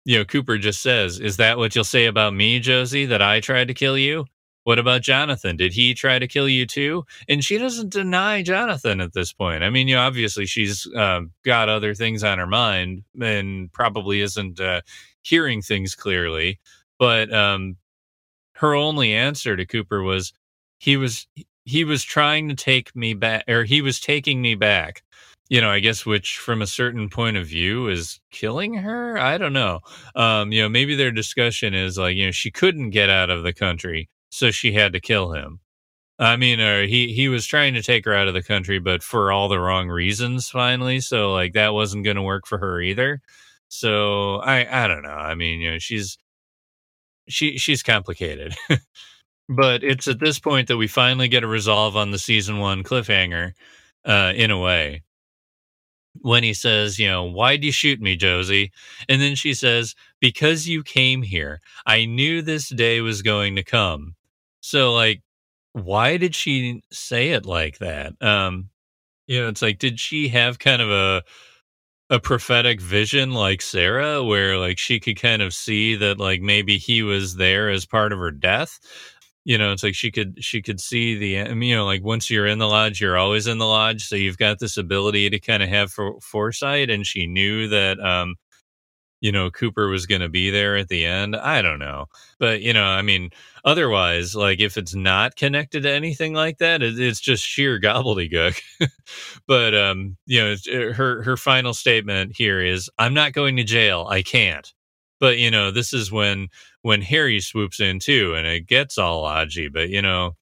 [0.06, 3.40] you know cooper just says is that what you'll say about me josie that i
[3.40, 4.26] tried to kill you?
[4.64, 5.58] What about jonathan?
[5.58, 7.04] Did he try to kill you too?
[7.28, 9.64] And she doesn't deny jonathan at this point.
[9.64, 14.22] I mean you know obviously she's uh, got other things on her mind and probably
[14.22, 14.82] isn't uh,
[15.24, 16.60] hearing things clearly
[17.00, 17.78] but um
[18.54, 20.32] her only answer to cooper was
[20.78, 21.28] he was
[21.66, 25.04] he was trying to take me back or he was taking me back
[25.50, 29.18] you know i guess which from a certain point of view is killing her?
[29.18, 29.80] I don't know.
[30.16, 33.44] Um you know maybe their discussion is like you know she couldn't get out of
[33.44, 35.60] the country so she had to kill him.
[36.20, 38.80] I mean or uh, he he was trying to take her out of the country
[38.80, 42.58] but for all the wrong reasons finally so like that wasn't going to work for
[42.58, 43.22] her either.
[43.70, 45.10] So i i don't know.
[45.10, 46.18] I mean you know she's
[47.28, 48.56] she she's complicated
[49.50, 52.84] But it's at this point that we finally get a resolve on the season one
[52.84, 53.54] cliffhanger,
[54.06, 55.04] uh, in a way.
[56.22, 58.72] When he says, you know, why'd you shoot me, Josie?
[59.10, 61.60] And then she says, because you came here.
[61.86, 64.16] I knew this day was going to come.
[64.62, 65.22] So, like,
[65.74, 68.14] why did she say it like that?
[68.22, 68.70] Um,
[69.28, 71.24] You know, it's like, did she have kind of a
[72.10, 76.78] a prophetic vision like Sarah, where like she could kind of see that like maybe
[76.78, 78.80] he was there as part of her death?
[79.46, 82.48] You know, it's like she could she could see the you know like once you're
[82.48, 85.62] in the lodge, you're always in the lodge, so you've got this ability to kind
[85.64, 88.36] of have for, foresight, and she knew that um
[89.22, 91.36] you know, Cooper was going to be there at the end.
[91.36, 92.06] I don't know.
[92.40, 93.32] But, you know, I mean,
[93.66, 98.62] otherwise, like if it's not connected to anything like that, it, it's just sheer gobbledygook.
[99.48, 103.64] but, um, you know, uh, her, her final statement here is I'm not going to
[103.64, 104.08] jail.
[104.12, 104.75] I can't.
[105.20, 106.48] But, you know, this is when,
[106.82, 109.70] when Harry swoops in too and it gets all lodgy.
[109.70, 110.36] But, you know,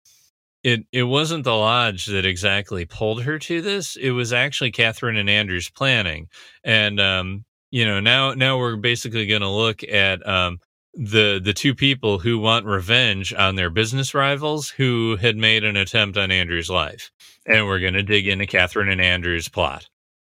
[0.64, 3.96] it it wasn't the lodge that exactly pulled her to this.
[3.96, 6.28] It was actually Catherine and Andrew's planning,
[6.64, 10.60] and um, you know now now we're basically going to look at um,
[10.94, 15.76] the the two people who want revenge on their business rivals who had made an
[15.76, 17.12] attempt on Andrew's life,
[17.46, 19.90] and we're going to dig into Catherine and Andrew's plot.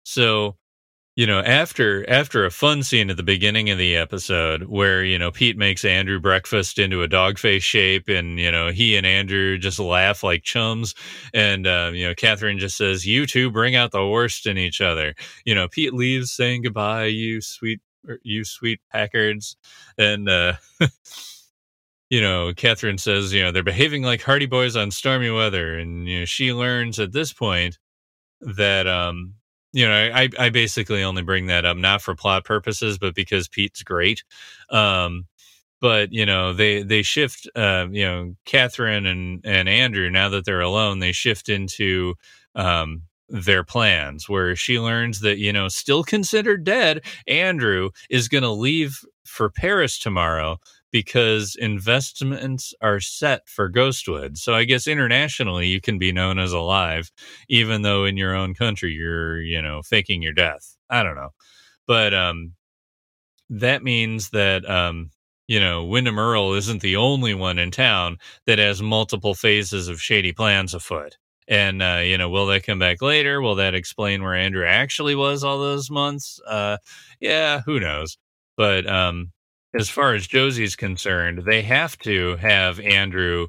[0.04, 0.58] So
[1.18, 5.18] you know after after a fun scene at the beginning of the episode where you
[5.20, 9.06] know pete makes andrew breakfast into a dog face shape and you know he and
[9.06, 10.96] andrew just laugh like chums.
[11.34, 14.80] And uh, you know catherine just says you two bring out the worst in each
[14.80, 15.16] other.
[15.44, 19.58] You know pete leaves saying goodbye you sweet er, you sweet packards.
[19.98, 20.54] And uh
[22.10, 25.78] you know, Catherine says, you know, they're behaving like Hardy Boys on stormy weather.
[25.78, 27.78] And, you know, she learns at this point
[28.40, 29.34] that, um,
[29.78, 33.48] you know, I, I basically only bring that up not for plot purposes, but because
[33.48, 34.24] Pete's great.
[34.72, 35.28] Um,
[35.80, 37.48] but you know, they they shift.
[37.56, 42.16] Uh, you know, Catherine and and Andrew now that they're alone, they shift into
[42.56, 44.28] um, their plans.
[44.28, 49.48] Where she learns that you know, still considered dead, Andrew is going to leave for
[49.48, 50.58] Paris tomorrow
[50.92, 54.38] because investments are set for Ghostwood.
[54.38, 57.12] So I guess internationally you can be known as alive,
[57.50, 60.78] even though in your own country you're, you know, faking your death.
[60.90, 61.30] I don't know.
[61.88, 62.54] But um
[63.50, 65.12] that means that um
[65.50, 70.02] you know, Windom Earle isn't the only one in town that has multiple phases of
[70.02, 71.18] shady plans afoot.
[71.48, 73.42] And uh, you know, will that come back later?
[73.42, 76.42] Will that explain where Andrew actually was all those months?
[76.46, 76.78] Uh,
[77.22, 78.18] yeah, who knows?
[78.58, 79.32] But um,
[79.74, 83.48] as far as Josie's concerned, they have to have Andrew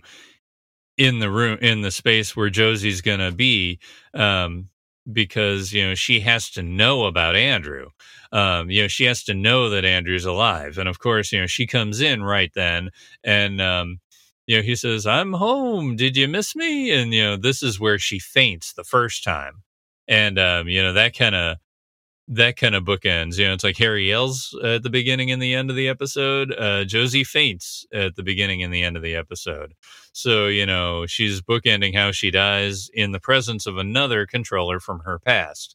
[0.97, 3.79] in the room in the space where Josie's going to be
[4.15, 4.69] um,
[5.13, 7.89] because you know she has to know about Andrew.
[8.33, 11.47] Um, you know she has to know that Andrew's alive, and of course you know
[11.47, 12.91] she comes in right then,
[13.25, 14.01] and um,
[14.47, 15.97] you know he says, "I'm home.
[15.97, 19.63] Did you miss me?" And you know this is where she faints the first time,
[20.09, 21.59] and um, you know that kind of
[22.29, 23.39] that kind of bookends.
[23.39, 26.53] You know, it's like Harry yells at the beginning and the end of the episode.
[26.53, 29.75] Uh, Josie faints at the beginning and the end of the episode.
[30.13, 35.01] So, you know, she's bookending how she dies in the presence of another controller from
[35.01, 35.75] her past.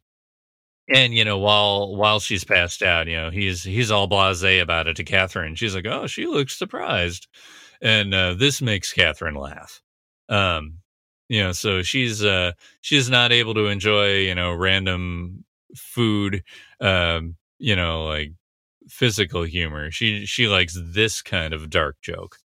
[0.94, 4.88] And you know, while while she's passed out, you know, he's he's all blasé about
[4.88, 5.56] it to Catherine.
[5.56, 7.28] She's like, "Oh, she looks surprised,"
[7.82, 9.82] and uh, this makes Catherine laugh.
[10.28, 10.80] Um,
[11.30, 12.52] you know, so she's uh,
[12.82, 16.44] she's not able to enjoy you know random food,
[16.80, 18.34] um, you know, like
[18.88, 19.92] physical humor.
[19.92, 22.38] She she likes this kind of dark joke.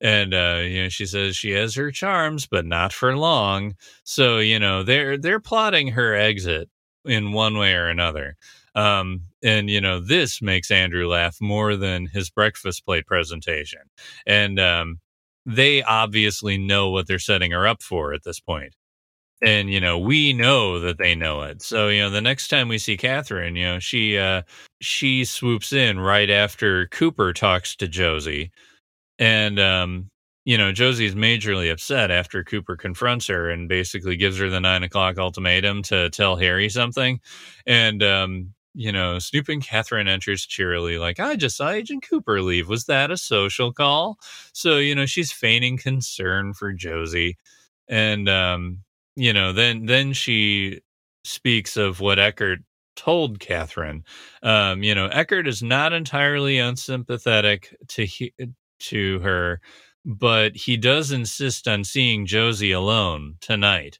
[0.00, 3.74] And uh, you know, she says she has her charms, but not for long.
[4.04, 6.68] So, you know, they're they're plotting her exit
[7.04, 8.36] in one way or another.
[8.74, 13.80] Um, and you know, this makes Andrew laugh more than his breakfast plate presentation.
[14.26, 15.00] And um,
[15.44, 18.74] they obviously know what they're setting her up for at this point
[19.42, 21.62] and you know we know that they know it.
[21.62, 24.42] So you know the next time we see catherine you know she uh
[24.80, 28.50] she swoops in right after cooper talks to josie.
[29.18, 30.10] And um
[30.44, 34.82] you know josie's majorly upset after cooper confronts her and basically gives her the nine
[34.82, 37.20] o'clock ultimatum to tell harry something.
[37.66, 42.68] And um you know snooping catherine enters cheerily like i just saw agent cooper leave.
[42.68, 44.18] Was that a social call?
[44.54, 47.36] So you know she's feigning concern for josie.
[47.88, 48.80] And um
[49.20, 50.80] you know, then then she
[51.24, 52.60] speaks of what Eckhardt
[52.96, 54.04] told Catherine.
[54.42, 58.32] Um, you know, Eckhardt is not entirely unsympathetic to he,
[58.80, 59.60] to her,
[60.06, 63.98] but he does insist on seeing Josie alone tonight.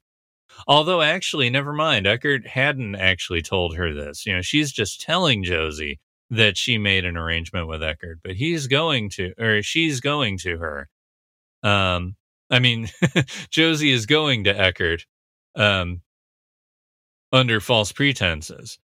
[0.66, 2.06] Although, actually, never mind.
[2.06, 4.24] Eckhardt hadn't actually told her this.
[4.26, 8.66] You know, she's just telling Josie that she made an arrangement with Eckhardt, but he's
[8.68, 10.88] going to, or she's going to her.
[11.62, 12.16] Um,
[12.50, 12.88] I mean,
[13.50, 15.06] Josie is going to Eckhardt
[15.56, 16.02] um,
[17.32, 18.78] under false pretenses.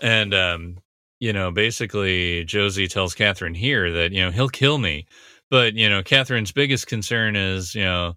[0.00, 0.78] And, um,
[1.20, 5.06] you know, basically, Josie tells Catherine here that, you know, he'll kill me.
[5.50, 8.14] But, you know, Catherine's biggest concern is, you know,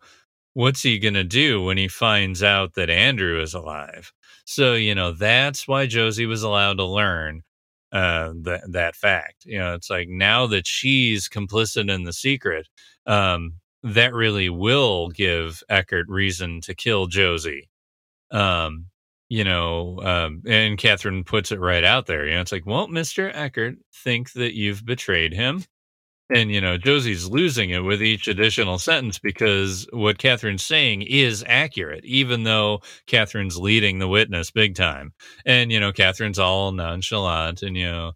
[0.54, 4.14] what's he going to do when he finds out that Andrew is alive?
[4.46, 7.44] So, you know, that's why Josie was allowed to learn
[7.92, 9.46] uh, that, that fact.
[9.46, 12.68] You know, it's like now that she's complicit in the secret,
[13.08, 17.70] um, that really will give Eckhardt reason to kill Josie.
[18.32, 18.88] Um,
[19.30, 22.28] you know, um, and Catherine puts it right out there.
[22.28, 23.32] You know, it's like, won't Mr.
[23.34, 25.64] Eckhardt think that you've betrayed him?
[26.34, 31.44] And, you know, Josie's losing it with each additional sentence because what Catherine's saying is
[31.48, 35.14] accurate, even though Catherine's leading the witness big time.
[35.46, 38.14] And, you know, Catherine's all nonchalant and, you know,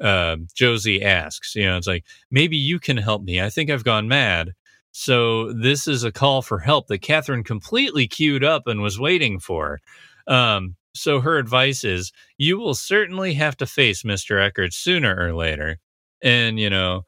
[0.00, 3.40] uh, Josie asks, you know, it's like, maybe you can help me.
[3.40, 4.54] I think I've gone mad.
[4.92, 9.38] So this is a call for help that Catherine completely queued up and was waiting
[9.38, 9.80] for.
[10.26, 14.44] Um, so her advice is you will certainly have to face Mr.
[14.44, 15.78] Eckhardt sooner or later.
[16.22, 17.04] And, you know,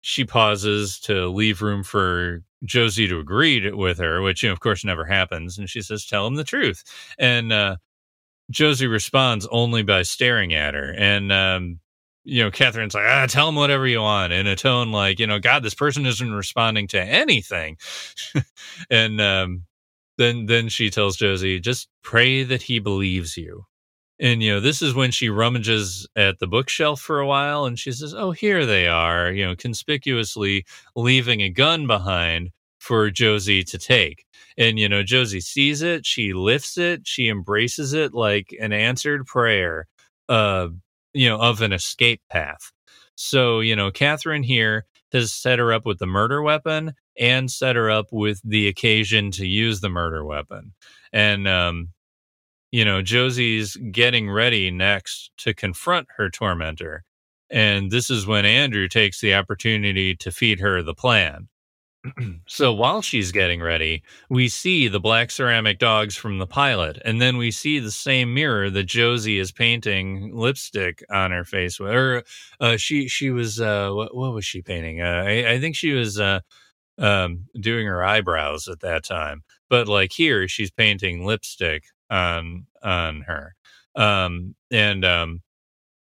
[0.00, 4.60] she pauses to leave room for Josie to agree with her, which, you know, of
[4.60, 5.58] course, never happens.
[5.58, 6.82] And she says, Tell him the truth.
[7.18, 7.76] And uh,
[8.50, 10.94] Josie responds only by staring at her.
[10.96, 11.80] And, um,
[12.26, 15.26] you know, Catherine's like, ah, tell him whatever you want in a tone like, you
[15.26, 17.78] know, God, this person isn't responding to anything.
[18.90, 19.62] and um,
[20.18, 23.64] then then she tells Josie, just pray that he believes you.
[24.18, 27.78] And you know, this is when she rummages at the bookshelf for a while and
[27.78, 30.64] she says, Oh, here they are, you know, conspicuously
[30.96, 32.50] leaving a gun behind
[32.80, 34.24] for Josie to take.
[34.58, 39.26] And you know, Josie sees it, she lifts it, she embraces it like an answered
[39.26, 39.86] prayer,
[40.28, 40.68] uh,
[41.16, 42.72] you know, of an escape path.
[43.14, 47.76] So, you know, Catherine here has set her up with the murder weapon and set
[47.76, 50.74] her up with the occasion to use the murder weapon.
[51.12, 51.88] And, um,
[52.70, 57.04] you know, Josie's getting ready next to confront her tormentor.
[57.48, 61.48] And this is when Andrew takes the opportunity to feed her the plan.
[62.46, 67.20] so while she's getting ready, we see the black ceramic dogs from the pilot, and
[67.20, 71.92] then we see the same mirror that Josie is painting lipstick on her face with.
[71.92, 72.22] Or
[72.60, 75.00] uh, she she was uh, what, what was she painting?
[75.00, 76.40] Uh, I, I, think she was uh,
[76.98, 79.42] um, doing her eyebrows at that time.
[79.68, 83.54] But like here, she's painting lipstick on on her,
[83.94, 85.42] um, and um,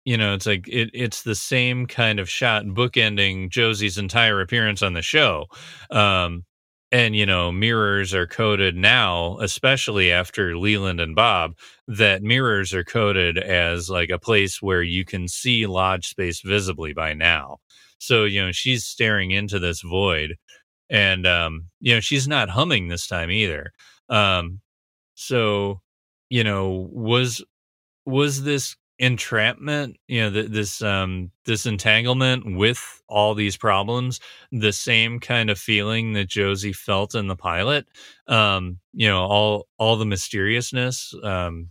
[0.05, 4.81] you know, it's like it, it's the same kind of shot bookending Josie's entire appearance
[4.81, 5.45] on the show.
[5.91, 6.45] Um,
[6.91, 11.55] and you know, mirrors are coded now, especially after Leland and Bob,
[11.87, 16.93] that mirrors are coded as like a place where you can see lodge space visibly
[16.93, 17.57] by now.
[17.97, 20.35] So, you know, she's staring into this void
[20.89, 23.71] and um, you know she's not humming this time either.
[24.09, 24.61] Um,
[25.15, 25.81] so
[26.29, 27.43] you know was
[28.05, 34.19] was this entrapment you know th- this um this entanglement with all these problems
[34.53, 37.85] the same kind of feeling that josie felt in the pilot
[38.27, 41.69] um you know all all the mysteriousness um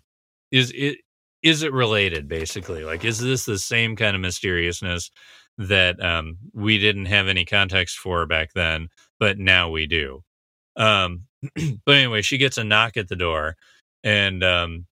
[0.51, 0.99] is it
[1.43, 5.11] is it related basically like is this the same kind of mysteriousness
[5.57, 8.89] that um we didn't have any context for back then
[9.19, 10.23] but now we do.
[10.77, 11.23] Um,
[11.87, 13.57] but anyway, she gets a knock at the door,
[14.03, 14.87] and um,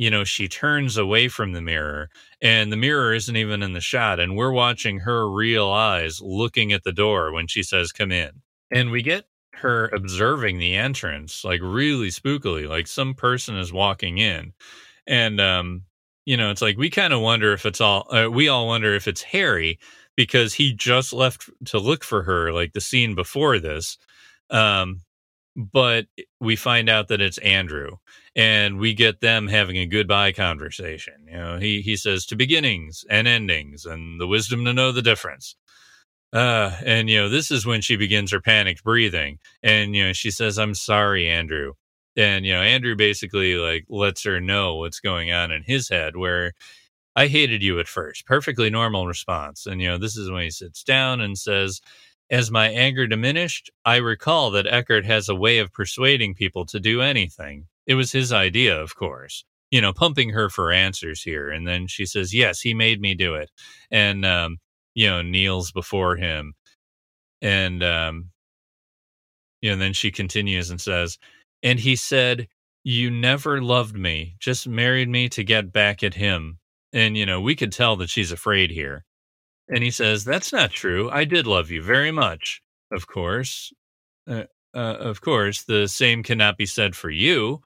[0.00, 2.08] you know she turns away from the mirror,
[2.40, 6.72] and the mirror isn't even in the shot, and we're watching her real eyes looking
[6.72, 8.30] at the door when she says, "Come in,"
[8.70, 14.16] and we get her observing the entrance like really spookily, like some person is walking
[14.16, 14.54] in,
[15.06, 15.82] and um,
[16.24, 18.94] you know it's like we kind of wonder if it's all uh, we all wonder
[18.94, 19.78] if it's Harry
[20.16, 23.98] because he just left to look for her like the scene before this
[24.48, 25.02] um,
[25.56, 26.06] but
[26.40, 27.96] we find out that it's andrew
[28.36, 33.04] and we get them having a goodbye conversation you know he he says to beginnings
[33.10, 35.56] and endings and the wisdom to know the difference
[36.32, 40.12] uh and you know this is when she begins her panicked breathing and you know
[40.12, 41.72] she says i'm sorry andrew
[42.16, 46.16] and you know andrew basically like lets her know what's going on in his head
[46.16, 46.52] where
[47.16, 48.26] I hated you at first.
[48.26, 49.66] Perfectly normal response.
[49.66, 51.80] And, you know, this is when he sits down and says,
[52.30, 56.78] As my anger diminished, I recall that Eckhardt has a way of persuading people to
[56.78, 57.66] do anything.
[57.86, 61.50] It was his idea, of course, you know, pumping her for answers here.
[61.50, 63.50] And then she says, Yes, he made me do it.
[63.90, 64.58] And, um,
[64.94, 66.54] you know, kneels before him.
[67.42, 68.30] And, um,
[69.60, 71.18] you know, and then she continues and says,
[71.64, 72.46] And he said,
[72.84, 76.58] You never loved me, just married me to get back at him.
[76.92, 79.04] And, you know, we could tell that she's afraid here.
[79.70, 81.08] And he says, That's not true.
[81.10, 82.60] I did love you very much.
[82.92, 83.72] Of course.
[84.28, 84.44] Uh,
[84.74, 87.62] uh, of course, the same cannot be said for you.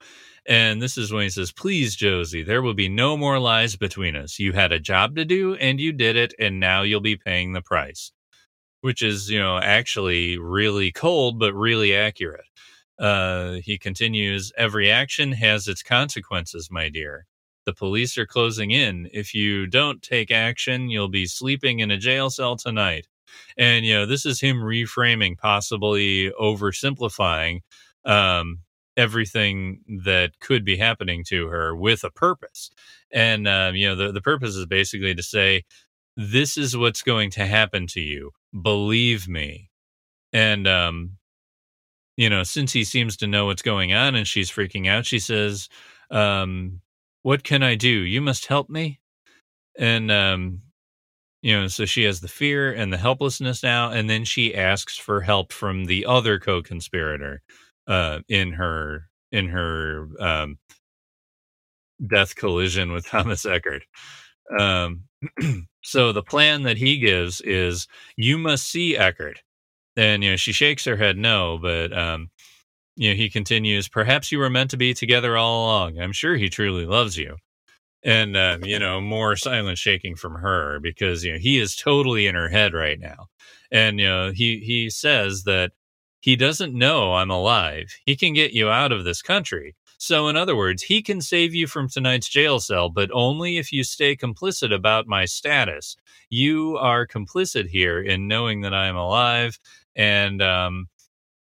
[0.47, 4.15] And this is when he says, Please, Josie, there will be no more lies between
[4.15, 4.39] us.
[4.39, 7.53] You had a job to do and you did it, and now you'll be paying
[7.53, 8.11] the price,
[8.81, 12.45] which is, you know, actually really cold, but really accurate.
[12.99, 17.25] Uh, he continues, Every action has its consequences, my dear.
[17.65, 19.09] The police are closing in.
[19.11, 23.07] If you don't take action, you'll be sleeping in a jail cell tonight.
[23.57, 27.61] And, you know, this is him reframing, possibly oversimplifying
[28.05, 28.59] um,
[28.95, 32.69] everything that could be happening to her with a purpose.
[33.11, 35.63] And, um, you know, the, the purpose is basically to say,
[36.15, 38.31] this is what's going to happen to you.
[38.61, 39.69] Believe me.
[40.31, 41.17] And, um,
[42.15, 45.19] you know, since he seems to know what's going on and she's freaking out, she
[45.19, 45.67] says,
[46.11, 46.79] um,
[47.25, 47.89] What can I do?
[47.89, 48.99] You must help me.
[49.79, 50.61] And, um,
[51.41, 53.91] you know, so she has the fear and the helplessness now.
[53.91, 57.41] And then she asks for help from the other co conspirator
[57.87, 60.59] uh, in her, in her, um,
[62.07, 63.83] death collision with Thomas Eckhardt.
[64.59, 65.03] Um,
[65.83, 67.87] so the plan that he gives is
[68.17, 69.41] you must see Eckhardt.
[69.97, 72.29] And, you know, she shakes her head no, but, um,
[72.95, 75.99] you know, he continues, perhaps you were meant to be together all along.
[75.99, 77.37] I'm sure he truly loves you.
[78.03, 82.27] And, um, you know, more silent shaking from her because, you know, he is totally
[82.27, 83.27] in her head right now.
[83.71, 85.71] And, you know, he, he says that
[86.21, 87.93] he doesn't know I'm alive.
[88.05, 89.75] He can get you out of this country.
[89.97, 93.71] So, in other words, he can save you from tonight's jail cell, but only if
[93.71, 95.95] you stay complicit about my status.
[96.29, 99.57] You are complicit here in knowing that I am alive,
[99.95, 100.87] and um,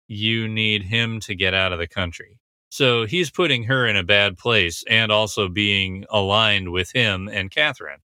[0.08, 2.38] you need him to get out of the country.
[2.70, 7.50] So he's putting her in a bad place and also being aligned with him and
[7.50, 8.00] Catherine.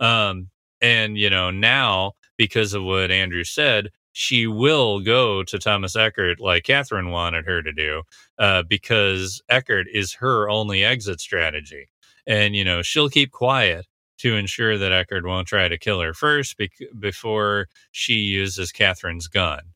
[0.00, 0.50] Um,
[0.80, 6.40] and, you know, now because of what Andrew said, she will go to Thomas Eckhardt
[6.40, 8.02] like Catherine wanted her to do,
[8.38, 11.88] uh, because Eckhardt is her only exit strategy.
[12.26, 13.86] And, you know, she'll keep quiet
[14.18, 16.56] to ensure that Eckhardt won't try to kill her first
[16.98, 19.73] before she uses Catherine's gun.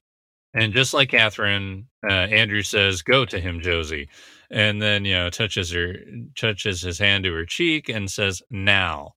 [0.54, 4.08] And just like Catherine, uh, Andrew says, "Go to him, Josie,"
[4.50, 5.96] and then you know touches her,
[6.36, 9.14] touches his hand to her cheek, and says, "Now."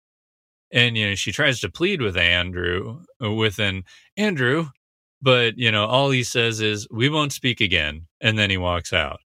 [0.72, 3.84] And you know she tries to plead with Andrew, uh, with an
[4.18, 4.70] Andrew,
[5.22, 8.94] but you know, all he says is, "We won't speak again," and then he walks
[8.94, 9.20] out.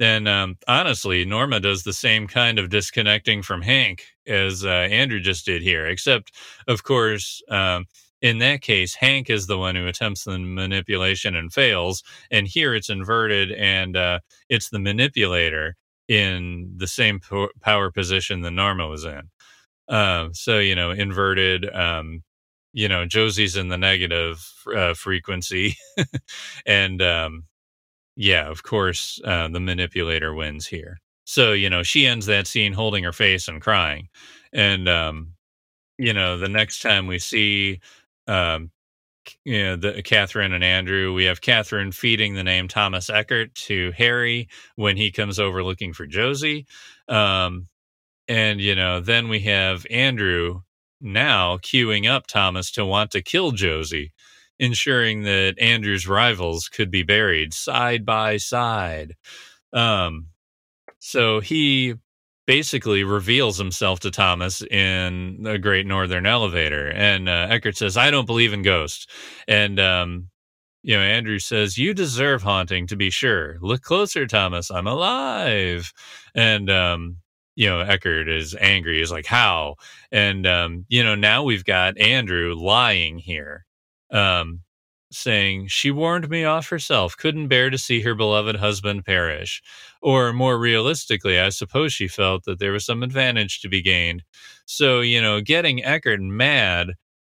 [0.00, 5.20] And um, honestly, Norma does the same kind of disconnecting from Hank as uh, Andrew
[5.20, 6.34] just did here, except,
[6.66, 7.86] of course, um,
[8.22, 12.74] in that case, Hank is the one who attempts the manipulation and fails, and here
[12.74, 15.76] it's inverted, and uh, it's the manipulator
[16.08, 19.22] in the same po- power position that Norma was in.
[19.88, 21.68] Uh, so you know, inverted.
[21.74, 22.22] Um,
[22.72, 25.76] you know josie's in the negative uh, frequency
[26.66, 27.44] and um,
[28.16, 32.72] yeah of course uh, the manipulator wins here so you know she ends that scene
[32.72, 34.08] holding her face and crying
[34.52, 35.32] and um,
[35.98, 37.80] you know the next time we see
[38.26, 38.70] um,
[39.44, 43.92] you know the catherine and andrew we have catherine feeding the name thomas eckhardt to
[43.92, 46.66] harry when he comes over looking for josie
[47.08, 47.68] um,
[48.28, 50.62] and you know then we have andrew
[51.00, 54.12] now queuing up Thomas to want to kill Josie,
[54.58, 59.14] ensuring that Andrew's rivals could be buried side by side.
[59.72, 60.26] Um,
[60.98, 61.94] so he
[62.50, 68.10] basically reveals himself to Thomas in the Great Northern Elevator, and uh, Eckhardt says, "I
[68.10, 69.06] don't believe in ghosts,"
[69.46, 70.30] and um,
[70.82, 73.58] you know, Andrew says, You deserve haunting to be sure.
[73.60, 74.70] Look closer, Thomas.
[74.70, 75.92] I'm alive.
[76.34, 77.18] And um,
[77.54, 78.98] you know, Eckhardt is angry.
[78.98, 79.76] He's like, how?
[80.10, 83.66] And, um, you know, now we've got Andrew lying here,
[84.10, 84.62] um,
[85.12, 89.62] saying, she warned me off herself, couldn't bear to see her beloved husband perish.
[90.02, 94.22] Or more realistically, I suppose she felt that there was some advantage to be gained.
[94.64, 96.94] So, you know, getting Eckhardt mad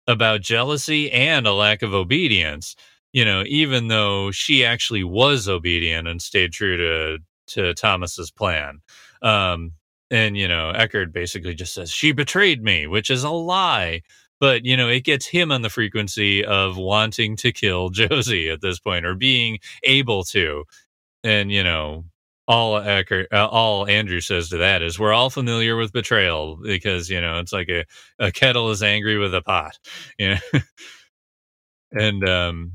[0.08, 2.76] about jealousy and a lack of obedience,
[3.14, 7.18] you know, even though she actually was obedient and stayed true to,
[7.48, 8.82] to Thomas's plan.
[9.22, 9.74] Um,
[10.12, 14.02] and, you know, Eckhardt basically just says, she betrayed me, which is a lie.
[14.42, 18.62] But, you know, it gets him on the frequency of wanting to kill Josie at
[18.62, 20.66] this point or being able to.
[21.24, 22.06] And, you know,
[22.47, 27.09] all Eckhardt, uh, all Andrew says to that is, we're all familiar with betrayal because,
[27.09, 27.85] you know, it's like a,
[28.19, 29.77] a kettle is angry with a pot.
[30.18, 30.59] You know?
[31.91, 32.73] and, um,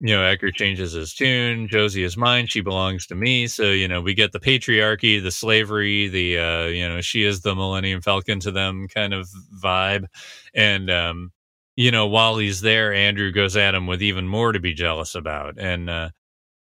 [0.00, 1.68] you know, Eckhardt changes his tune.
[1.68, 2.46] Josie is mine.
[2.46, 3.46] She belongs to me.
[3.46, 7.40] So, you know, we get the patriarchy, the slavery, the, uh, you know, she is
[7.40, 9.28] the Millennium Falcon to them kind of
[9.62, 10.06] vibe.
[10.54, 11.32] And, um,
[11.76, 15.14] you know, while he's there, Andrew goes at him with even more to be jealous
[15.14, 15.58] about.
[15.58, 16.10] And, uh,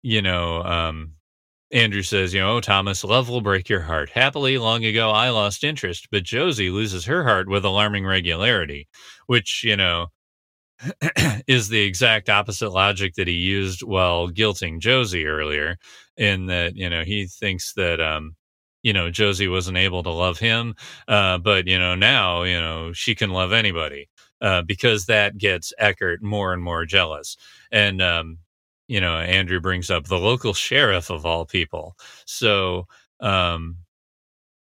[0.03, 1.15] you know, um,
[1.73, 4.11] Andrew says, you know, Thomas, love will break your heart.
[4.11, 8.87] Happily, long ago, I lost interest, but Josie loses her heart with alarming regularity,
[9.27, 10.07] which, you know,
[11.47, 15.77] is the exact opposite logic that he used while guilting Josie earlier,
[16.17, 18.37] in that you know he thinks that um,
[18.83, 20.75] you know Josie wasn't able to love him,
[21.09, 24.09] uh, but you know now you know she can love anybody
[24.41, 27.37] uh, because that gets Eckhardt more and more jealous,
[27.73, 28.39] and um,
[28.89, 31.97] you know Andrew brings up the local sheriff of all people,
[32.27, 32.87] so
[33.21, 33.79] um,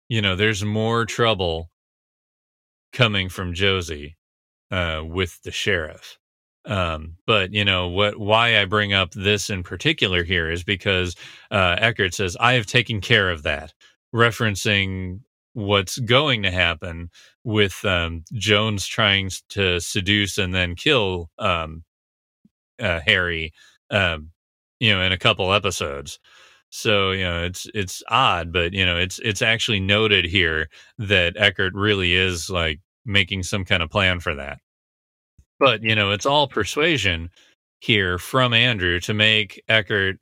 [0.09, 1.69] you know there's more trouble
[2.93, 4.17] coming from Josie
[4.71, 6.17] uh, with the sheriff.
[6.65, 8.19] Um, but you know what?
[8.19, 11.15] Why I bring up this in particular here is because
[11.49, 13.73] uh, Eckhardt says I have taken care of that,
[14.13, 15.21] referencing
[15.53, 17.09] what's going to happen
[17.43, 21.83] with um, Jones trying to seduce and then kill um,
[22.79, 23.53] uh, Harry,
[23.91, 24.31] um,
[24.79, 26.19] you know, in a couple episodes.
[26.69, 31.35] So you know, it's it's odd, but you know, it's it's actually noted here that
[31.37, 34.59] Eckhardt really is like making some kind of plan for that.
[35.59, 37.29] But, you know, it's all persuasion
[37.79, 40.17] here from Andrew to make Eckhardt,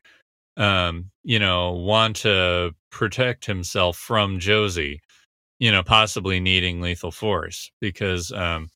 [0.58, 5.02] um, you know, want to protect himself from Josie,
[5.60, 8.70] you know, possibly needing lethal force because, um,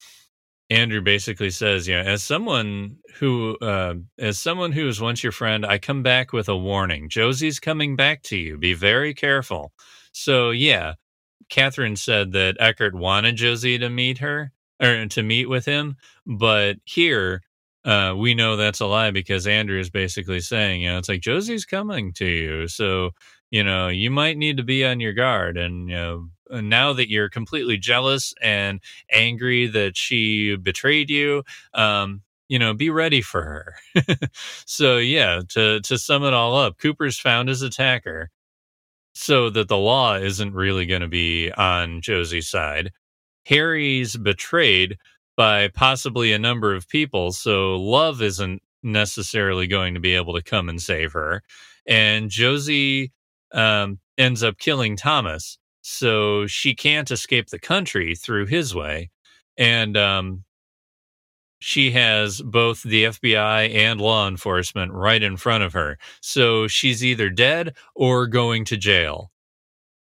[0.69, 5.31] Andrew basically says, you know, as someone who, uh, as someone who was once your
[5.31, 7.09] friend, I come back with a warning.
[7.09, 8.57] Josie's coming back to you.
[8.57, 9.71] Be very careful.
[10.13, 10.93] So, yeah,
[11.49, 16.77] Catherine said that Eckhardt wanted Josie to meet her or to meet with him, but
[16.85, 17.41] here
[17.85, 21.21] uh, we know that's a lie because Andrew is basically saying, you know, it's like
[21.21, 23.11] Josie's coming to you, so
[23.51, 26.29] you know you might need to be on your guard, and you know
[26.61, 28.79] now that you're completely jealous and
[29.11, 31.43] angry that she betrayed you,
[31.73, 33.75] um, you know, be ready for her.
[34.65, 38.29] so yeah, to to sum it all up, Cooper's found his attacker
[39.15, 42.91] so that the law isn't really going to be on Josie's side.
[43.45, 44.97] Harry's betrayed
[45.35, 50.41] by possibly a number of people, so love isn't necessarily going to be able to
[50.41, 51.41] come and save her.
[51.87, 53.11] And Josie
[53.53, 59.11] um, ends up killing Thomas, so she can't escape the country through his way.
[59.57, 60.45] And um,
[61.59, 65.97] she has both the FBI and law enforcement right in front of her.
[66.21, 69.29] So she's either dead or going to jail.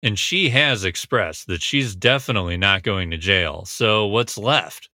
[0.02, 3.64] And she has expressed that she's definitely not going to jail.
[3.64, 4.90] So what's left?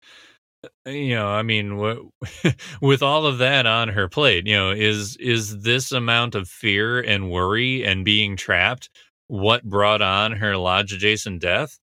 [0.64, 2.10] Uh, you know, I mean,
[2.82, 7.00] with all of that on her plate, you know, is is this amount of fear
[7.00, 8.88] and worry and being trapped
[9.32, 11.78] what brought on her lodge adjacent death?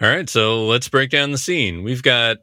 [0.00, 1.82] All right, so let's break down the scene.
[1.82, 2.38] We've got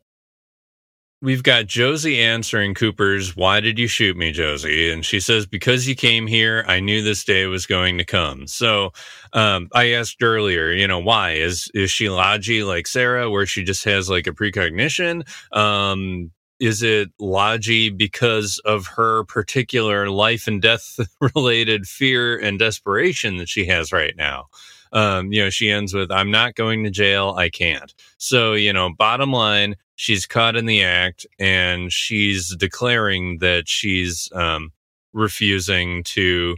[1.24, 4.92] we've got Josie answering Cooper's, Why did you shoot me, Josie?
[4.92, 8.46] And she says, Because you came here, I knew this day was going to come.
[8.46, 8.92] So
[9.34, 11.32] um, I asked earlier, you know, why?
[11.32, 15.24] Is is she Logi like Sarah, where she just has like a precognition?
[15.52, 16.32] Um,
[16.62, 21.00] is it Logi because of her particular life and death
[21.36, 24.46] related fear and desperation that she has right now?
[24.94, 27.34] Um, you know, she ends with, I'm not going to jail.
[27.36, 27.94] I can't.
[28.18, 34.30] So, you know, bottom line, she's caught in the act and she's declaring that she's
[34.34, 34.72] um,
[35.14, 36.56] refusing to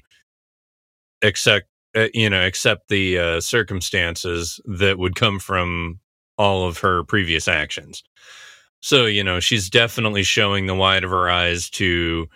[1.21, 5.99] accept uh, you know accept the uh, circumstances that would come from
[6.37, 8.03] all of her previous actions
[8.83, 12.27] so you know she's definitely showing the wide of her eyes to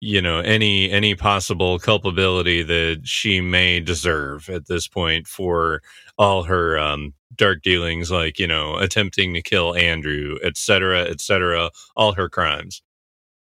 [0.00, 5.82] you know any any possible culpability that she may deserve at this point for
[6.18, 12.12] all her um dark dealings like you know attempting to kill andrew etc etc all
[12.12, 12.82] her crimes.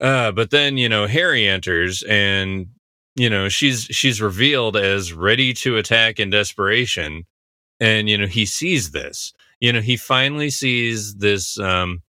[0.01, 2.69] Uh but then you know harry enters and
[3.17, 7.25] you know she's she's revealed as ready to attack in desperation.
[7.81, 9.33] And you know he sees this.
[9.61, 12.03] You know he finally sees this um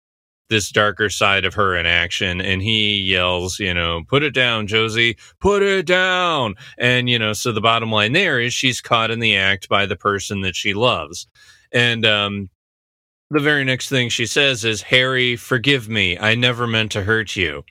[0.50, 4.68] this darker side of her in action and he yells you know put it down
[4.68, 6.56] josie put it down!
[6.78, 9.86] And you know so the bottom line there is she's caught in the act by
[9.86, 11.28] the person that she loves.
[11.72, 12.50] And um
[13.30, 16.18] the very next thing she says is harry forgive me.
[16.18, 17.64] I never meant to hurt you.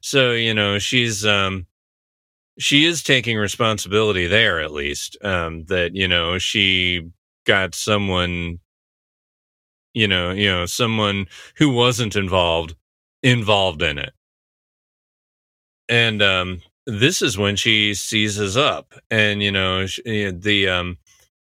[0.00, 1.66] So you know she's um
[2.58, 7.10] she is taking responsibility there at least um that you know she
[7.46, 8.60] got someone
[9.94, 11.26] you know, you know, someone
[11.56, 12.74] who wasn't involved
[13.22, 14.12] involved in it.
[15.88, 20.98] And um this is when she seizes up and you know she, the um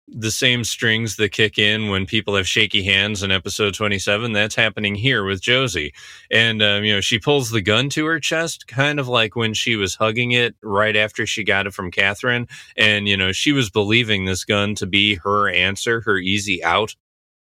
[0.08, 4.54] the same strings that kick in when people have shaky hands in episode 27 that's
[4.54, 5.94] happening here with josie.
[6.32, 9.54] And um, you know she pulls the gun to her chest kind of like when
[9.56, 12.48] she was hugging it right after she got it from catherine.
[12.78, 16.96] And you know she was believing this gun to be her answer her easy out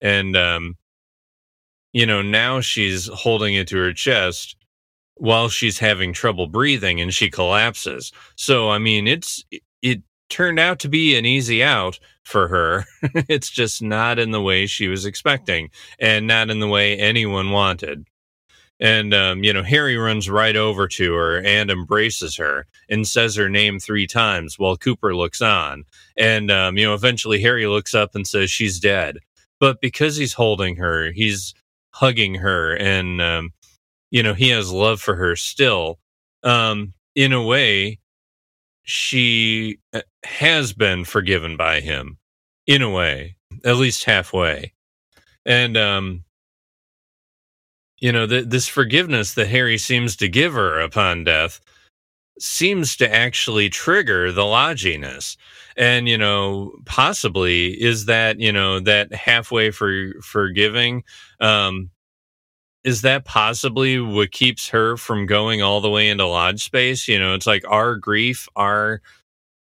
[0.02, 0.76] and um
[1.92, 4.56] you know, now she's holding it to her chest
[5.16, 8.12] while she's having trouble breathing and she collapses.
[8.34, 9.44] So, I mean, it's,
[9.82, 12.86] it turned out to be an easy out for her.
[13.28, 17.50] it's just not in the way she was expecting and not in the way anyone
[17.50, 18.06] wanted.
[18.80, 23.36] And, um, you know, Harry runs right over to her and embraces her and says
[23.36, 25.84] her name three times while Cooper looks on.
[26.16, 29.18] And, um, you know, eventually Harry looks up and says she's dead.
[29.62, 31.55] But because he's holding her, he's
[31.90, 33.52] hugging her and, um,
[34.10, 36.01] you know, he has love for her still.
[36.43, 38.01] Um, in a way,
[38.82, 42.18] she uh, has been forgiven by him
[42.66, 44.72] in a way, at least halfway.
[45.47, 46.24] And, um,
[48.01, 51.60] you know, th- this forgiveness that Harry seems to give her upon death
[52.38, 55.36] seems to actually trigger the lodginess.
[55.76, 61.04] And, you know, possibly is that, you know, that halfway for forgiving,
[61.40, 61.90] um,
[62.84, 67.06] is that possibly what keeps her from going all the way into lodge space?
[67.06, 69.00] You know, it's like our grief, our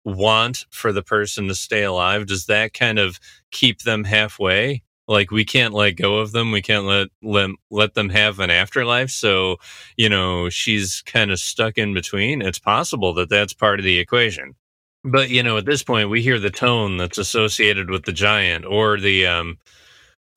[0.03, 3.19] want for the person to stay alive, does that kind of
[3.51, 4.83] keep them halfway?
[5.07, 8.49] Like we can't let go of them we can't let let, let them have an
[8.49, 9.57] afterlife so
[9.98, 13.99] you know she's kind of stuck in between it's possible that that's part of the
[13.99, 14.56] equation.
[15.03, 18.65] But you know at this point we hear the tone that's associated with the giant
[18.65, 19.57] or the um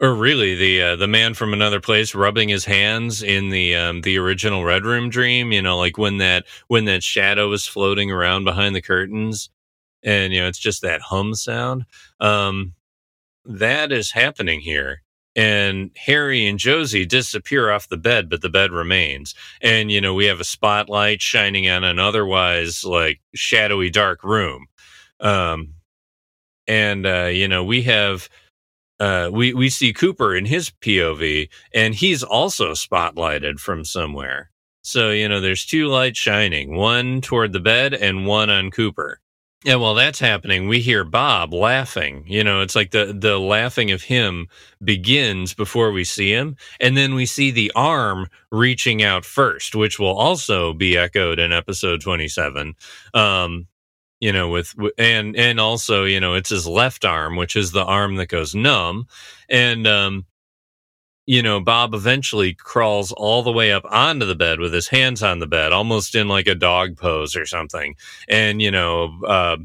[0.00, 4.02] or really the uh, the man from another place rubbing his hands in the um,
[4.02, 8.10] the original red room dream you know like when that when that shadow is floating
[8.10, 9.50] around behind the curtains
[10.02, 11.84] and you know it's just that hum sound.
[12.20, 12.74] Um
[13.48, 15.02] that is happening here
[15.38, 19.36] and Harry and Josie disappear off the bed, but the bed remains.
[19.62, 24.66] And, you know, we have a spotlight shining on an otherwise like shadowy dark room.
[25.20, 25.74] Um,
[26.66, 28.28] and, uh, you know, we have,
[28.98, 34.50] uh, we, we see Cooper in his POV and he's also spotlighted from somewhere.
[34.82, 39.20] So, you know, there's two lights shining, one toward the bed and one on Cooper.
[39.66, 42.24] And while that's happening, we hear Bob laughing.
[42.28, 44.46] You know, it's like the the laughing of him
[44.82, 49.98] begins before we see him, and then we see the arm reaching out first, which
[49.98, 52.74] will also be echoed in episode twenty seven.
[53.14, 53.66] Um,
[54.20, 57.84] you know, with and and also, you know, it's his left arm, which is the
[57.84, 59.08] arm that goes numb,
[59.48, 60.24] and um,
[61.28, 65.22] you know, Bob eventually crawls all the way up onto the bed with his hands
[65.22, 67.96] on the bed, almost in like a dog pose or something.
[68.30, 69.58] And, you know, uh,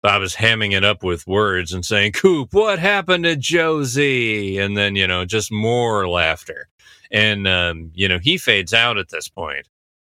[0.00, 4.58] Bob is hamming it up with words and saying, Coop, what happened to Josie?
[4.58, 6.68] And then, you know, just more laughter.
[7.10, 9.66] And, um, you know, he fades out at this point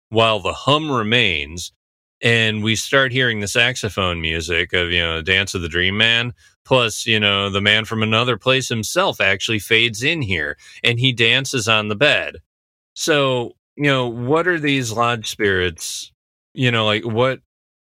[0.09, 1.73] while the hum remains.
[2.21, 6.35] And we start hearing the saxophone music of, you know, Dance of the Dream Man.
[6.65, 11.11] Plus, you know, the man from another place himself actually fades in here and he
[11.11, 12.37] dances on the bed.
[12.95, 16.11] So, you know, what are these lodge spirits?
[16.53, 17.39] You know, like what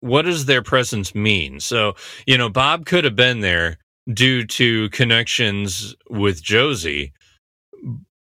[0.00, 1.60] what does their presence mean?
[1.60, 1.94] So,
[2.26, 3.78] you know, Bob could have been there
[4.12, 7.12] due to connections with Josie,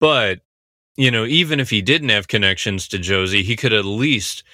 [0.00, 0.40] but
[0.96, 4.44] you know, even if he didn't have connections to Josie, he could at least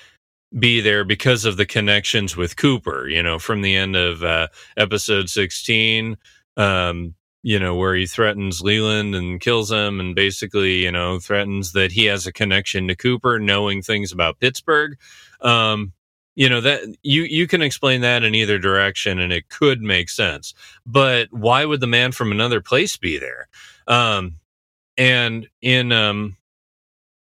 [0.57, 4.49] be there because of the connections with Cooper, you know, from the end of uh,
[4.77, 6.17] episode 16,
[6.57, 11.73] um, you know, where he threatens Leland and kills him and basically, you know, threatens
[11.73, 14.97] that he has a connection to Cooper, knowing things about Pittsburgh.
[15.41, 15.93] Um,
[16.39, 20.09] you know that you you can explain that in either direction and it could make
[20.09, 20.55] sense
[20.87, 23.49] but why would the man from another place be there
[23.89, 24.37] um
[24.97, 26.37] and in um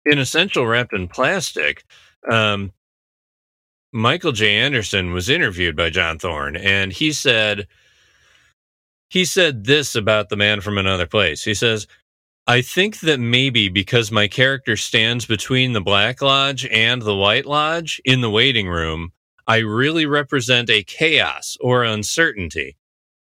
[0.05, 1.83] in essential wrapped in plastic
[2.29, 2.71] um
[3.93, 4.57] Michael J.
[4.57, 7.67] Anderson was interviewed by John Thorne, and he said
[9.09, 11.43] he said this about the man from another place.
[11.43, 11.87] He says,
[12.45, 17.45] I think that maybe because my character stands between the Black Lodge and the White
[17.45, 19.11] Lodge in the waiting room,
[19.47, 22.75] I really represent a chaos or uncertainty.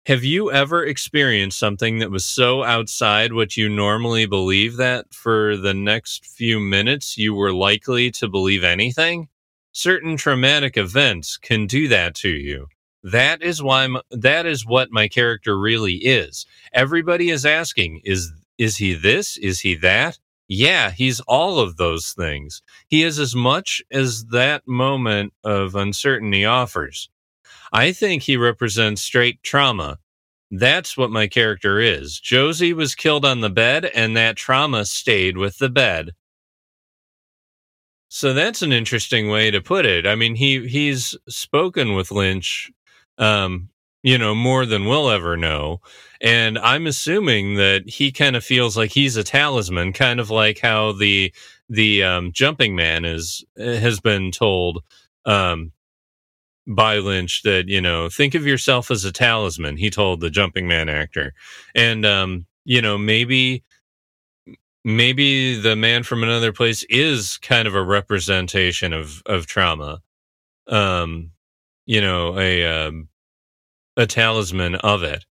[0.07, 5.57] Have you ever experienced something that was so outside what you normally believe that for
[5.57, 9.29] the next few minutes you were likely to believe anything?
[9.73, 12.67] Certain traumatic events can do that to you.
[13.03, 16.47] That is why that is what my character really is.
[16.73, 19.39] Everybody is asking is is he this?
[19.39, 20.19] Is he that?
[20.47, 22.61] Yeah, he's all of those things.
[22.89, 27.09] He is as much as that moment of uncertainty offers.
[27.73, 29.99] I think he represents straight trauma.
[30.51, 32.19] That's what my character is.
[32.19, 36.11] Josie was killed on the bed, and that trauma stayed with the bed.
[38.11, 40.07] So that's an interesting way to put it.
[40.07, 42.71] I mean, he he's spoken with Lynch
[43.19, 43.69] um,
[44.03, 45.81] you know, more than we'll ever know.
[46.21, 50.59] And I'm assuming that he kind of feels like he's a talisman, kind of like
[50.59, 51.33] how the
[51.69, 54.83] the um, jumping man is has been told
[55.25, 55.73] um,
[56.67, 59.77] by Lynch that you know think of yourself as a talisman.
[59.77, 61.35] He told the jumping man actor,
[61.75, 63.65] and um, you know maybe
[64.85, 70.01] maybe the man from another place is kind of a representation of of trauma.
[70.69, 71.33] Um,
[71.87, 73.09] you know, a um,
[73.97, 75.25] a talisman of it.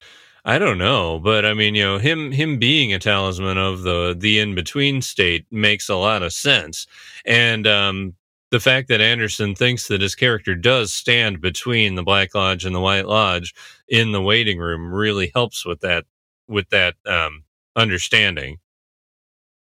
[0.45, 4.15] I don't know, but I mean, you know, him him being a talisman of the
[4.19, 6.87] the in between state makes a lot of sense,
[7.27, 8.15] and um,
[8.51, 12.75] the fact that Anderson thinks that his character does stand between the Black Lodge and
[12.75, 13.55] the White Lodge
[13.89, 16.05] in the waiting room really helps with that
[16.49, 17.45] with that um,
[17.77, 18.59] understanding,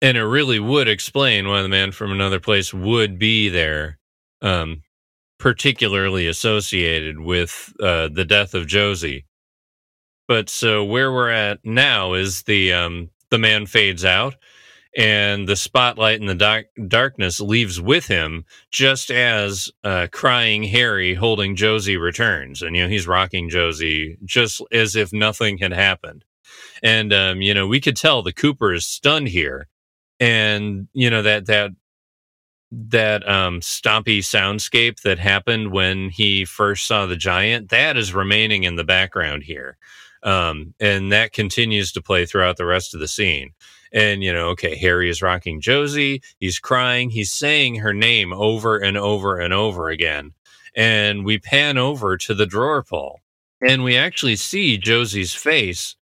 [0.01, 3.99] and it really would explain why the man from another place would be there.
[4.41, 4.84] Um,
[5.39, 9.26] particularly associated with uh, the death of Josie.
[10.27, 14.35] But so where we're at now is the um, the man fades out,
[14.95, 21.15] and the spotlight in the dark- darkness leaves with him, just as uh, crying Harry
[21.15, 26.26] holding Josie returns, and you know he's rocking Josie just as if nothing had happened.
[26.84, 29.67] And um, you know we could tell the Cooper is stunned here,
[30.19, 31.71] and you know that that
[32.71, 38.63] that um, stompy soundscape that happened when he first saw the giant that is remaining
[38.63, 39.77] in the background here
[40.23, 43.51] um, and that continues to play throughout the rest of the scene.
[43.91, 48.77] And you know okay harry is rocking josie he's crying he's saying her name over
[48.77, 50.31] and over and over again
[50.75, 53.19] and we pan over to the drawer pull
[53.67, 55.95] and we actually see josie's face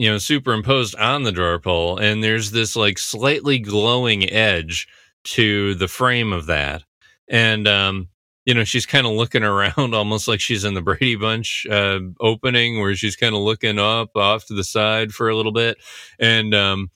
[0.00, 4.88] you know superimposed on the drawer pull and there's this like slightly glowing edge
[5.24, 6.82] to the frame of that.
[7.28, 8.08] And, um,
[8.44, 12.00] you know, she's kind of looking around almost like she's in the Brady Bunch uh,
[12.20, 15.78] opening where she's kind of looking up off to the side for a little bit.
[16.18, 16.90] And, um,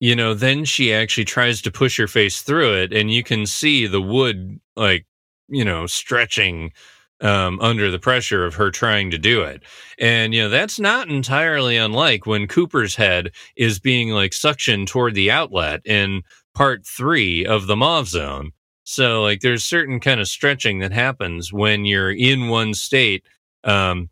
[0.00, 3.46] you know, then she actually tries to push her face through it, and you can
[3.46, 5.06] see the wood, like,
[5.48, 6.72] you know, stretching
[7.20, 9.62] um, under the pressure of her trying to do it.
[9.98, 15.14] And, you know, that's not entirely unlike when Cooper's head is being like suctioned toward
[15.14, 16.22] the outlet in
[16.54, 18.52] part three of the Mauve Zone.
[18.84, 23.26] So, like, there's certain kind of stretching that happens when you're in one state,
[23.64, 24.08] um,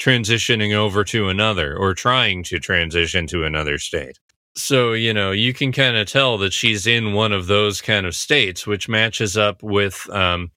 [0.00, 4.18] transitioning over to another or trying to transition to another state.
[4.56, 8.06] So, you know, you can kind of tell that she's in one of those kind
[8.06, 10.50] of states, which matches up with, um,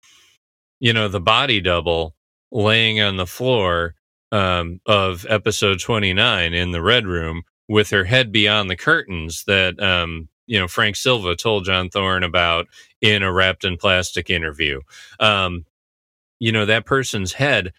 [0.80, 2.16] you know, the body double
[2.52, 3.96] laying on the floor
[4.32, 9.82] um, of episode 29 in the Red Room with her head beyond the curtains that
[9.82, 12.68] um, you know Frank Silva told John Thorne about
[13.02, 14.82] in a wrapped in plastic interview.
[15.20, 15.66] Um,
[16.40, 17.74] you know that person's head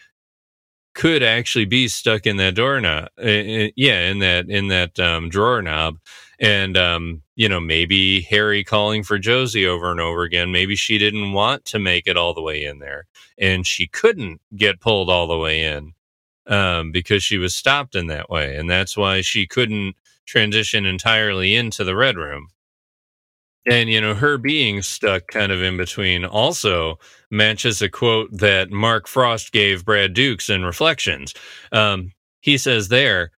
[0.95, 3.09] could actually be stuck in that doorknob.
[3.19, 5.99] Uh, yeah, in that in that um, drawer knob,
[6.41, 10.53] and um, you know maybe Harry calling for Josie over and over again.
[10.53, 13.07] Maybe she didn't want to make it all the way in there,
[13.39, 15.93] and she couldn't get pulled all the way in
[16.47, 19.97] um, because she was stopped in that way, and that's why she couldn't
[20.27, 22.49] transition entirely into the red room
[23.67, 26.99] and you know her being stuck kind of in between also
[27.31, 31.35] matches a quote that mark frost gave brad dukes in reflections
[31.73, 33.31] um, he says there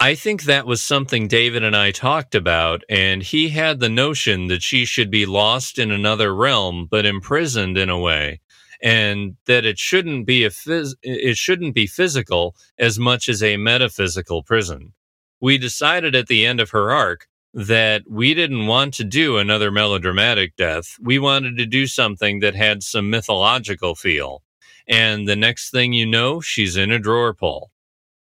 [0.00, 4.46] i think that was something david and i talked about and he had the notion
[4.48, 8.40] that she should be lost in another realm but imprisoned in a way
[8.82, 13.56] and that it shouldn't be a phys- it shouldn't be physical as much as a
[13.56, 14.92] metaphysical prison
[15.40, 19.70] we decided at the end of her arc that we didn't want to do another
[19.70, 20.96] melodramatic death.
[21.00, 24.42] We wanted to do something that had some mythological feel.
[24.88, 27.70] And the next thing you know, she's in a drawer pull.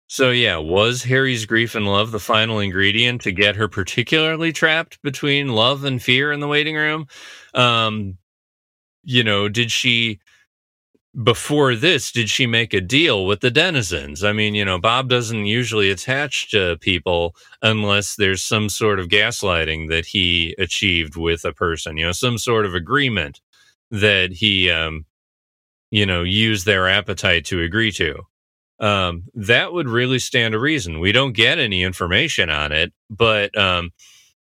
[0.08, 5.02] So, yeah, was Harry's grief and love the final ingredient to get her particularly trapped
[5.02, 7.06] between love and fear in the waiting room?
[7.54, 8.16] Um,
[9.04, 10.20] you know, did she
[11.22, 14.22] before this, did she make a deal with the denizens?
[14.22, 19.08] I mean, you know, Bob doesn't usually attach to people unless there's some sort of
[19.08, 23.40] gaslighting that he achieved with a person, you know, some sort of agreement
[23.90, 25.06] that he, um,
[25.90, 28.22] you know, used their appetite to agree to.
[28.78, 31.00] Um, that would really stand a reason.
[31.00, 33.90] We don't get any information on it, but, um,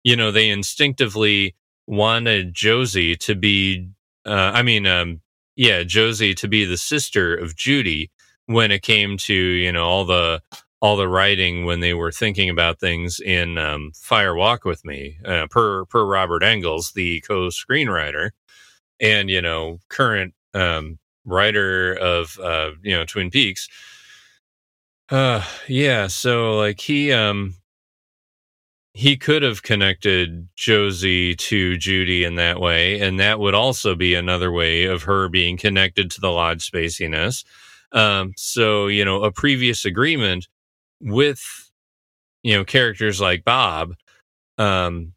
[0.03, 1.55] you know, they instinctively
[1.87, 3.89] wanted Josie to be,
[4.25, 5.21] uh, I mean, um,
[5.55, 8.11] yeah, Josie to be the sister of Judy
[8.47, 10.41] when it came to you know all the
[10.81, 15.17] all the writing when they were thinking about things in um, Fire Walk with Me,
[15.25, 18.31] uh, per per Robert Engels, the co-screenwriter,
[18.99, 23.67] and you know current um, writer of uh, you know Twin Peaks.
[25.09, 27.55] Uh yeah, so like he um
[28.93, 34.13] he could have connected Josie to Judy in that way, and that would also be
[34.15, 37.43] another way of her being connected to the lodge spaciness.
[37.91, 40.47] Um, so you know, a previous agreement
[41.01, 41.41] with
[42.43, 43.95] you know characters like Bob,
[44.57, 45.13] um,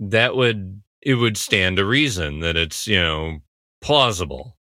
[0.00, 3.38] that would it would stand to reason that it's you know
[3.82, 4.56] plausible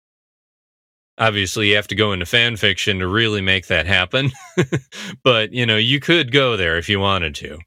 [1.18, 4.32] obviously you have to go into fan fiction to really make that happen
[5.24, 7.60] but you know you could go there if you wanted to.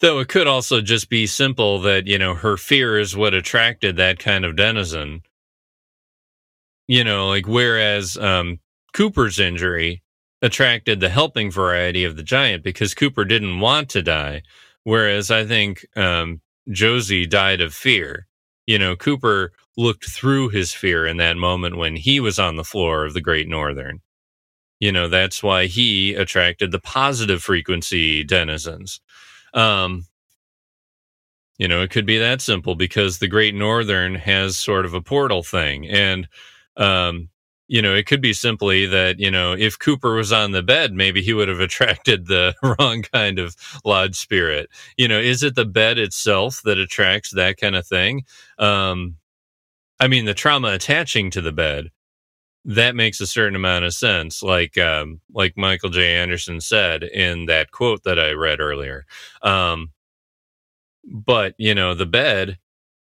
[0.00, 3.96] Though it could also just be simple that you know her fear is what attracted
[3.96, 5.22] that kind of denizen.
[6.86, 8.60] You know like whereas um
[8.92, 10.02] cooper's injury
[10.42, 14.42] attracted the helping variety of the giant because cooper didn't want to die
[14.84, 16.40] whereas i think um
[16.70, 18.27] josie died of fear
[18.68, 22.64] you know cooper looked through his fear in that moment when he was on the
[22.64, 24.02] floor of the Great Northern.
[24.80, 29.00] You know, that's why he attracted the positive frequency denizens.
[29.54, 30.06] Um,
[31.58, 35.00] you know, it could be that simple because the Great Northern has sort of a
[35.00, 35.88] portal thing.
[35.88, 36.28] And,
[36.76, 37.30] um,
[37.68, 40.92] you know, it could be simply that, you know, if Cooper was on the bed,
[40.92, 44.68] maybe he would have attracted the wrong kind of lodge spirit.
[44.96, 48.24] You know, is it the bed itself that attracts that kind of thing?
[48.58, 49.16] Um,
[50.00, 51.90] I mean, the trauma attaching to the bed
[52.64, 54.42] that makes a certain amount of sense.
[54.42, 56.16] Like um, like Michael J.
[56.16, 59.06] Anderson said in that quote that I read earlier.
[59.42, 59.92] Um,
[61.04, 62.58] but you know, the bed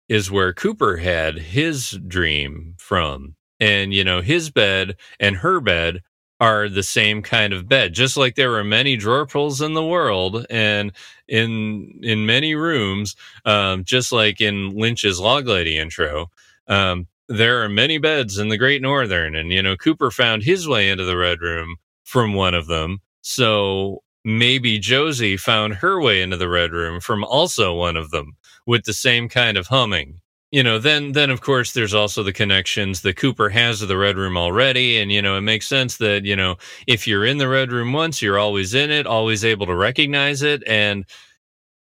[0.07, 6.01] is where Cooper had his dream from, and you know, his bed and her bed
[6.39, 9.83] are the same kind of bed just like there were many drawer pulls in the
[9.83, 10.91] world and
[11.27, 13.15] in in many rooms
[13.45, 16.29] um, just like in lynch's log lady intro
[16.67, 20.67] um, there are many beds in the Great Northern, and you know Cooper found his
[20.67, 22.99] way into the Red Room from one of them.
[23.21, 28.35] So maybe Josie found her way into the Red Room from also one of them
[28.65, 30.21] with the same kind of humming.
[30.51, 33.97] You know, then then of course there's also the connections that Cooper has to the
[33.97, 36.55] Red Room already, and you know it makes sense that you know
[36.87, 40.41] if you're in the Red Room once, you're always in it, always able to recognize
[40.43, 41.05] it, and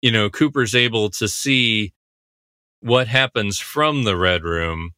[0.02, 1.94] you know Cooper's able to see
[2.82, 4.92] what happens from the red room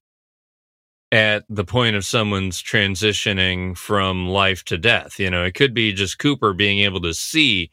[1.11, 5.19] at the point of someone's transitioning from life to death.
[5.19, 7.71] You know, it could be just Cooper being able to see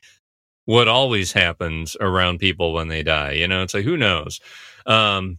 [0.64, 3.32] what always happens around people when they die.
[3.32, 4.40] You know, it's like, who knows?
[4.86, 5.38] Um,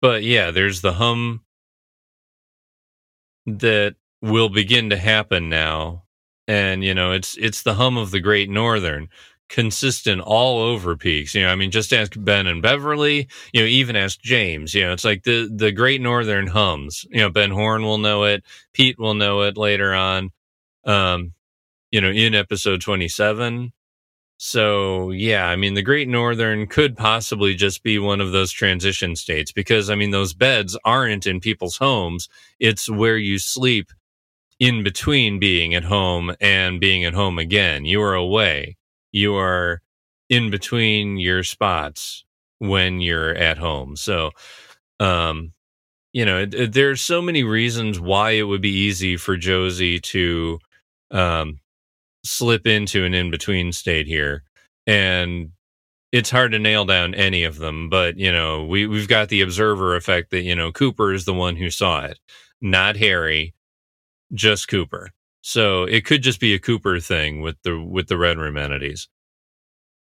[0.00, 1.42] but yeah, there's the hum
[3.46, 6.04] that will begin to happen now.
[6.48, 9.08] And, you know, it's, it's the hum of the great northern
[9.48, 11.34] consistent all over peaks.
[11.34, 14.82] You know, I mean, just ask Ben and Beverly, you know, even ask James, you
[14.82, 18.44] know, it's like the, the great Northern hums, you know, Ben Horne will know it.
[18.72, 20.30] Pete will know it later on.
[20.84, 21.32] Um,
[21.90, 23.72] you know, in episode 27.
[24.38, 29.16] So yeah, I mean, the Great Northern could possibly just be one of those transition
[29.16, 32.28] states because I mean, those beds aren't in people's homes.
[32.60, 33.92] It's where you sleep
[34.60, 37.84] in between being at home and being at home again.
[37.84, 38.76] You are away
[39.16, 39.80] you are
[40.28, 42.24] in between your spots
[42.58, 43.96] when you're at home.
[43.96, 44.30] So,
[45.00, 45.54] um,
[46.12, 50.00] you know, it, it, there's so many reasons why it would be easy for Josie
[50.00, 50.58] to
[51.10, 51.60] um,
[52.26, 54.44] slip into an in between state here.
[54.86, 55.50] And
[56.12, 59.42] it's hard to nail down any of them, but you know, we we've got the
[59.42, 62.18] observer effect that you know Cooper is the one who saw it,
[62.60, 63.54] not Harry,
[64.34, 65.10] just Cooper.
[65.42, 69.08] So it could just be a Cooper thing with the with the Red Room entities.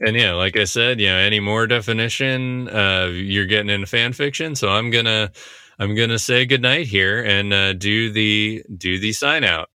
[0.01, 4.13] And yeah, like I said, you know, any more definition, uh, you're getting into fan
[4.13, 4.55] fiction.
[4.57, 5.31] So I'm gonna
[5.79, 9.71] I'm gonna say goodnight here and uh, do the do the sign out.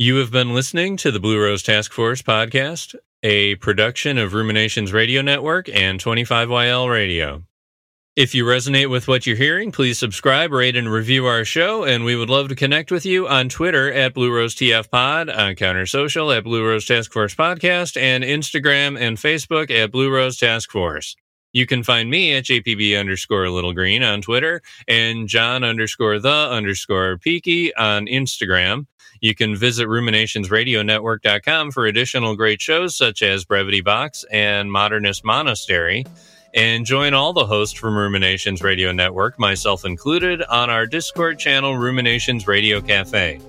[0.00, 2.94] You have been listening to the Blue Rose Task Force podcast,
[3.24, 7.42] a production of Ruminations Radio Network and 25YL Radio.
[8.14, 11.82] If you resonate with what you're hearing, please subscribe, rate, and review our show.
[11.82, 15.28] And we would love to connect with you on Twitter at Blue Rose TF Pod,
[15.30, 20.14] on Counter Social at Blue Rose Task Force Podcast, and Instagram and Facebook at Blue
[20.14, 21.16] Rose Task Force.
[21.52, 26.48] You can find me at JPB underscore Little Green on Twitter and John underscore the
[26.50, 28.86] underscore Peaky on Instagram.
[29.20, 36.04] You can visit ruminationsradionetwork.com for additional great shows such as Brevity Box and Modernist Monastery
[36.54, 41.76] and join all the hosts from Ruminations Radio Network, myself included, on our Discord channel,
[41.76, 43.40] Ruminations Radio Cafe.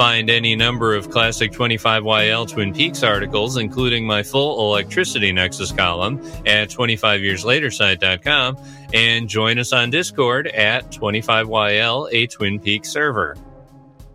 [0.00, 6.18] Find any number of classic 25YL Twin Peaks articles, including my full Electricity Nexus column
[6.46, 8.56] at 25yearslatersite.com,
[8.94, 13.36] and join us on Discord at 25YL, a Twin Peaks server.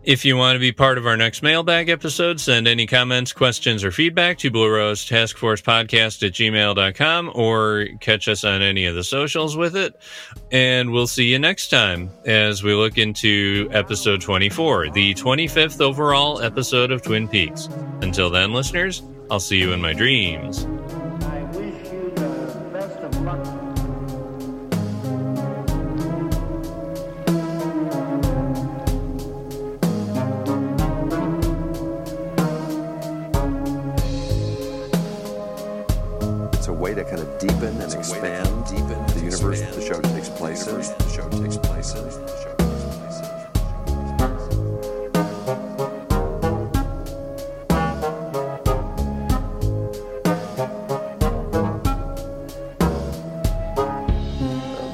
[0.06, 3.82] If you want to be part of our next mailbag episode, send any comments, questions,
[3.82, 8.86] or feedback to Blue Rose Task Force Podcast at gmail.com or catch us on any
[8.86, 10.00] of the socials with it.
[10.52, 16.40] And we'll see you next time as we look into episode 24, the 25th overall
[16.40, 17.66] episode of Twin Peaks.
[18.00, 20.68] Until then, listeners, I'll see you in my dreams.
[37.46, 40.74] Deepen and expand deepen the universe that the show takes place in.
[40.78, 42.04] The show takes place in.
[42.04, 43.26] The show takes place in.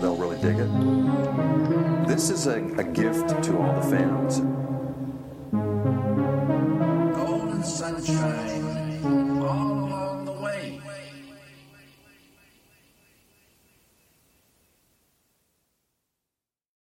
[0.00, 0.68] They'll really dig it.
[2.06, 4.31] This is a, a gift to all the fans